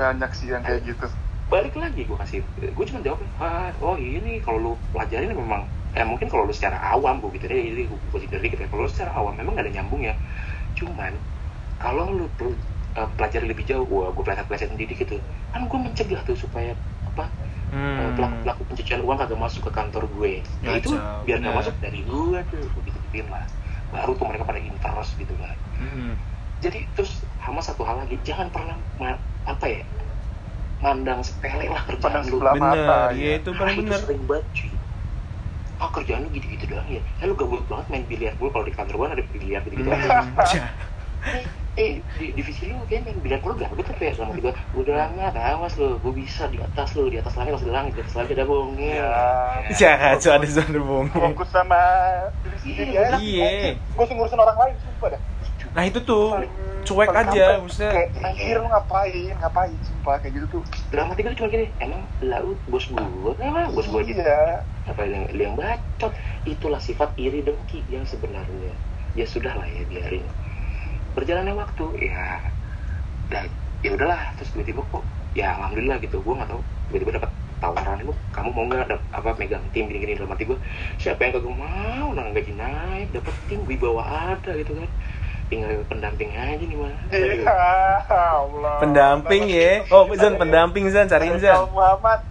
banyak 0.00 0.30
sih 0.38 0.48
yang 0.52 0.62
kayak 0.66 0.82
gitu. 0.88 1.06
Balik 1.50 1.74
lagi 1.82 2.06
gue 2.06 2.14
kasih 2.22 2.38
gue 2.76 2.84
cuma 2.90 3.00
jawab 3.02 3.20
ah, 3.42 3.74
oh 3.82 3.96
ini 3.98 4.38
kalau 4.44 4.58
lu 4.64 4.72
pelajarin 4.94 5.34
memang 5.34 5.62
eh 5.98 6.06
mungkin 6.06 6.30
kalau 6.30 6.46
lu 6.46 6.54
secara 6.54 6.78
awam 6.94 7.18
gue 7.18 7.30
gitu 7.36 7.50
deh 7.50 7.58
jadi 7.74 7.82
gue 7.90 7.98
positif 8.14 8.38
dikit 8.38 8.58
ya. 8.62 8.68
Kalau 8.70 8.86
lu 8.86 8.90
secara 8.90 9.12
awam 9.18 9.34
memang 9.34 9.58
gak 9.58 9.66
ada 9.66 9.74
nyambung 9.76 10.02
ya. 10.06 10.14
Cuman 10.78 11.12
kalau 11.82 12.06
lu 12.18 12.26
pel- 12.38 12.62
eh, 12.98 13.08
pelajari 13.16 13.46
lebih 13.52 13.64
jauh 13.70 13.86
gue 13.86 14.04
gue 14.16 14.24
pelajari 14.26 14.46
pelajari 14.50 14.70
sendiri 14.74 14.92
gitu 14.98 15.16
kan 15.52 15.62
gue 15.70 15.78
mencegah 15.86 16.20
tuh 16.28 16.36
supaya 16.38 16.72
apa 17.08 17.24
hmm. 17.70 18.14
pelaku 18.14 18.36
pelaku 18.42 18.60
pencucian 18.66 19.00
uang 19.00 19.16
kagak 19.16 19.38
masuk 19.38 19.62
ke 19.66 19.72
kantor 19.72 20.04
gue 20.10 20.32
nah 20.60 20.74
itu 20.74 20.90
biar 21.22 21.38
nggak 21.38 21.56
masuk 21.56 21.74
dari 21.78 22.00
gue 22.02 22.38
tuh 22.46 22.60
gue 22.60 22.82
gituin 22.84 23.26
lah 23.26 23.44
baru 23.90 24.12
tuh 24.12 24.26
mereka 24.26 24.44
pada 24.44 24.60
interest 24.60 25.12
gitu 25.16 25.34
kan 25.36 25.56
Hmm. 25.80 26.12
jadi 26.60 26.84
terus 26.92 27.24
sama 27.40 27.58
satu 27.58 27.82
hal 27.82 27.96
lagi 27.98 28.20
jangan 28.20 28.52
pernah 28.52 28.76
ma- 28.96 29.16
apa 29.44 29.64
ya 29.64 29.80
mandang 30.78 31.20
sepele 31.20 31.66
lah 31.66 31.80
kerjaan 31.84 32.20
lu 32.22 32.36
mata 32.36 32.52
bener 32.54 33.10
iya 33.12 33.30
ya. 33.30 33.40
itu 33.40 33.50
Ah, 33.50 33.58
paling 33.58 33.74
itu 33.74 33.82
bener 33.82 33.98
sering 33.98 34.22
banget 34.24 34.46
cuy 34.52 34.70
ah 35.76 35.88
kerjaan 35.88 36.20
lu 36.20 36.28
gitu-gitu 36.30 36.64
doang 36.68 36.84
ya 36.86 37.00
eh, 37.00 37.24
lu 37.24 37.32
gabut 37.32 37.64
banget 37.64 37.86
main 37.88 38.04
biliar 38.04 38.32
dulu 38.36 38.48
kalau 38.50 38.64
di 38.64 38.74
kantor 38.74 38.94
gua 38.94 39.08
ada 39.10 39.24
biliar 39.26 39.60
gitu-gitu 39.62 39.88
Hmm. 39.88 40.36
Ya. 40.52 40.68
eh, 41.78 42.02
di 42.18 42.26
divisi 42.34 42.66
lu 42.66 42.82
kayak 42.90 43.06
main 43.06 43.18
biliar 43.22 43.40
lu 43.46 43.54
gabut 43.54 43.86
apa 43.86 44.02
ya? 44.02 44.12
Sama 44.18 44.34
gua 44.42 44.52
udah 44.74 44.94
lama 45.06 45.30
awas 45.30 45.78
lu. 45.78 45.94
Gua 46.02 46.12
bisa 46.14 46.50
di 46.50 46.58
atas 46.58 46.98
lu 46.98 47.06
di 47.06 47.18
atas 47.22 47.34
langit 47.38 47.54
masih 47.54 47.68
di 47.70 47.74
langit 47.74 47.92
di 47.94 48.00
atas 48.02 48.14
langit 48.18 48.34
ada 48.34 48.44
bongnya. 48.46 48.90
Ya. 49.70 49.94
ya 49.94 50.18
so 50.18 50.34
ada 50.34 50.46
zona 50.50 50.80
bohong 50.82 51.08
fokus 51.14 51.48
sama 51.54 51.80
diri 52.42 52.56
sendiri 52.58 52.90
Iya, 52.90 53.00
ya. 53.00 53.18
Iya. 53.18 53.70
gue 53.78 54.04
ngurusin 54.10 54.38
orang 54.40 54.58
lain 54.58 54.74
sumpah 54.82 55.08
dah. 55.14 55.22
Nah 55.70 55.82
itu 55.86 55.98
tuh 56.02 56.34
cuek 56.82 57.08
Paling 57.14 57.30
aja 57.30 57.46
maksudnya. 57.62 57.90
Kayak 57.94 58.08
anjir 58.26 58.56
lu 58.58 58.66
ngapain? 58.66 59.34
Ngapain? 59.38 59.74
Sumpah 59.86 60.14
kayak 60.18 60.32
gitu 60.34 60.46
tuh. 60.58 60.62
Dalam 60.90 61.06
hati 61.14 61.20
gua 61.22 61.38
cuma 61.38 61.48
gini 61.54 61.66
emang 61.78 62.02
laut 62.26 62.58
bos 62.66 62.84
gua 62.90 63.32
emang 63.38 63.70
bos 63.70 63.86
gua 63.86 64.02
gitu 64.02 64.18
iya. 64.18 64.66
Apa 64.90 65.06
yang, 65.06 65.30
yang 65.30 65.54
bacot? 65.54 66.10
Itulah 66.42 66.82
sifat 66.82 67.14
iri 67.14 67.46
dengki 67.46 67.86
yang 67.86 68.02
sebenarnya. 68.02 68.74
Ya 69.14 69.26
sudah 69.26 69.54
lah 69.54 69.66
ya 69.66 69.86
biarin 69.86 70.26
berjalannya 71.14 71.54
waktu 71.56 71.86
ya. 72.10 72.40
Dan 73.30 73.46
ya 73.80 73.96
udahlah 73.96 74.34
terus 74.36 74.50
tiba-tiba 74.52 74.82
kok 74.90 75.04
ya 75.32 75.54
alhamdulillah 75.56 75.96
gitu 76.02 76.18
gue 76.20 76.34
nggak 76.36 76.50
tahu 76.50 76.60
tiba-tiba 76.90 77.22
dapat 77.22 77.30
tawaran 77.60 78.02
lu 78.02 78.12
kamu 78.34 78.50
mau 78.50 78.64
nggak 78.66 78.98
apa 79.14 79.30
megang 79.38 79.62
tim 79.70 79.86
gini-gini 79.86 80.18
dalam 80.18 80.32
hati 80.32 80.48
gue 80.48 80.58
siapa 80.96 81.22
yang 81.22 81.32
kagak 81.38 81.54
mau 81.54 82.06
nah 82.12 82.26
gaji 82.34 82.52
naik 82.56 83.08
dapat 83.14 83.34
tim 83.46 83.60
wibawa 83.64 84.34
ada 84.36 84.52
gitu 84.58 84.74
kan. 84.74 84.90
Tinggal 85.50 85.82
pendamping 85.90 86.30
aja 86.30 86.62
nih 86.62 86.78
mah 86.78 86.94
iya 87.10 87.42
Allah. 88.06 88.78
Pendamping 88.78 89.50
ya? 89.50 89.82
Oh 89.90 90.06
Zan 90.14 90.38
pendamping 90.38 90.86
Zan 90.94 91.10
cariin 91.10 91.42
Zan. 91.42 91.66
Muhammad. 91.74 92.22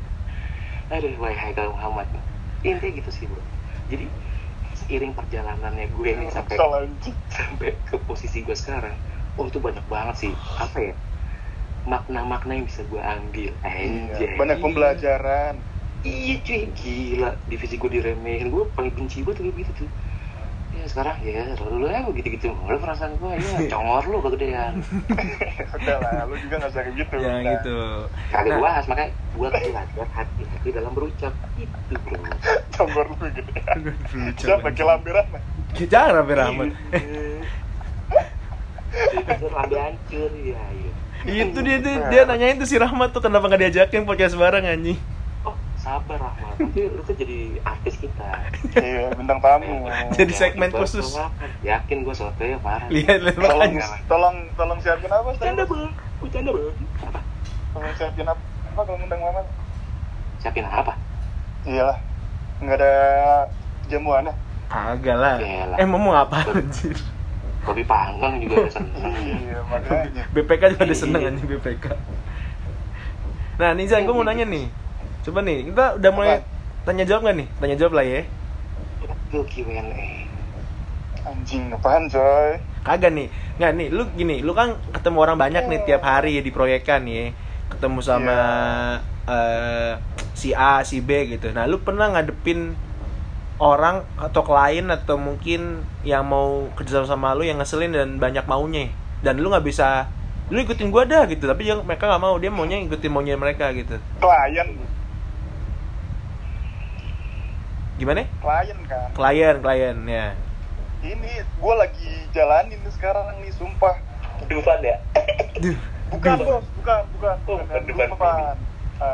Aduh 0.88 1.12
wahai 1.20 1.36
Haikal 1.36 1.72
Muhammad. 1.72 2.08
Intinya 2.64 2.92
gitu 3.00 3.12
sih 3.12 3.28
bro 3.28 3.40
jadi 3.90 4.06
seiring 4.90 5.14
perjalanannya 5.14 5.86
gue 5.94 6.10
nih 6.18 6.34
sampai 6.34 6.58
sampai 7.30 7.78
ke 7.86 8.02
posisi 8.10 8.42
gue 8.42 8.58
sekarang 8.58 8.98
oh 9.38 9.46
itu 9.48 9.62
banyak 9.62 9.86
banget 9.88 10.16
sih. 10.28 10.34
Apa 10.60 10.78
ya? 10.82 10.94
Makna-makna 11.88 12.60
yang 12.60 12.66
bisa 12.68 12.84
gue 12.84 13.00
ambil. 13.00 13.56
Iya, 13.64 14.36
banyak 14.36 14.58
pembelajaran. 14.60 15.54
Iya 16.04 16.34
cuy. 16.44 16.62
Gila. 16.76 17.32
Divisi 17.48 17.80
gue 17.80 17.90
diremehin. 18.02 18.52
Gue 18.52 18.68
paling 18.76 18.92
benci 18.92 19.24
gue 19.24 19.32
tuh 19.32 19.48
gitu 19.48 19.72
tuh 19.72 19.90
ya 20.80 20.88
sekarang 20.88 21.16
ya 21.20 21.44
lalu 21.60 21.92
lah 21.92 22.08
gitu-gitu 22.10 22.56
lu 22.56 22.78
perasaan 22.80 23.12
gue 23.20 23.32
ya 23.36 23.52
congor 23.76 24.04
lu 24.08 24.18
kegedean 24.24 24.74
udah 25.76 25.98
lah 26.00 26.24
lu 26.26 26.36
juga 26.40 26.56
nggak 26.64 26.72
usah 26.72 26.84
gitu. 26.96 27.16
Ya 27.20 27.20
Udah. 27.20 27.40
gitu. 27.60 27.78
Kagak 28.32 28.56
Nah. 28.56 28.60
bahas 28.64 28.84
makanya 28.88 29.12
gue 29.12 29.48
belajar 29.52 30.08
hati-hati 30.16 30.70
dalam 30.72 30.92
berucap 30.96 31.34
itu 31.60 31.94
bro. 32.00 32.20
Combor 32.80 33.06
lu 33.12 33.26
gitu. 33.36 33.52
Ya 33.52 34.32
siapa 34.40 34.70
kelambiran 34.72 35.26
jangan 35.76 36.12
Raffi 36.24 36.34
Rahmat 36.34 36.70
itu 38.90 39.48
lambe 39.54 39.78
hancur 39.78 40.32
ya 40.34 40.60
iya. 40.74 40.92
Itu 41.46 41.60
dia 41.62 41.78
tuh 41.84 41.94
dia 42.10 42.22
nanyain 42.24 42.56
tuh 42.58 42.66
si 42.66 42.80
Rahmat 42.80 43.12
tuh 43.12 43.22
kenapa 43.22 43.46
nggak 43.52 43.62
diajakin 43.70 44.08
podcast 44.08 44.40
bareng 44.40 44.66
anjing? 44.66 44.98
Oh 45.44 45.54
sabar 45.78 46.18
Rahmat. 46.18 46.56
Nanti 46.58 46.82
lu 46.88 47.02
tuh 47.04 47.16
jadi 47.16 47.60
artis 47.64 47.96
kita 48.00 48.28
iya 48.78 49.10
bintang 49.18 49.40
tamu. 49.42 49.90
Jadi 50.14 50.34
segmen 50.34 50.70
khusus. 50.70 51.18
yakin 51.66 52.06
gue 52.06 52.16
soto 52.16 52.44
ya 52.44 52.58
parah 52.62 52.88
lihat 52.88 53.20
lihat 53.26 53.38
tolong 53.40 53.74
tolong 54.06 54.36
tolong 54.54 54.80
siapin 54.80 55.10
apa 55.10 55.34
bercanda 55.34 55.64
bang. 55.66 55.92
Bercanda 56.22 56.52
apa? 57.04 57.20
Tolong 57.74 57.94
siapin 57.98 58.26
apa 58.28 58.42
apa 58.70 58.82
kalau 58.86 58.98
ngundang 59.02 59.22
mama 59.22 59.42
siapin 60.40 60.66
apa? 60.66 60.94
Iyalah 61.66 61.98
nggak 62.60 62.78
ada 62.78 62.94
jamuannya 63.88 64.34
agak 64.70 65.18
lah. 65.18 65.36
Yalah. 65.42 65.78
eh 65.82 65.88
mau 65.88 66.14
apa 66.14 66.46
anjir? 66.46 66.98
Kopi 67.66 67.84
panggang 67.84 68.40
juga 68.40 68.68
ada 68.68 68.72
seneng. 68.72 69.04
Iya 69.50 69.60
makanya. 69.68 70.24
BPK 70.32 70.62
juga 70.78 70.84
udah 70.88 70.98
seneng 70.98 71.22
anjing 71.26 71.48
BPK 71.48 71.86
nah 73.60 73.76
nih 73.76 73.92
Zan 73.92 74.08
gue 74.08 74.16
mau 74.16 74.24
nanya 74.24 74.48
nih. 74.48 74.72
Coba 75.20 75.44
nih 75.44 75.68
kita 75.68 76.00
udah 76.00 76.12
mulai 76.16 76.40
Apa? 76.40 76.48
tanya 76.88 77.04
jawab 77.04 77.28
nggak 77.28 77.38
nih? 77.44 77.48
Tanya 77.60 77.76
jawab 77.76 77.94
lah 78.00 78.06
ya 78.08 78.24
Gue 79.30 79.46
Q&A 79.46 80.26
anjing 81.28 81.70
apaan 81.70 82.10
coy? 82.10 82.58
Kagak 82.82 83.12
nih. 83.14 83.28
Nggak 83.60 83.72
nih 83.76 83.88
lu 83.92 84.04
gini 84.16 84.36
lu 84.42 84.56
kan 84.56 84.80
ketemu 84.96 85.18
orang 85.22 85.38
banyak 85.38 85.64
nih 85.70 85.80
tiap 85.86 86.02
hari 86.02 86.40
di 86.40 86.50
proyekan 86.50 87.06
nih 87.06 87.36
ketemu 87.70 88.00
sama 88.02 88.40
eh, 89.30 89.94
si 90.34 90.56
A 90.56 90.82
si 90.82 91.04
B 91.04 91.30
gitu. 91.30 91.54
Nah 91.54 91.70
lu 91.70 91.78
pernah 91.84 92.10
ngadepin 92.10 92.74
orang 93.60 94.08
atau 94.16 94.42
klien 94.42 94.88
atau 94.88 95.20
mungkin 95.20 95.84
yang 96.08 96.24
mau 96.26 96.72
kerja 96.80 97.04
sama 97.04 97.36
lu 97.36 97.44
yang 97.44 97.60
ngeselin 97.60 97.94
dan 97.94 98.10
banyak 98.18 98.48
maunya? 98.48 98.90
Dan 99.20 99.44
lu 99.44 99.52
nggak 99.52 99.68
bisa 99.68 100.08
lu 100.50 100.58
ikutin 100.64 100.90
gua 100.90 101.06
dah 101.06 101.28
gitu. 101.30 101.46
Tapi 101.46 101.68
yang 101.68 101.86
mereka 101.86 102.10
nggak 102.10 102.24
mau. 102.24 102.40
Dia 102.40 102.50
maunya 102.50 102.80
ikutin 102.82 103.12
maunya 103.12 103.36
mereka 103.38 103.70
gitu. 103.76 104.00
Klien 104.24 104.68
gimana 108.00 108.24
klien 108.40 108.80
kan 108.88 109.10
klien 109.12 109.56
klien 109.60 109.98
ya 110.08 110.28
ini 111.04 111.32
gue 111.44 111.74
lagi 111.76 112.12
jalanin 112.32 112.80
sekarang 112.90 113.44
nih 113.44 113.52
sumpah 113.52 113.96
Dufan 114.48 114.80
ya 114.80 114.98
Duh. 115.60 115.76
bukan 116.10 116.36
bos 116.42 116.66
bukan 116.80 117.02
bukan 117.14 117.36
Oh, 117.46 117.60
bukan 117.60 117.82
bukan. 117.86 118.08
bukan 118.16 118.56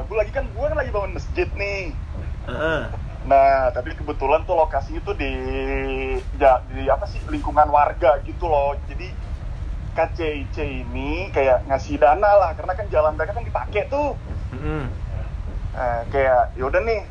gue 0.05 0.15
lagi 0.17 0.31
kan 0.31 0.45
gue 0.45 0.65
kan 0.65 0.77
lagi 0.77 0.91
bangun 0.93 1.13
masjid 1.17 1.49
nih 1.57 1.93
Heeh. 2.45 2.81
Nah, 3.25 3.73
tapi 3.73 3.97
kebetulan 3.97 4.45
tuh 4.45 4.53
lokasi 4.53 5.01
itu 5.01 5.11
di 5.17 5.33
ya, 6.37 6.61
di 6.69 6.85
apa 6.85 7.09
sih 7.09 7.17
lingkungan 7.25 7.73
warga 7.73 8.21
gitu 8.21 8.45
loh. 8.45 8.77
Jadi 8.85 9.09
KCIC 9.97 10.53
ini 10.85 11.33
kayak 11.33 11.65
ngasih 11.65 11.97
dana 11.97 12.37
lah 12.37 12.53
karena 12.53 12.77
kan 12.77 12.85
jalan 12.85 13.17
mereka 13.17 13.33
kan 13.33 13.41
dipakai 13.41 13.89
tuh. 13.89 14.13
Mm-mm. 14.53 14.85
Nah, 15.73 16.05
kayak 16.13 16.53
yaudah 16.53 16.85
nih 16.85 17.01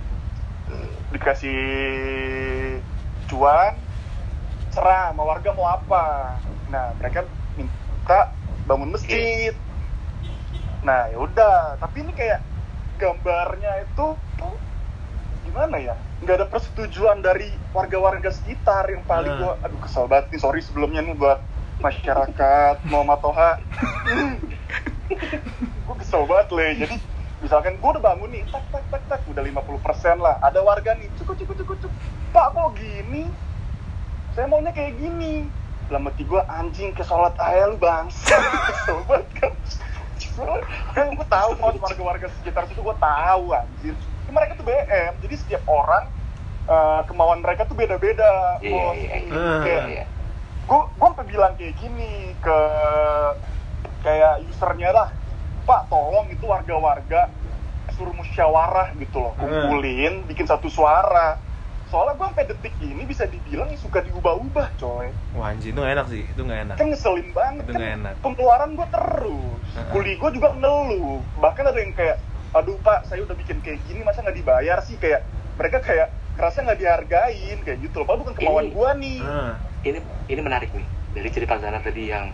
dikasih 1.14 1.58
cuan 3.30 3.78
serah 4.74 5.14
sama 5.14 5.22
warga 5.22 5.54
mau 5.54 5.70
apa. 5.70 6.34
Nah, 6.68 6.90
mereka 6.98 7.22
minta 7.54 8.34
bangun 8.66 8.90
masjid. 8.90 9.54
Nah, 10.82 11.08
yaudah, 11.14 11.78
tapi 11.78 12.02
ini 12.02 12.12
kayak 12.12 12.42
gambarnya 12.98 13.86
itu 13.86 14.18
tuh 14.38 14.54
gimana 15.44 15.76
ya 15.78 15.94
nggak 16.24 16.36
ada 16.40 16.46
persetujuan 16.48 17.20
dari 17.20 17.52
warga-warga 17.74 18.32
sekitar 18.32 18.88
yang 18.90 19.04
paling 19.04 19.34
Nah. 19.34 19.38
gua 19.38 19.52
aduh 19.60 19.78
kesel 19.82 20.06
banget 20.08 20.34
nih 20.34 20.40
sorry 20.40 20.60
sebelumnya 20.64 21.04
nih 21.04 21.14
buat 21.14 21.42
masyarakat 21.82 22.76
Muhammad 22.88 23.18
Toha 23.20 23.50
gue 25.84 25.96
kesel 26.00 26.24
banget 26.24 26.48
le 26.54 26.66
jadi 26.80 26.96
misalkan 27.44 27.76
gue 27.76 27.90
udah 27.90 28.02
bangun 28.02 28.32
nih 28.32 28.42
tak 28.48 28.64
tak 28.72 28.82
tak 28.88 29.02
tak 29.04 29.20
udah 29.28 29.42
50% 29.44 29.60
lah. 30.16 30.40
Ada 30.40 30.58
warga 30.58 30.96
nih 30.96 31.12
cukup 31.14 31.36
cukup 31.36 31.54
cukup 31.60 31.76
cukup 31.78 31.92
pak 32.32 32.46
kok 32.50 32.70
gini? 32.74 33.28
Saya 34.32 34.48
maunya 34.48 34.72
kayak 34.72 34.96
gini. 34.96 35.44
Dalam 35.86 36.08
hati 36.08 36.24
gue 36.24 36.40
anjing 36.40 36.90
ke 36.90 37.04
sholat 37.04 37.36
aja 37.36 37.68
lu 37.68 37.76
bangsa 37.76 38.40
kesel 38.40 38.98
banget 39.08 39.28
kan. 39.36 39.52
Kan 40.90 41.06
gue 41.12 41.26
tahu 41.28 41.50
kok 41.54 41.76
warga-warga 41.78 42.26
sekitar 42.34 42.64
situ 42.64 42.80
gue 42.80 42.96
tahu 42.96 43.44
anjir. 43.52 43.92
Ya, 44.24 44.30
mereka 44.32 44.56
tuh 44.56 44.64
BM 44.64 45.12
jadi 45.20 45.34
setiap 45.36 45.62
orang 45.68 46.08
eh, 46.64 47.00
kemauan 47.04 47.38
mereka 47.38 47.68
tuh 47.68 47.76
beda-beda 47.76 48.56
Iya, 48.58 48.72
bos. 48.72 48.96
iya, 48.96 49.14
iya. 49.20 49.36
Ah. 49.36 49.60
Kayak, 49.60 49.84
Iya. 49.86 50.04
gue 50.64 50.80
gue 50.90 51.06
sampai 51.06 51.26
bilang 51.28 51.52
kayak 51.54 51.74
gini 51.76 52.12
ke 52.40 52.58
kayak 54.00 54.40
usernya 54.48 54.90
lah 54.90 55.08
pak 55.64 55.88
tolong 55.88 56.28
itu 56.28 56.44
warga-warga 56.44 57.28
suruh 57.90 58.12
musyawarah 58.12 58.92
gitu 58.94 59.18
loh 59.18 59.32
Hmm. 59.34 59.48
kumpulin 59.64 60.24
bikin 60.24 60.44
satu 60.44 60.68
suara 60.68 61.38
soalnya 61.84 62.16
gue 62.16 62.26
sampai 62.26 62.46
detik 62.46 62.74
ini 62.80 63.02
bisa 63.04 63.24
dibilang 63.24 63.70
suka 63.76 64.02
diubah-ubah 64.02 64.66
coy 64.74 65.08
Wah 65.32 65.48
anjing 65.48 65.70
itu 65.70 65.78
gak 65.78 65.92
enak 65.92 66.06
sih, 66.08 66.22
itu 66.24 66.40
gak 66.42 66.60
enak. 66.64 66.74
kan 66.74 66.86
ngeselin 66.86 67.28
banget 67.30 67.62
Itu 67.62 67.70
kan 67.70 67.76
nggak 67.76 67.92
enak. 67.94 68.14
pengeluaran 68.18 68.70
gue 68.72 68.86
terus 68.88 69.60
Heeh. 69.70 69.90
kuli 69.90 70.12
gue 70.14 70.30
juga 70.32 70.48
ngeluh 70.54 71.22
bahkan 71.38 71.64
ada 71.64 71.78
yang 71.78 71.92
kayak 71.92 72.16
aduh 72.50 72.78
pak 72.80 73.04
saya 73.04 73.22
udah 73.22 73.34
bikin 73.34 73.58
kayak 73.60 73.78
gini 73.84 74.00
masa 74.00 74.20
nggak 74.20 74.36
dibayar 74.36 74.78
sih 74.80 74.94
kayak 74.94 75.22
mereka 75.54 75.78
kayak 75.80 76.08
kerasa 76.34 76.62
nggak 76.62 76.78
dihargain 76.78 77.58
kayak 77.62 77.78
gitu 77.78 77.94
loh 77.96 78.06
padahal 78.06 78.22
bukan 78.22 78.34
kemauan 78.36 78.66
gue 78.68 78.90
nih 78.98 79.18
Ah, 79.22 79.52
ini 79.82 79.98
ini 80.26 80.40
menarik 80.40 80.70
nih 80.70 80.86
dari 81.12 81.28
cerita 81.30 81.54
Zana 81.56 81.78
tadi 81.78 82.02
yang 82.06 82.30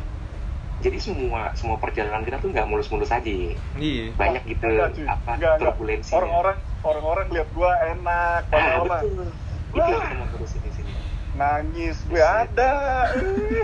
jadi 0.81 0.97
semua 0.97 1.53
semua 1.53 1.76
perjalanan 1.76 2.24
kita 2.24 2.41
tuh 2.41 2.49
nggak 2.51 2.64
mulus-mulus 2.64 3.12
aja. 3.12 3.28
Iya. 3.76 4.16
banyak 4.16 4.43
gitu 4.49 4.64
Enggak, 4.64 4.89
cuy. 4.97 5.05
apa 5.05 5.31
Enggak, 5.37 5.55
turbulensi 5.61 6.11
orang-orang 6.16 6.59
orang-orang 6.81 7.26
lihat 7.37 7.49
gue 7.53 7.70
enak 7.97 8.43
ah, 8.49 8.85
mah 8.85 9.01
betul. 9.05 9.28
Itu 9.70 9.91
yang 9.93 10.18
mau 10.18 10.26
terusin 10.33 10.61
di 10.64 10.70
sini 10.72 10.93
nangis 11.31 11.97
gue 12.11 12.20
ada. 12.20 12.72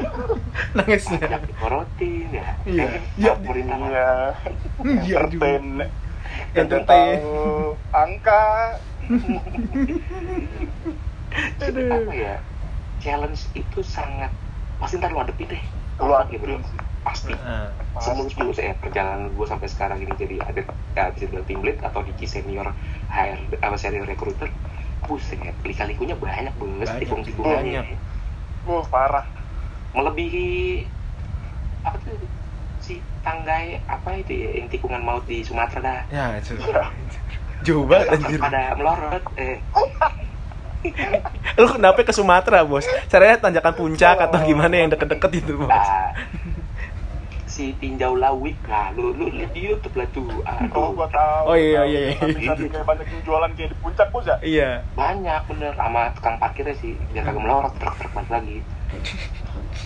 Nangisnya. 0.77 1.19
pajak 1.19 1.43
dikorotin 1.51 2.29
ya. 2.31 2.47
Iya. 2.65 2.85
Eh, 2.87 3.01
Iya. 3.19 3.33
iya. 3.43 4.15
Iya 5.03 5.17
entertain. 5.25 5.65
Entertain. 6.55 7.19
tahu 7.21 7.75
angka. 7.91 8.45
Jadi 11.61 11.83
apa 11.91 12.13
ya 12.17 12.35
challenge 13.03 13.45
itu 13.53 13.81
sangat 13.85 14.33
pasti 14.79 14.97
ntar 15.01 15.13
lu 15.13 15.21
hadepin 15.21 15.49
deh. 15.51 15.63
Lu 16.01 16.13
hadepin 16.13 16.61
pasti 17.07 17.31
Ah, 17.39 17.71
semulus-mulus 18.03 18.59
ya 18.59 18.75
perjalanan 18.83 19.31
gue 19.31 19.47
sampai 19.47 19.71
sekarang 19.71 20.03
ini 20.03 20.11
jadi 20.19 20.43
ada 20.43 20.61
ya, 20.99 21.07
bisa 21.15 21.31
bilang 21.31 21.47
team 21.47 21.63
lead 21.63 21.79
atau 21.79 22.03
di 22.03 22.27
senior 22.27 22.67
HR 23.07 23.39
apa 23.63 23.77
senior 23.79 24.11
recruiter 24.11 24.51
buset 25.07 25.39
lika-likunya 25.63 26.19
banyak 26.19 26.51
banget 26.59 26.89
Banyak, 26.91 27.01
tikung-tikungannya 27.07 27.83
banyak. 27.87 28.67
Wah 28.67 28.85
parah 28.91 29.23
melebihi 29.95 30.83
apa 31.87 31.97
tuh 32.03 32.19
si 32.83 32.99
tanggai 33.23 33.79
apa 33.87 34.19
itu 34.19 34.35
ya 34.35 34.51
yang 34.59 34.67
tikungan 34.67 34.99
maut 34.99 35.23
di 35.31 35.47
Sumatera 35.47 35.79
dah 35.79 36.01
ya 36.11 36.25
itu. 36.43 36.59
Jauh 37.63 37.87
banget 37.87 38.19
anjir. 38.19 38.39
pada 38.43 38.75
melorot 38.75 39.25
eh 39.39 39.63
Lu 41.57 41.67
kenapa 41.67 41.99
ke 42.07 42.15
Sumatera, 42.15 42.63
Bos? 42.63 42.87
Caranya 43.11 43.43
tanjakan 43.43 43.75
puncak 43.75 44.23
atau 44.23 44.39
gimana 44.47 44.71
yang 44.71 44.87
deket-deket 44.87 45.43
itu, 45.43 45.59
Bos? 45.59 45.67
nah, 45.67 46.15
si 47.57 47.73
tinjau 47.75 48.13
lawik. 48.15 48.61
Lah 48.67 48.93
lu 48.93 49.11
lu 49.11 49.33
lihat 49.33 49.51
di 49.51 49.65
YouTube 49.65 49.97
lah 49.97 50.07
tuh. 50.11 50.29
Oh 50.29 50.45
aduh 50.45 50.89
gue 50.93 51.09
tahu. 51.09 51.43
Oh, 51.47 51.57
iya, 51.57 51.81
iya, 51.83 52.01
iya. 52.07 52.17
Tapi 52.45 52.69
kayak 52.69 52.85
banyak 52.85 53.07
yang 53.07 53.23
jualan 53.25 53.51
kayak 53.51 53.71
di 53.73 53.77
puncak 53.81 54.09
bos 54.11 54.25
ya? 54.25 54.37
Iya. 54.39 54.71
banyak 54.93 55.41
bener. 55.49 55.73
Sama 55.73 56.13
tukang 56.13 56.37
parkirnya 56.37 56.77
sih. 56.77 56.93
Biar 57.11 57.25
kagak 57.25 57.41
melorot 57.41 57.73
truk-truk 57.75 58.13
balik 58.13 58.31
lagi. 58.31 58.57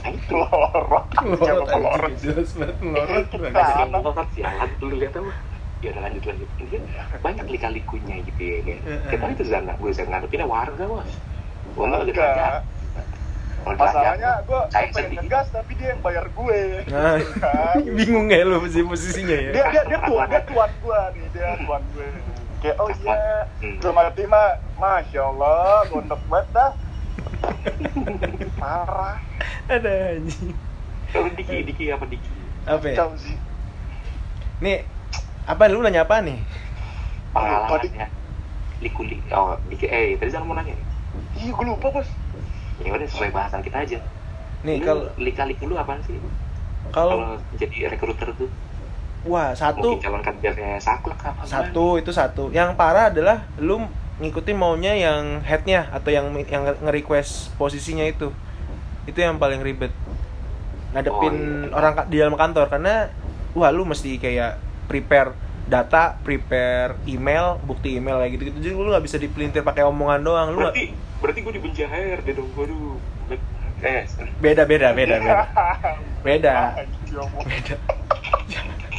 Nah 0.00 0.10
itu 0.10 0.32
lorot. 0.32 1.06
Melorot 1.20 1.46
Jangan 1.46 1.78
lorot 1.78 2.02
anjing, 2.04 2.18
jelas 2.24 2.50
banget 2.52 2.76
melorot. 2.80 3.24
Kita- 3.28 3.48
Ada 3.52 3.72
yang 3.78 3.90
melorot 3.92 4.28
sialan 4.32 4.70
dulu 4.76 4.94
lihat 4.96 5.14
apa 5.14 5.32
ya 5.80 5.88
udah 5.90 6.02
lanjut 6.02 6.22
lanjut. 6.26 6.48
Ini 6.58 6.66
kan 6.68 6.82
banyak 7.20 7.46
lika-likunya 7.48 8.14
gitu 8.22 8.42
ya 8.42 8.58
kan. 8.60 8.78
Kita 9.08 9.24
itu 9.30 9.44
zana 9.46 9.72
gue 9.74 9.88
bisa 9.88 10.02
ngadepinnya 10.04 10.44
warga 10.44 10.84
bos. 10.84 11.10
Enggak. 11.70 12.02
derajat 12.04 12.36
Kalau 12.42 12.58
masalahnya 13.64 14.30
gue 14.44 14.60
pengen 14.72 15.10
ngegas 15.20 15.46
tapi 15.52 15.72
dia 15.76 15.92
yang 15.94 16.00
bayar 16.00 16.26
gue. 16.32 16.60
Nah, 16.88 17.16
Kan? 17.20 17.76
bingung 17.98 18.28
ya 18.32 18.44
lu 18.44 18.60
posisi 18.60 18.82
posisinya 18.84 19.36
ya? 19.36 19.50
dia 19.52 19.64
dia 19.68 19.82
dia 19.88 19.98
tuan 20.04 20.26
dia 20.28 20.42
tuan 20.48 20.70
gue 20.80 21.00
nih 21.16 21.26
dia 21.32 21.48
tuan 21.64 21.82
gue. 21.92 22.06
Kayak 22.60 22.76
oh 22.76 22.88
iya. 22.92 23.48
Hmm. 23.60 23.76
belum 23.80 23.94
mati 23.96 24.22
mah 24.28 24.48
masya 24.76 25.20
allah 25.24 25.84
gondok 25.88 26.20
banget 26.28 26.46
dah. 26.52 26.72
Parah. 28.60 29.16
Ada 29.68 30.20
anjing. 30.20 30.52
diki? 31.36 31.56
Diki 31.64 31.84
apa 31.92 32.04
diki? 32.04 32.30
Apa 32.68 32.84
ya? 32.84 33.04
sih. 33.16 33.36
Nih, 34.60 34.84
apa 35.48 35.62
lu 35.72 35.80
nanya 35.80 36.04
apa 36.04 36.20
nih? 36.20 36.36
pengalamannya. 37.34 38.06
Likuli 38.80 39.20
oh 39.30 39.60
diki 39.68 39.86
eh 39.86 40.16
tadi 40.16 40.32
jangan 40.32 40.46
mau 40.48 40.56
nanya 40.56 40.72
iya 41.36 41.52
gue 41.52 41.66
lupa 41.68 41.92
bos 41.92 42.08
ya 42.80 42.90
udah 42.96 43.08
sesuai 43.08 43.30
bahasan 43.30 43.60
kita 43.60 43.78
aja 43.84 43.98
Nih 44.60 44.76
kalau 44.84 45.08
lika-liku 45.16 45.68
lu 45.68 45.76
apaan 45.80 46.00
sih 46.04 46.20
kalau 46.92 47.36
jadi 47.56 47.92
recruiter 47.92 48.32
tuh 48.36 48.48
wah 49.24 49.52
satu 49.52 49.96
mungkin 49.96 50.04
calon 50.04 50.22
kandidatnya 50.24 50.80
saklek 50.80 51.20
apa 51.20 51.44
satu 51.44 52.00
itu 52.00 52.08
satu. 52.08 52.48
Yang 52.52 52.72
parah 52.76 53.12
adalah 53.12 53.44
lu 53.60 53.84
ngikutin 54.20 54.56
maunya 54.56 54.96
yang 54.96 55.44
headnya 55.44 55.88
atau 55.92 56.08
yang 56.12 56.32
yang 56.48 56.64
nge-request 56.80 57.52
posisinya 57.56 58.04
itu. 58.04 58.32
Itu 59.04 59.20
yang 59.20 59.36
paling 59.36 59.60
ribet. 59.60 59.92
Ngadepin 60.96 61.36
Oh, 61.36 61.68
iya. 61.68 61.76
orang 61.76 61.92
di 62.08 62.16
dalam 62.16 62.36
kantor 62.36 62.72
karena 62.72 63.12
wah 63.52 63.68
lu 63.68 63.84
mesti 63.84 64.16
kayak 64.16 64.56
prepare 64.88 65.36
data, 65.68 66.16
prepare 66.24 66.96
email, 67.04 67.60
bukti 67.62 68.00
email 68.00 68.20
kayak 68.20 68.32
gitu-gitu. 68.38 68.58
Jadi 68.60 68.74
lu 68.74 68.90
nggak 68.90 69.04
bisa 69.04 69.16
dipelintir 69.20 69.62
pakai 69.62 69.84
omongan 69.84 70.20
doang. 70.24 70.48
Lu 70.54 70.58
berarti 70.64 70.94
berarti 71.20 71.38
gue 71.44 71.52
dibenci 71.60 71.82
HRD 71.84 72.28
dong 72.32 72.48
waduh 72.56 72.96
eh 73.80 74.04
beda 74.44 74.68
beda 74.68 74.92
beda 74.92 75.16
beda. 75.20 75.44
Beda. 76.26 76.76
Beda 77.48 77.99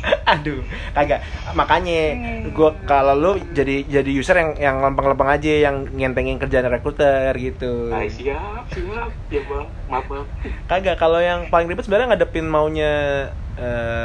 aduh 0.34 0.62
kagak 0.92 1.22
makanya 1.54 2.18
gua 2.50 2.74
kalau 2.84 3.14
lu 3.14 3.32
jadi 3.52 3.84
jadi 3.84 4.12
user 4.12 4.34
yang 4.34 4.52
yang 4.56 4.76
lempeng-lempeng 4.80 5.30
aja 5.30 5.54
yang 5.62 5.86
ngentengin 5.88 6.38
kerjaan 6.38 6.68
rekruter 6.68 7.32
gitu 7.34 7.92
Ay, 7.92 8.08
siap 8.08 8.66
siap 8.68 9.10
ya 9.28 9.42
bang 9.44 9.66
maaf 9.88 10.06
bang 10.06 10.26
kagak 10.66 10.98
kalau 10.98 11.18
yang 11.18 11.46
paling 11.48 11.68
ribet 11.68 11.86
sebenarnya 11.86 12.16
ngadepin 12.16 12.46
maunya 12.46 12.94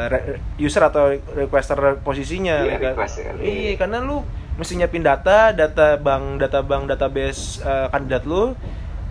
re- 0.07 0.37
user 0.57 0.83
atau 0.83 1.09
requester 1.33 1.79
posisinya 2.01 2.61
Iya, 2.63 2.77
kan? 2.77 2.93
request 2.93 3.15
ya. 3.19 3.31
iya 3.41 3.73
karena 3.77 3.99
lu 4.01 4.21
mesti 4.57 4.73
nyiapin 4.75 5.01
data 5.01 5.53
data 5.53 5.97
bank 5.97 6.41
data 6.41 6.61
bank 6.61 6.89
database 6.89 7.61
eh, 7.61 7.89
kandidat 7.89 8.25
lu 8.25 8.53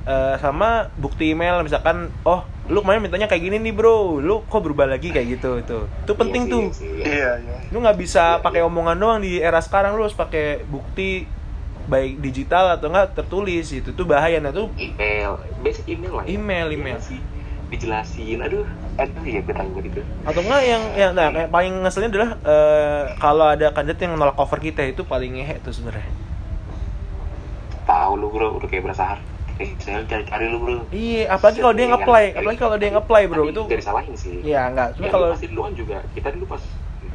eh, 0.05 0.35
sama 0.37 0.89
bukti 0.95 1.31
email 1.31 1.61
misalkan 1.61 2.09
oh 2.23 2.41
lu 2.65 2.81
kemarin 2.81 2.97
mintanya 2.99 3.25
kayak 3.25 3.43
gini 3.43 3.57
nih 3.59 3.71
bro. 3.71 4.17
Lu 4.17 4.41
kok 4.43 4.59
berubah 4.59 4.85
lagi 4.85 5.09
kayak 5.09 5.27
gitu 5.31 5.51
itu 5.57 5.77
itu 5.85 6.13
penting 6.13 6.43
Iya 6.43 6.49
sih, 6.49 6.51
tuh. 6.51 6.63
iya 6.63 6.73
sih. 6.73 6.89
iya. 7.05 7.31
Iya 7.37 7.57
lu 7.69 7.77
nggak 7.79 7.97
bisa 7.97 8.23
Iya, 8.31 8.41
pakai 8.41 8.61
iya. 8.61 8.67
omongan 8.67 8.97
doang 8.97 9.19
di 9.19 9.37
era 9.37 9.59
sekarang. 9.59 9.93
Lu 9.93 10.01
harus 10.01 10.13
pakai 10.13 10.63
bukti 10.63 11.29
baik 11.85 12.17
digital 12.17 12.73
atau 12.73 12.89
enggak 12.89 13.13
tertulis 13.13 13.69
itu 13.69 13.89
tuh 13.89 14.03
bahaya. 14.03 14.41
Nah 14.41 14.49
tuh 14.49 14.73
email. 14.75 15.37
Basic 15.61 15.85
email 15.87 16.13
lah 16.13 16.23
ya. 16.23 16.33
Email, 16.33 16.67
Iya 16.67 16.75
email. 16.75 16.99
sih. 16.99 17.21
Dijelasin. 17.65 18.41
Aduh 18.41 18.65
aduh 18.95 19.21
ya 19.21 19.43
gue 19.43 19.51
tahu 19.51 19.83
gitu 19.83 19.99
atau 20.23 20.39
enggak 20.39 20.61
yang 20.63 20.83
yang 20.95 21.11
nah, 21.11 21.27
kayak 21.27 21.51
paling 21.51 21.83
ngeselin 21.83 22.07
adalah 22.07 22.39
eh, 22.39 23.03
kalau 23.19 23.45
ada 23.45 23.67
kandidat 23.69 23.99
yang 23.99 24.15
nolak 24.15 24.33
cover 24.33 24.57
kita 24.57 24.81
itu 24.81 25.03
paling 25.03 25.35
ngehe 25.35 25.59
tuh 25.59 25.69
sebenarnya. 25.69 26.07
Tahu 27.85 28.11
lu 28.15 28.31
bro. 28.31 28.55
Udah 28.55 28.65
kayak 28.65 28.83
berasa 28.83 29.03
har- 29.05 29.34
eh 29.55 29.69
saya 29.79 30.03
cari 30.03 30.23
cari 30.27 30.45
lu 30.51 30.57
bro. 30.59 30.83
Iya 30.91 31.31
apalagi 31.31 31.59
kalau 31.63 31.75
dia 31.75 31.85
nge-apply. 31.87 32.25
kan? 32.27 32.39
apalagi 32.43 32.59
kalau 32.59 32.75
dia 32.75 32.89
nge-apply 32.91 33.23
bro 33.31 33.43
itu 33.47 33.63
dari 33.71 33.83
salahin 33.83 34.15
sih. 34.15 34.43
Iya 34.43 34.61
enggak 34.71 34.87
cuma 34.99 35.05
ya, 35.07 35.11
kalau 35.15 35.27
pasti 35.31 35.47
duluan 35.47 35.71
juga 35.73 35.97
kita 36.11 36.27
dulu 36.35 36.45
pas 36.55 36.63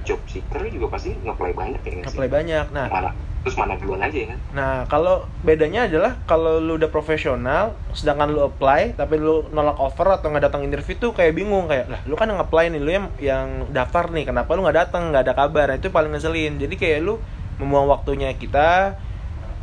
job 0.01 0.21
seeker 0.25 0.61
juga 0.73 0.87
pasti 0.89 1.13
nge-apply 1.13 1.53
banyak 1.53 1.81
ya 1.85 1.93
nge-apply 2.01 2.29
banyak 2.33 2.67
nah. 2.73 2.89
Mana 2.89 3.11
terus 3.41 3.57
mana 3.57 3.73
duluan 3.81 4.05
aja 4.05 4.13
ya 4.13 4.29
kan? 4.37 4.39
Nah, 4.53 4.75
kalau 4.85 5.25
bedanya 5.41 5.89
adalah 5.89 6.21
kalau 6.29 6.61
lu 6.61 6.77
udah 6.77 6.93
profesional, 6.93 7.73
sedangkan 7.97 8.37
lu 8.37 8.45
apply, 8.45 9.01
tapi 9.01 9.17
lu 9.17 9.49
nolak 9.49 9.81
offer 9.81 10.21
atau 10.21 10.29
nggak 10.29 10.53
datang 10.53 10.61
interview 10.61 11.01
tuh 11.01 11.17
kayak 11.17 11.33
bingung 11.33 11.65
kayak, 11.65 11.89
lah 11.89 12.01
lu 12.05 12.21
kan 12.21 12.29
yang 12.29 12.37
apply 12.37 12.69
nih, 12.69 12.81
lu 12.81 12.91
yang 12.93 13.07
yang 13.17 13.49
daftar 13.73 14.13
nih, 14.13 14.29
kenapa 14.29 14.53
lu 14.53 14.61
nggak 14.61 14.79
datang, 14.85 15.09
nggak 15.09 15.25
ada 15.25 15.33
kabar, 15.33 15.73
nah, 15.73 15.77
itu 15.81 15.89
paling 15.89 16.13
ngeselin. 16.13 16.61
Jadi 16.61 16.75
kayak 16.77 17.01
lu 17.01 17.17
membuang 17.57 17.89
waktunya 17.89 18.29
kita 18.37 19.01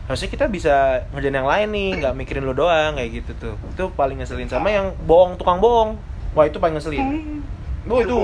harusnya 0.07 0.29
kita 0.31 0.47
bisa 0.47 1.03
ngerjain 1.11 1.35
yang 1.35 1.47
lain 1.47 1.67
nih 1.75 1.89
nggak 1.99 2.13
mikirin 2.15 2.47
lu 2.47 2.55
doang 2.55 2.95
kayak 2.95 3.11
gitu 3.21 3.31
tuh. 3.35 3.55
Itu 3.75 3.91
paling 3.91 4.23
ngeselin 4.23 4.47
sama 4.47 4.71
yang 4.71 4.95
bohong 5.03 5.35
tukang 5.35 5.59
bohong. 5.59 5.99
Wah 6.31 6.47
itu 6.47 6.57
paling 6.63 6.79
ngeselin. 6.79 7.43
Oh 7.91 7.99
itu 7.99 8.19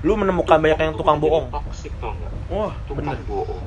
lu 0.00 0.12
menemukan 0.16 0.56
banyak 0.56 0.78
yang 0.80 0.96
tukang 0.96 1.20
bohong. 1.20 1.52
Wah 2.48 2.72
bener. 2.88 3.20
bohong. 3.28 3.66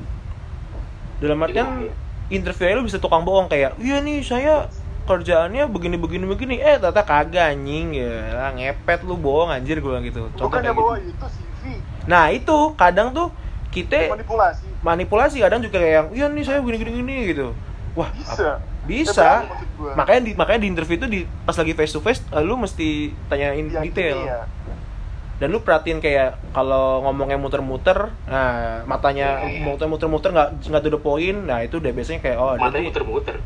Dalam 1.22 1.38
artian 1.38 1.86
interview 2.26 2.74
lu 2.74 2.82
bisa 2.90 2.98
tukang 2.98 3.22
bohong 3.22 3.46
kayak 3.46 3.78
iya 3.78 4.02
nih 4.02 4.18
saya 4.26 4.66
kerjaannya 5.06 5.70
begini 5.70 5.94
begini. 5.94 6.26
Begini 6.26 6.58
eh 6.58 6.82
ternyata 6.82 7.06
kagak 7.06 7.54
anjing 7.54 7.94
ya 7.94 8.50
ngepet 8.58 9.06
lu 9.06 9.14
bohong 9.14 9.54
anjir 9.54 9.78
gue 9.78 9.96
gitu. 10.10 10.34
Contoh 10.34 10.50
bukannya 10.50 10.74
kayak 10.74 10.74
gitu. 10.74 10.82
bawa 10.82 10.96
itu 10.98 11.26
CV 11.30 11.62
nah 12.02 12.34
itu 12.34 12.74
kadang 12.74 13.14
tuh 13.14 13.30
kita 13.72 14.12
manipulasi. 14.12 14.66
manipulasi 14.84 15.36
kadang 15.40 15.58
juga 15.58 15.80
kayak 15.80 15.94
yang 15.94 16.08
iya 16.12 16.26
nih 16.28 16.44
saya 16.44 16.60
begini 16.60 16.76
gini 16.78 16.92
gini 17.00 17.14
gitu. 17.32 17.46
Wah 17.92 18.12
bisa. 18.12 18.60
bisa. 18.84 19.44
Ya, 19.44 19.64
gua. 19.74 19.96
makanya 19.96 20.20
di 20.22 20.32
makanya 20.32 20.60
di 20.60 20.68
interview 20.68 20.96
itu 20.96 21.06
di 21.06 21.20
pas 21.42 21.52
lagi 21.52 21.72
face 21.72 21.92
to 21.92 22.00
face 22.00 22.20
eh, 22.28 22.40
lu 22.40 22.54
mesti 22.54 22.88
tanyain 23.26 23.64
Yang 23.64 23.84
detail. 23.88 24.18
ya. 24.22 24.40
dan 25.36 25.50
lu 25.50 25.58
perhatiin 25.58 25.98
kayak 25.98 26.38
kalau 26.52 27.02
ngomongnya 27.02 27.34
muter-muter 27.34 28.14
nah 28.24 28.78
matanya 28.86 29.42
Iya, 29.42 29.58
iya. 29.58 29.66
muter 29.66 29.90
muter-muter 29.90 30.30
nggak 30.30 30.48
nggak 30.62 30.82
to 30.82 30.88
the 30.88 31.00
point 31.00 31.34
nah 31.42 31.58
itu 31.58 31.82
udah 31.82 31.90
biasanya 31.90 32.20
kayak 32.22 32.38
oh 32.38 32.54
matanya 32.54 32.86
muter-muter. 32.86 33.36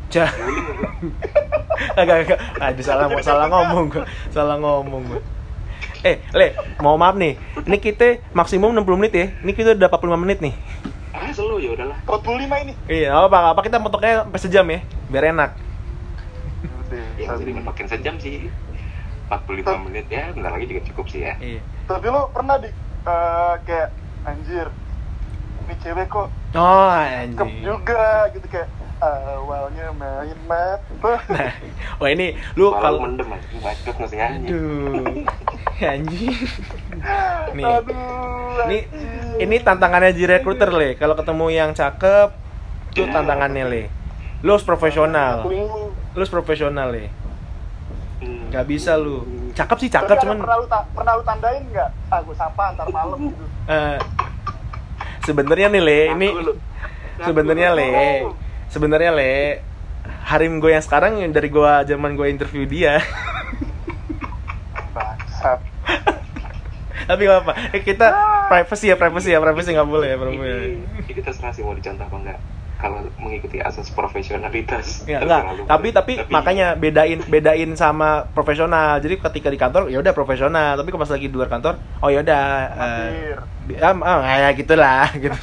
Agak 1.93 2.15
agak 2.25 2.39
aduh 2.57 2.85
salah 2.85 3.05
salah 3.21 3.47
ngomong 3.47 3.89
gua. 3.89 4.05
Salah 4.29 4.57
ngomong 4.57 5.01
gua 5.09 5.21
eh 6.03 6.21
le 6.33 6.47
mau 6.81 6.97
maaf 6.97 7.15
nih. 7.17 7.37
Ini 7.65 7.77
kita 7.81 8.21
maksimum 8.33 8.73
60 8.73 8.99
menit 8.99 9.13
ya. 9.13 9.27
Ini 9.41 9.51
kita 9.53 9.73
udah 9.77 9.89
45 9.89 10.23
menit 10.23 10.37
nih. 10.41 10.53
Ah 11.13 11.31
selalu 11.33 11.55
ya 11.65 11.69
udahlah. 11.73 11.97
45 12.05 12.63
ini. 12.65 12.73
Iya 12.89 13.09
apa 13.15 13.53
apa 13.53 13.61
kita 13.65 13.81
potoknya 13.81 14.25
sampai 14.25 14.39
sejam 14.41 14.65
ya 14.69 14.79
biar 15.09 15.23
enak. 15.33 15.51
Udah, 16.87 17.05
ya 17.17 17.27
jadi 17.37 17.51
makin 17.57 17.85
sejam 17.89 18.15
sih. 18.21 18.49
45 19.27 19.85
menit 19.91 20.07
ya 20.07 20.31
bentar 20.31 20.55
lagi 20.55 20.65
juga 20.71 20.81
cukup 20.93 21.05
sih 21.11 21.25
ya. 21.25 21.35
Iya. 21.41 21.61
Tapi 21.89 22.05
lo 22.07 22.31
pernah 22.31 22.55
di 22.61 22.69
eh, 23.07 23.55
kayak 23.67 23.89
anjir 24.27 24.67
ini 25.67 25.75
cewek 25.77 26.07
kok 26.07 26.27
oh 26.53 26.89
kep 27.29 27.43
anjing 27.43 27.61
juga 27.61 28.03
gitu 28.31 28.47
kayak 28.47 28.69
awalnya 28.97 29.93
main 29.93 30.39
mata 30.43 31.13
nah 31.27 31.51
wah 31.99 32.09
ini 32.09 32.33
lu 32.55 32.73
kalau 32.73 33.03
mendem 33.03 33.29
aja 33.29 33.47
bacot 33.61 33.93
nggak 33.93 34.09
sengaja 34.09 34.47
aduh. 34.47 35.05
Anjing. 35.77 36.33
Nih. 37.53 37.61
Aduh 37.61 38.57
ini 38.65 38.77
anjing. 38.81 39.37
ini 39.37 39.55
tantangannya 39.61 40.09
di 40.09 40.25
recruiter 40.25 40.73
le. 40.73 40.97
Kalau 40.97 41.13
ketemu 41.13 41.45
yang 41.51 41.69
cakep 41.71 42.33
itu 42.89 43.05
Ya. 43.05 43.13
tantangannya 43.13 43.63
le. 43.63 43.83
Lu 44.41 44.57
harus 44.57 44.65
profesional. 44.65 45.45
Lu 45.45 45.93
harus 46.15 46.33
profesional 46.33 46.89
le. 46.89 47.13
Hmm. 48.17 48.49
nggak 48.49 48.65
bisa 48.65 48.97
lu. 48.97 49.21
Cakep 49.53 49.77
sih 49.77 49.85
Tapi 49.87 49.97
cakep 50.01 50.15
ada 50.17 50.23
cuman 50.25 50.37
pernah 50.41 50.57
lu, 50.57 50.65
ta- 50.65 50.87
pernah 50.89 51.13
lu 51.13 51.23
tandain 51.23 51.61
nggak? 51.69 51.89
Ah 52.09 52.19
gue 52.25 52.33
sapa 52.33 52.63
antar 52.73 52.87
malam 52.89 53.17
gitu. 53.29 53.43
Eh, 53.69 53.97
sebenarnya 55.27 55.67
nih 55.67 55.83
le 55.83 55.99
ini 56.15 56.29
sebenarnya 57.19 57.69
le 57.75 57.91
sebenarnya 58.71 59.11
le 59.11 59.59
harim 60.23 60.63
gue 60.63 60.71
yang 60.71 60.83
sekarang 60.83 61.19
yang 61.19 61.35
dari 61.35 61.51
gue 61.51 61.71
zaman 61.87 62.15
gue 62.15 62.27
interview 62.31 62.63
dia. 62.63 63.03
Bangsat. 64.95 65.59
Tapi 67.07 67.21
nggak 67.23 67.39
apa 67.43 67.53
eh, 67.75 67.83
kita 67.83 68.07
privacy 68.51 68.91
ya 68.91 68.95
privacy 68.99 69.31
ya 69.31 69.39
privacy 69.39 69.71
nggak 69.71 69.87
boleh 69.87 70.07
ya 70.11 70.17
privacy 70.19 70.43
ini, 70.43 70.83
ini 71.07 71.21
terserah 71.23 71.51
sih 71.55 71.63
mau 71.63 71.71
dicontoh 71.71 72.03
apa 72.03 72.15
enggak 72.19 72.39
kalau 72.77 73.01
mengikuti 73.17 73.57
asas 73.57 73.89
profesionalitas 73.89 75.01
Ya, 75.03 75.19
enggak, 75.19 75.41
lu. 75.53 75.63
tapi, 75.65 75.89
tapi 75.89 76.13
makanya 76.29 76.73
bedain 76.73 77.19
bedain 77.25 77.73
sama 77.73 78.29
profesional. 78.31 78.97
Jadi 78.97 79.17
ketika 79.17 79.49
di 79.49 79.57
kantor 79.57 79.89
ya 79.89 79.97
udah 79.97 80.13
profesional, 80.13 80.77
tapi 80.77 80.89
kalau 80.89 81.01
pas 81.01 81.09
lagi 81.09 81.25
di 81.25 81.35
luar 81.35 81.49
kantor, 81.49 81.75
oh 81.99 82.09
ya 82.09 82.21
udah 82.21 82.43
eh, 82.77 83.33
ya 83.73 84.49
gitulah 84.53 85.09
gitu. 85.17 85.35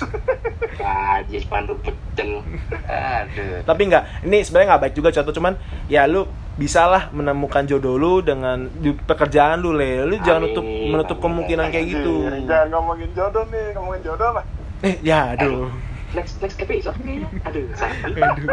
aja 0.85 1.39
spanduk 1.41 1.80
pecel 1.80 2.45
aduh 2.85 3.62
tapi 3.64 3.89
enggak, 3.89 4.05
ini 4.20 4.45
sebenarnya 4.45 4.68
nggak 4.74 4.82
baik 4.85 4.95
juga 4.95 5.09
contoh 5.11 5.32
cuman 5.32 5.53
ya 5.87 6.05
lu 6.05 6.28
bisalah 6.55 7.09
menemukan 7.11 7.64
jodoh 7.64 7.97
lu 7.97 8.20
dengan 8.20 8.68
di 8.70 8.93
pekerjaan 8.93 9.59
lu 9.59 9.74
le. 9.74 10.07
Lu 10.07 10.14
jangan 10.20 10.45
Amin, 10.45 10.53
nutup 10.53 10.64
menutup 10.66 11.16
amin, 11.18 11.24
kemungkinan 11.24 11.66
kayak 11.72 11.87
gitu. 11.89 12.14
jangan 12.47 12.68
ngomongin 12.70 13.11
jodoh 13.11 13.45
nih 13.49 13.64
ngomongin 13.74 14.03
jodoh 14.05 14.30
lah 14.39 14.45
Eh, 14.85 14.95
ya 15.01 15.32
aduh. 15.32 15.72
Next 16.15 16.39
next 16.39 16.57
episode 16.57 16.97
kayaknya 16.97 17.29
aduh 17.43 17.67
sakit 17.73 18.15
Aduh. 18.15 18.49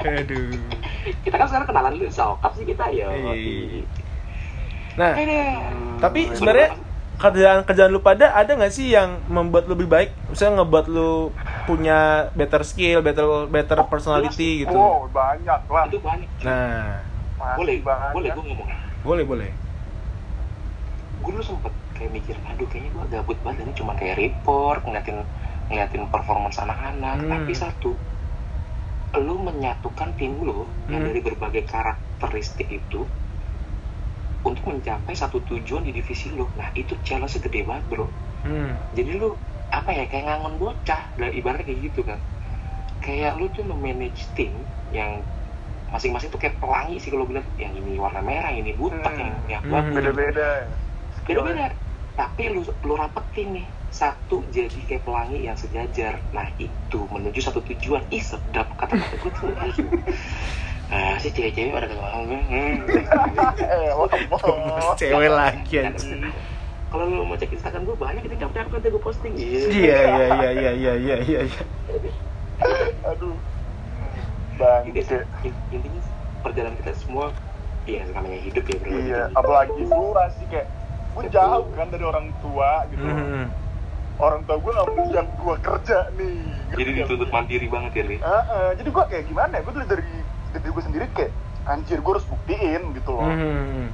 Aduh. 0.00 0.50
kita 1.20 1.34
kan 1.34 1.46
sekarang 1.46 1.66
kenalan 1.66 1.92
dulu 1.94 2.08
sokap 2.08 2.52
sih 2.52 2.64
kita 2.64 2.84
ya. 2.88 3.06
Nah, 4.92 5.12
Aduh. 5.14 5.98
Tapi 5.98 6.20
sebenarnya 6.30 6.68
kerjaan 7.14 7.62
kerjaan 7.62 7.90
lu 7.90 8.00
pada 8.00 8.30
ada 8.30 8.50
nggak 8.50 8.68
sih 8.68 8.90
yang 8.90 9.22
membuat 9.26 9.64
lu 9.64 9.72
lebih 9.72 9.86
baik? 9.86 10.10
Misalnya 10.28 10.60
ngebuat 10.60 10.86
lu 10.86 11.30
punya 11.62 11.98
better 12.32 12.62
skill, 12.62 12.98
better 13.00 13.24
better 13.46 13.78
personality 13.86 14.62
gitu. 14.62 14.72
wow 14.72 15.06
banyak 15.06 15.60
lah 15.64 15.82
itu 15.86 15.98
banyak 15.98 16.26
Nah, 16.40 16.98
Masih 17.36 17.56
boleh 17.56 17.76
banyak. 17.80 18.12
boleh 18.12 18.28
gue 18.30 18.44
ngomong 18.44 18.68
boleh 19.02 19.24
boleh. 19.24 19.50
gue 21.18 21.30
dulu 21.30 21.44
sempet 21.44 21.70
kayak 21.92 22.10
mikir 22.12 22.34
aduh 22.42 22.66
kayaknya 22.66 22.90
gue 22.90 23.04
gabut 23.08 23.38
banget 23.40 23.62
ini 23.62 23.72
cuma 23.72 23.94
kayak 23.94 24.18
report 24.18 24.82
ngeliatin 24.82 25.22
ngeliatin 25.72 26.04
performance 26.14 26.58
anak-anak 26.64 27.16
Hmm. 27.18 27.32
tapi 27.32 27.52
satu 27.56 27.90
lu 29.24 29.34
menyatukan 29.48 30.10
tim 30.18 30.32
lu 30.48 30.60
yang 30.92 31.00
Hmm. 31.00 31.08
dari 31.08 31.20
berbagai 31.26 31.64
karakteristik 31.72 32.68
itu 32.80 33.00
untuk 34.42 34.64
mencapai 34.70 35.14
satu 35.14 35.38
tujuan 35.46 35.86
di 35.86 35.92
divisi 35.94 36.34
lu 36.34 36.50
nah 36.58 36.68
itu 36.74 36.98
challenge 37.06 37.38
gede 37.38 37.62
banget 37.68 37.84
bro 37.90 38.06
Hmm. 38.44 38.76
jadi 38.96 39.10
lu 39.20 39.28
apa 39.78 39.90
ya 39.98 40.04
kayak 40.10 40.24
ngangon 40.28 40.54
bocah 40.62 41.02
ibaratnya 41.38 41.66
kayak 41.68 41.80
gitu 41.88 42.00
kan 42.08 42.20
kayak 43.04 43.32
lu 43.38 43.46
tuh 43.56 43.64
memanage 43.70 44.22
tim 44.36 44.52
yang 44.98 45.12
masing-masing 45.94 46.30
tuh 46.34 46.40
kayak 46.42 46.58
pelangi 46.62 46.96
sih 47.02 47.10
kalau 47.14 47.26
bilang 47.30 47.46
yang 47.64 47.74
ini 47.80 47.98
warna 48.04 48.22
merah 48.24 48.50
yang 48.52 48.62
ini 48.66 48.74
butak 48.82 49.14
Hmm. 49.18 49.22
yang 49.22 49.34
yang 49.52 49.62
Hmm. 49.64 49.92
beda-beda 49.96 50.48
beda-beda 51.26 51.64
tapi 52.18 52.42
lu 52.54 52.60
lu 52.86 52.94
rapetin 53.02 53.48
nih 53.56 53.66
satu 53.92 54.40
jadi 54.48 54.72
kayak 54.88 55.04
pelangi 55.04 55.44
yang 55.44 55.54
sejajar. 55.54 56.16
Nah 56.32 56.48
itu 56.56 57.04
menuju 57.12 57.38
satu 57.44 57.60
tujuan. 57.60 58.02
Ih 58.08 58.24
sedap 58.24 58.66
kata-kata 58.80 59.14
gue 59.20 59.32
tuh. 59.36 59.52
Ah 60.92 61.16
si 61.20 61.32
cewek-cewek 61.32 61.72
pada 61.72 61.88
ketawa 61.88 62.20
hmm. 62.20 62.84
eh 63.64 63.90
ngomong 63.96 64.92
Cewek 65.00 65.32
lagi 65.32 65.76
kalau 66.92 67.08
lu 67.08 67.24
mau 67.24 67.40
cek 67.40 67.56
instagram 67.56 67.88
gue 67.88 67.96
banyak 67.96 68.20
itu 68.28 68.36
dapet 68.36 68.68
nanti 68.68 68.92
gue 68.92 69.00
posting 69.00 69.32
Iya. 69.32 69.64
Iya 69.72 69.98
iya 70.04 70.28
iya 70.36 70.50
iya 70.52 70.72
iya 70.76 71.16
iya. 71.24 71.40
iya. 71.48 71.64
aduh. 73.08 73.32
Ini 74.60 74.92
bangke. 74.92 75.24
in- 75.48 75.60
intinya 75.72 76.02
perjalanan 76.44 76.76
kita 76.84 76.92
semua 77.00 77.32
iya 77.88 78.04
namanya 78.12 78.38
hidup 78.44 78.64
ya 78.68 78.76
bro. 78.76 78.92
Iya 78.92 79.22
apalagi 79.32 79.82
gua 79.88 80.28
sih 80.36 80.44
kayak 80.52 80.68
gue 81.16 81.24
jauh 81.32 81.66
kan 81.72 81.88
dari 81.88 82.04
orang 82.04 82.28
tua 82.44 82.84
gitu. 82.92 83.00
Hmm. 83.00 83.48
Orang 84.22 84.40
tua 84.46 84.56
gue 84.62 84.70
nggak 84.70 84.88
mau 84.94 85.06
yang 85.10 85.26
gue 85.26 85.56
kerja 85.58 85.98
nih. 86.14 86.38
Jadi 86.72 86.90
dituntut 87.02 87.30
mandiri 87.34 87.66
banget 87.66 87.92
ya 87.98 88.04
Li? 88.06 88.16
Heeh, 88.22 88.68
jadi 88.78 88.88
gue 88.88 89.04
kayak 89.10 89.24
gimana 89.26 89.52
ya? 89.58 89.62
Gue 89.66 89.72
tuh 89.74 89.82
dari 89.84 90.06
dari 90.54 90.68
gue 90.70 90.82
sendiri 90.86 91.06
kayak 91.10 91.32
anjir 91.66 91.98
gue 91.98 92.12
harus 92.14 92.26
buktiin 92.30 92.82
gitu 92.94 93.10
loh. 93.10 93.26
Hmm. 93.26 93.86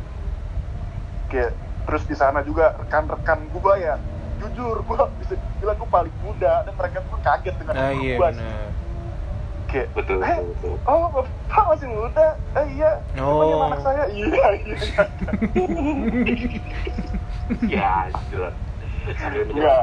kayak 1.28 1.52
terus 1.84 2.08
di 2.08 2.16
sana 2.16 2.40
juga 2.40 2.72
rekan-rekan 2.80 3.52
gue 3.52 3.74
ya 3.84 4.00
jujur 4.40 4.80
gue 4.80 4.96
bisa 5.20 5.36
bilang 5.60 5.76
gue 5.76 5.88
paling 5.92 6.16
muda 6.24 6.64
dan 6.64 6.72
mereka 6.72 7.04
tuh 7.04 7.20
kaget 7.20 7.54
dengan 7.60 7.74
Ah 7.76 7.92
umur 7.92 8.00
iya 8.00 8.16
benar. 8.16 8.68
kayak 9.68 9.88
betul 9.92 10.16
eh, 10.24 10.40
betul, 10.40 10.56
betul. 10.56 10.74
oh 10.88 11.04
bapak 11.12 11.64
masih 11.68 11.88
muda? 11.92 12.26
Eh 12.56 12.66
iya. 12.80 12.92
Oh. 13.20 13.68
Anak 13.68 13.80
saya? 13.84 14.08
Iya 14.16 14.46
iya. 14.56 14.76
Ya 17.76 17.92
jelas 18.32 18.56
sambil 19.14 19.42
minum 19.44 19.56
Iya. 19.59 19.76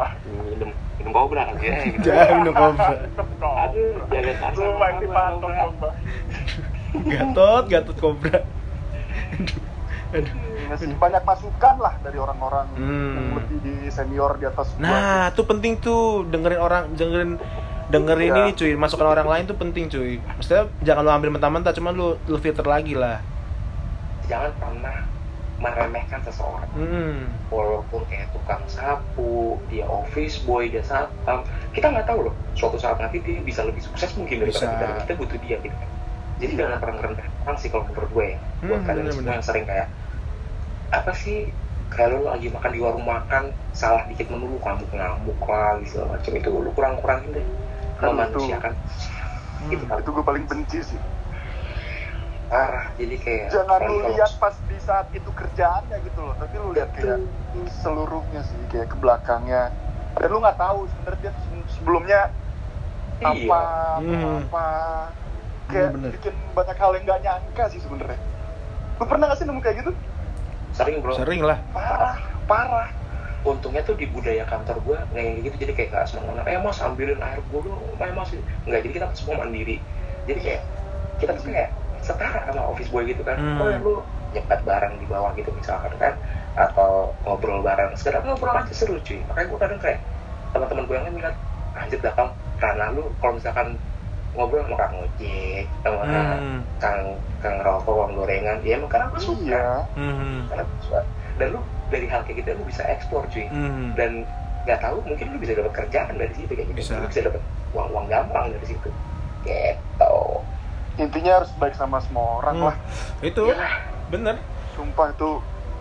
minum 0.45 0.69
minum 0.95 1.11
kobra 1.11 1.41
kan 1.45 1.55
ya 1.57 1.73
gitu. 1.83 1.97
Jangan 2.05 2.33
minum 2.39 2.53
kobra. 2.53 2.87
aduh 3.55 3.93
jangan 4.07 4.35
kasar 4.35 4.59
lu 4.59 4.73
main 4.75 4.95
di 4.95 5.07
patok 5.07 5.51
dong 5.51 5.73
bang 5.77 5.95
Gatot, 6.95 7.63
Gatot 7.67 7.97
Cobra. 7.97 8.37
Aduh. 9.33 9.59
Aduh. 10.13 10.33
Ngasih 10.65 10.95
banyak 10.95 11.21
masukan 11.21 11.75
lah 11.77 11.93
dari 11.99 12.15
orang-orang 12.15 12.65
Hmm. 12.73 13.13
yang 13.13 13.35
lebih 13.35 13.57
di 13.59 13.73
senior 13.87 14.31
di 14.35 14.45
atas 14.45 14.71
gua. 14.71 14.81
Nah, 14.81 15.23
tuh 15.29 15.43
penting 15.43 15.77
tuh 15.77 16.23
dengerin 16.25 16.57
orang, 16.57 16.83
dengerin 16.91 17.35
dengerin 17.85 18.31
Iya. 18.31 18.41
ini 18.41 18.51
cuy, 18.53 18.73
masukan 18.73 19.05
orang 19.07 19.27
lain 19.27 19.43
tuh 19.45 19.53
penting 19.53 19.85
cuy. 19.87 20.17
Maksudnya 20.17 20.65
jangan 20.81 21.03
lu 21.03 21.11
ambil 21.11 21.29
mentah-mentah, 21.31 21.69
cuman 21.71 21.93
lu 21.93 22.07
lu 22.23 22.37
filter 22.37 22.63
lagi 22.63 22.93
lah. 22.93 23.21
jangan 24.25 24.49
pernah 24.57 25.05
meremehkan 25.57 26.19
seseorang. 26.21 26.67
Hmm. 26.71 27.31
walaupun 27.47 28.03
kayak 28.05 28.27
tukang 28.29 28.59
sapu 28.65 29.55
dia 29.65 29.85
office 29.85 30.37
boy 30.39 30.67
dia 30.67 30.81
satpam 30.81 31.41
kita 31.71 31.87
nggak 31.87 32.03
tahu 32.03 32.27
loh 32.27 32.35
suatu 32.51 32.75
saat 32.75 32.97
nanti 32.97 33.19
dia 33.19 33.39
bisa 33.39 33.61
lebih 33.61 33.79
sukses 33.79 34.11
mungkin 34.13 34.41
daripada 34.41 34.51
Bisa. 34.57 34.67
kita. 34.69 34.83
Dan 34.83 34.97
kita 35.01 35.13
butuh 35.15 35.37
dia 35.39 35.57
gitu 35.59 35.71
kan. 35.73 35.89
Jadi 36.35 36.51
jangan 36.53 36.77
pernah 36.77 36.95
ngerendahin 36.97 37.31
orang 37.39 37.57
sih 37.57 37.69
kalau 37.69 37.83
menurut 37.85 38.09
gue 38.11 38.25
ya. 38.27 38.37
Buat 38.37 38.51
Hmm, 38.59 38.71
kalian 38.83 38.83
bener-bener. 39.01 39.13
semua 39.15 39.33
yang 39.33 39.45
sering 39.45 39.65
kayak 39.65 39.87
apa 40.91 41.11
sih? 41.13 41.37
Kayak 41.87 42.07
lu 42.11 42.25
lagi 42.25 42.47
makan 42.49 42.69
di 42.69 42.79
warung 42.81 43.05
makan 43.05 43.43
salah 43.71 44.03
dikit 44.05 44.27
menu 44.27 44.45
lu 44.47 44.57
ngamuk 44.59 44.89
ngamuk 44.89 45.39
lah 45.41 45.79
gitu 45.79 45.95
segala 45.95 46.07
macam. 46.13 46.31
Itu 46.33 46.49
lu 46.51 46.71
kurang 46.71 46.93
kurangin 46.97 47.29
deh. 47.31 47.45
Kan 47.95 48.05
memanusiakan. 48.11 48.73
gitu 49.65 49.81
Hmm. 49.81 49.89
kan 49.89 49.97
itu 49.97 50.09
gue 50.11 50.23
paling 50.23 50.45
benci 50.45 50.79
sih 50.83 50.99
parah 52.45 52.85
jadi 52.93 53.15
kayak 53.17 53.45
jangan 53.49 53.79
lu 53.81 53.95
kalau- 53.95 54.09
lihat 54.13 54.31
pas 54.37 54.55
di 54.61 54.77
saat 54.77 55.07
itu 55.11 55.29
kerjaannya 55.29 55.97
gitu 56.01 56.19
loh 56.21 56.35
tapi 56.35 56.55
lu 56.55 56.69
lihat 56.71 56.89
kayak 56.91 57.19
seluruhnya 57.75 58.41
sih 58.41 58.57
kayak 58.67 58.87
ke 58.87 58.97
belakangnya. 58.97 59.71
Dan 60.15 60.27
lu 60.29 60.39
nggak 60.39 60.55
tahu 60.55 60.87
sebenarnya 60.87 61.19
dia 61.21 61.31
sebelumnya 61.69 62.21
Iya. 63.15 63.27
apa 63.27 63.61
Hmm. 63.99 64.23
apa. 64.43 64.67
Kayak 65.65 65.89
Bener-bener. 65.91 66.11
bikin 66.13 66.33
banyak 66.51 66.77
hal 66.77 66.91
yang 66.93 67.03
nggak 67.03 67.21
nyangka 67.21 67.63
sih 67.67 67.79
sebenarnya. 67.79 68.19
Lu 68.95 69.05
pernah 69.05 69.25
gak 69.27 69.37
sih 69.37 69.45
nemu 69.45 69.59
kayak 69.59 69.75
gitu? 69.81 69.91
Sering 70.71 70.95
bro. 70.99 71.13
Sering 71.13 71.41
lah. 71.41 71.57
parah 71.69 72.15
parah. 72.45 72.89
Untungnya 73.41 73.81
tuh 73.81 73.93
di 73.93 74.05
budaya 74.05 74.41
kantor 74.43 74.81
gue 74.81 74.97
nggak 75.05 75.21
yang 75.21 75.33
kayak 75.33 75.45
gitu 75.45 75.55
jadi 75.59 75.71
kayak 75.73 75.89
nggak 75.91 76.05
semua 76.07 76.33
orang 76.33 76.45
eh 76.45 76.57
mas 76.57 76.79
ambilin 76.79 77.19
air 77.19 77.39
gue 77.39 77.59
dong 77.61 77.77
eh 77.95 78.11
mas 78.11 78.29
nggak 78.65 78.81
jadi 78.81 78.93
kita 78.93 79.05
semua 79.13 79.35
mandiri. 79.39 79.77
Jadi 80.25 80.39
kayak 80.41 80.61
kita 81.17 81.31
tuh 81.35 81.43
kayak 81.47 81.69
setara 82.05 82.45
sama 82.45 82.61
office 82.67 82.87
boy 82.87 83.03
gitu 83.03 83.21
kan 83.21 83.35
Hmm. 83.35 83.57
oh 83.57 83.67
ya 83.67 83.77
lu 83.77 83.93
nyepet 84.31 84.61
bareng 84.61 84.93
di 84.95 85.05
bawah 85.05 85.31
gitu 85.33 85.49
misalkan 85.51 85.89
kan 85.95 86.13
atau 86.53 87.09
ngobrol 87.21 87.59
bareng 87.59 87.91
sekedar 87.93 88.21
ngobrol 88.21 88.53
aja 88.53 88.69
seru 88.69 88.95
cuy 88.99 89.19
makanya 89.25 89.47
gue 89.47 89.59
kadang 89.59 89.79
kayak 89.81 89.99
teman-teman 90.51 90.83
gue 90.85 90.93
yang 90.93 91.05
lain 91.05 91.15
bilang 91.17 91.35
anjir 91.73 91.99
dah 91.99 92.13
kamu 92.13 92.31
karena 92.55 92.85
lu 92.89 93.03
kalau 93.17 93.33
misalkan 93.33 93.67
ngobrol 94.31 94.61
sama 94.61 94.75
kang 94.77 94.93
ojek 94.97 95.65
sama 95.81 95.97
Hmm. 96.01 96.59
kang 96.77 97.01
kang 97.39 97.55
rokok 97.59 97.95
kang 97.97 98.13
gorengan 98.13 98.57
ya 98.61 98.75
emang 98.75 98.87
karena 98.87 99.05
gue 99.07 99.19
suka 99.19 99.41
iya 99.41 99.65
Hmm. 99.95 100.45
karena 100.45 100.63
gue 100.63 100.79
suka 100.81 100.99
dan 101.35 101.47
lu 101.49 101.59
dari 101.85 102.05
hal 102.05 102.21
kayak 102.23 102.37
gitu 102.39 102.49
lu 102.53 102.63
bisa 102.65 102.83
eksplor 102.85 103.23
cuy 103.27 103.47
Hmm. 103.47 103.95
dan 103.95 104.11
nggak 104.63 104.79
tahu 104.79 104.97
mungkin 105.01 105.25
lu 105.29 105.37
bisa 105.37 105.53
dapat 105.53 105.73
kerjaan 105.75 106.13
dari 106.15 106.33
situ 106.33 106.51
kayak 106.51 106.67
gitu 106.69 106.79
Bisa. 106.81 106.97
lu 106.97 107.07
bisa 107.07 107.21
dapat 107.23 107.41
uang 107.71 107.87
uang 107.89 108.05
gampang 108.07 108.45
dari 108.49 108.65
situ 108.65 108.89
gitu 109.41 109.73
intinya 110.97 111.31
harus 111.35 111.51
baik 111.55 111.73
sama 111.73 111.99
semua 111.99 112.39
orang 112.39 112.55
Hmm. 112.55 112.65
lah 112.65 112.75
Itu 113.19 113.43
Iyalah. 113.45 113.73
bener. 114.07 114.35
sumpah 114.71 115.07
itu 115.09 115.29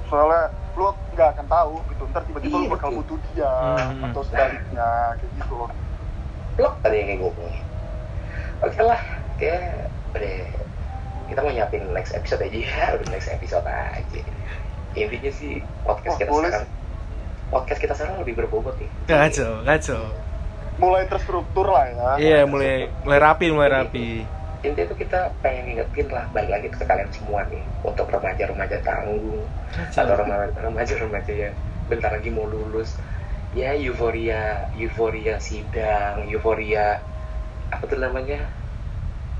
soalnya 0.06 0.42
lu 0.74 0.86
nggak 1.12 1.28
akan 1.32 1.46
tahu 1.46 1.74
gitu 1.88 2.02
ntar 2.08 2.22
tiba-tiba 2.24 2.50
lu 2.52 2.64
Iya, 2.64 2.70
bakal 2.70 2.88
butuh 2.94 3.18
dia 3.28 3.52
Hmm. 3.78 4.04
atau 4.04 4.20
sebaliknya 4.22 4.88
kayak 5.14 5.30
gitu 5.36 5.54
loh 5.56 5.70
blok 6.54 6.74
tadi 6.80 6.96
yang 6.96 7.18
gue 7.18 7.28
omongin 7.28 7.64
oke 8.60 8.80
lah 8.80 9.00
kayak 9.36 9.90
udah 10.10 10.34
kita 11.24 11.38
mau 11.40 11.50
nyiapin 11.50 11.82
next 11.90 12.12
episode 12.12 12.38
aja 12.40 12.54
ya 12.56 12.84
udah 12.94 13.06
next 13.08 13.28
episode 13.28 13.66
aja 13.66 14.20
intinya 14.94 15.30
sih 15.32 15.58
podcast 15.82 16.14
Oh, 16.14 16.20
kita 16.20 16.30
boleh 16.30 16.48
sekarang 16.48 16.70
podcast 17.44 17.80
kita 17.80 17.94
sekarang 17.94 18.16
lebih 18.20 18.34
berbobot 18.36 18.74
nih 18.76 18.90
Kacau, 19.04 19.62
kacau. 19.62 20.02
mulai 20.76 21.06
terstruktur 21.06 21.66
lah 21.66 21.86
ya 21.86 22.10
Iya, 22.16 22.40
mulai 22.44 22.74
mulai 23.00 23.18
rapi, 23.20 23.46
mulai 23.48 23.70
rapi. 23.72 24.06
Intinya 24.64 24.88
tuh 24.88 24.98
kita 24.98 25.20
pengen 25.38 25.62
ngingetin 25.68 26.08
lah 26.08 26.24
balik 26.32 26.50
lagi 26.50 26.68
ke 26.68 26.82
kalian 26.82 27.10
semua 27.12 27.44
nih 27.46 27.60
untuk 27.84 28.08
remaja-remaja 28.08 28.80
tanggung 28.80 29.44
atau 29.92 30.14
remaja- 30.16 30.56
remaja-remaja 30.56 31.32
yang 31.34 31.54
bentar 31.84 32.08
lagi 32.08 32.32
mau 32.32 32.48
lulus 32.48 32.96
ya 33.52 33.76
euforia 33.76 34.64
euforia 34.72 35.36
sidang 35.38 36.24
euforia 36.26 36.96
apa 37.68 37.84
tuh 37.84 37.98
namanya 37.98 38.40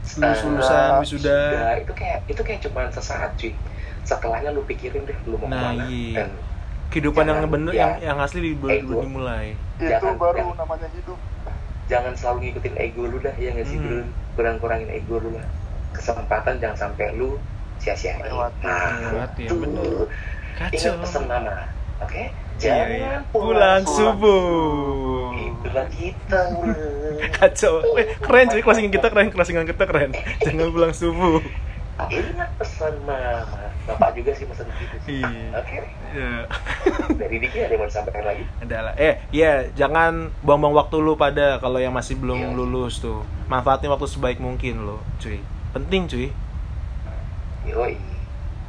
Lulus 0.05 0.45
lulusan, 0.45 0.77
Eh, 0.77 1.01
wisuda. 1.01 1.33
Wisuda, 1.33 1.69
itu 1.81 1.93
kayak 1.97 2.19
itu 2.29 2.43
kayak 2.45 2.61
cuman 2.61 2.93
sesaat 2.93 3.41
cuy 3.41 3.57
setelahnya 4.05 4.53
lu 4.53 4.61
pikirin 4.63 5.01
deh 5.03 5.17
lu 5.25 5.41
mau 5.41 5.49
Nah, 5.49 5.57
ke 5.57 5.67
mana 5.73 5.85
iya. 5.89 6.17
dan 6.21 6.29
Kehidupan 6.93 7.25
yang 7.25 7.41
Jangan, 7.41 7.51
bener, 7.51 7.73
ya. 7.73 7.81
yang 7.81 7.93
yang 8.05 8.19
asli 8.21 8.39
di- 8.45 8.53
Ego. 8.53 9.01
dimulai. 9.01 9.57
itu 9.75 9.89
Jangan- 9.89 10.21
baru 10.21 10.39
jangan. 10.39 10.57
namanya 10.61 10.89
hidup 10.93 11.19
jangan 11.85 12.13
selalu 12.13 12.39
ngikutin 12.45 12.75
ego 12.79 13.03
lu 13.05 13.17
dah 13.19 13.35
ya 13.35 13.49
nggak 13.51 13.65
sih 13.67 13.79
Hmm. 13.81 13.87
Bro? 13.89 13.99
Kurang 14.35 14.57
kurangin 14.59 14.91
ego 14.91 15.19
lu 15.19 15.31
lah 15.33 15.47
kesempatan 15.91 16.59
jangan 16.59 16.91
sampai 16.91 17.15
lu 17.15 17.39
sia-siain 17.79 18.19
Lewati. 18.19 18.65
nah 18.65 19.27
bener. 19.47 20.07
ingat 20.71 20.97
pesan 20.99 21.25
mama 21.27 21.67
oke 22.01 22.23
Iya, 22.55 22.71
jangan 22.71 22.87
iya. 22.87 23.13
pulang, 23.27 23.27
Pulang 23.35 23.83
pulang. 23.83 23.83
subuh. 23.83 25.35
itulah 25.35 25.87
kita 25.91 26.41
Kacau. 27.35 27.75
Eh, 27.99 28.15
keren 28.17 28.47
cuy, 28.47 28.63
closingan 28.63 28.93
kita 28.93 29.07
keren, 29.11 29.29
closingan 29.31 29.67
kita 29.67 29.85
keren. 29.87 30.11
Jangan 30.39 30.71
pulang 30.71 30.95
subuh. 30.95 31.43
Ingat 31.95 32.51
pesan 32.59 32.95
mama 33.03 33.47
bapak 33.87 34.19
juga 34.19 34.35
sih 34.35 34.45
pesan 34.45 34.67
gitu 34.75 34.97
sih 35.03 35.23
Iya. 35.23 35.31
oke 35.55 35.77
Iya. 36.11 36.33
dari 37.15 37.37
Diki 37.39 37.59
ada 37.61 37.71
yang 37.71 37.81
mau 37.81 37.89
disampaikan 37.89 38.25
lagi 38.25 38.45
Adalah. 38.59 38.95
Eh, 38.95 39.19
iya, 39.31 39.67
jangan 39.73 40.31
buang-buang 40.41 40.75
waktu 40.75 40.97
lu 40.99 41.15
pada 41.15 41.59
kalau 41.59 41.79
yang 41.79 41.91
masih 41.91 42.15
belum 42.15 42.39
Iya. 42.41 42.55
lulus 42.55 42.99
tuh. 42.99 43.23
Manfaatin 43.47 43.91
waktu 43.91 44.07
sebaik 44.07 44.39
mungkin 44.39 44.87
lo, 44.87 45.03
cuy. 45.19 45.39
Penting, 45.71 46.07
cuy. 46.07 46.29
yoi 47.65 47.97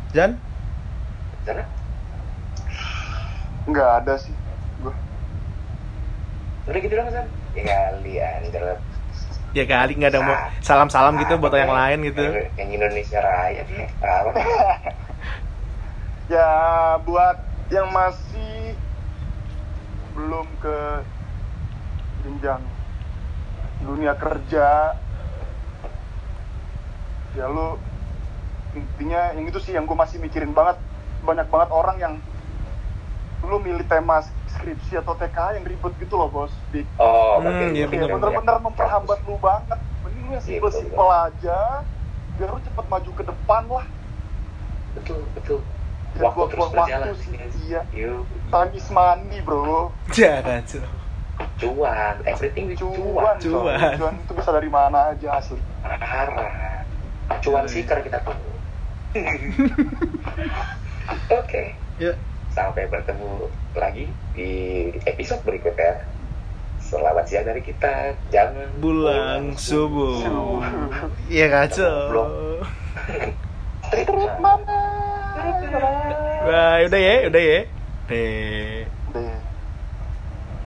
Dan 0.09 0.39
sana 1.43 1.61
nggak 3.65 3.89
ada 4.01 4.13
sih 4.15 4.33
gua 4.77 4.93
udah 6.65 6.79
gitu 6.79 6.93
dong 6.93 7.09
san 7.09 7.25
ya 8.01 8.41
terus 8.45 8.79
ya 9.55 9.63
kali 9.63 9.95
nggak 9.95 10.11
ada 10.11 10.19
mau 10.19 10.35
salam-salam 10.59 11.15
gitu 11.23 11.39
buat 11.39 11.55
yang 11.55 11.71
lain 11.71 12.11
gitu. 12.11 12.27
yang 12.59 12.69
Indonesia 12.75 13.23
Raya 13.23 13.63
ya 16.35 16.51
buat 17.07 17.39
yang 17.71 17.87
masih 17.95 18.75
belum 20.11 20.43
ke 20.59 20.77
jenjang 22.27 22.59
dunia 23.87 24.11
kerja 24.19 24.99
ya 27.39 27.45
lu 27.47 27.79
intinya 28.75 29.31
yang 29.39 29.47
itu 29.47 29.59
sih 29.63 29.71
yang 29.71 29.87
gue 29.87 29.95
masih 29.95 30.19
mikirin 30.19 30.51
banget 30.51 30.75
banyak 31.23 31.47
banget 31.47 31.69
orang 31.71 31.97
yang 32.03 32.13
lu 33.47 33.63
milih 33.63 33.87
tema 33.87 34.19
skripsi 34.55 34.93
atau 34.95 35.13
TK 35.13 35.37
yang 35.53 35.65
ribet 35.65 35.93
gitu 35.97 36.15
loh 36.15 36.27
bos 36.27 36.53
Dik. 36.69 36.87
oh 36.97 37.37
Hmm, 37.37 37.71
iya, 37.71 37.85
bener. 37.85 38.07
bener-bener 38.09 38.57
memperhambat 38.59 39.19
lu 39.21 39.35
banget 39.37 39.79
mending 40.01 40.23
lu 40.23 40.31
yang 40.31 40.39
Iya, 40.39 40.49
simpel-simpel 40.57 41.07
aja 41.07 41.59
biar 42.33 42.49
lu 42.49 42.59
cepet 42.59 42.85
maju 42.85 43.09
ke 43.11 43.23
depan 43.23 43.63
lah 43.67 43.85
betul 44.93 45.19
betul 45.33 45.59
Ya, 46.15 46.23
waktu 46.23 46.47
terus 46.47 46.71
berjalan 46.71 47.05
waktu 47.05 47.19
sih, 47.19 47.35
iya. 47.67 47.81
Yuk, 47.91 48.23
time 48.47 48.71
is 48.71 48.87
money 48.87 49.39
bro 49.41 49.91
Ya, 50.13 50.39
kacau. 50.39 50.79
cuan 51.55 52.15
everything 52.23 52.65
with 52.65 52.79
cuan 52.79 53.35
cuan 53.35 53.75
Cuan. 53.75 53.91
cuan 53.93 54.13
itu 54.17 54.31
bisa 54.31 54.51
dari 54.51 54.67
mana 54.67 55.11
aja 55.11 55.35
asli 55.35 55.59
parah 55.83 56.87
cuan 57.41 57.63
Yoi. 57.63 57.69
seeker 57.69 57.99
kita 57.99 58.23
tuh 58.23 58.35
oke 61.33 61.63
Ya. 61.95 62.11
Sampai 62.55 62.87
bertemu 62.87 63.51
lagi 63.75 64.07
di 64.31 64.51
episode 65.03 65.43
berikutnya 65.43 66.07
selamat 66.79 67.27
siang 67.27 67.43
dari 67.43 67.59
kita 67.59 68.15
jangan 68.31 68.71
Bulan 68.79 69.59
subuh. 69.59 70.23
Subuh. 70.23 70.63
Iya 71.35 71.51
kacau. 71.51 72.63
Trip 73.91 74.33
mana 74.39 74.81
Wah, 76.45 76.77
udah 76.85 77.01
ya, 77.01 77.15
udah 77.27 77.41
ya. 77.43 77.61
Deh. 78.07 78.85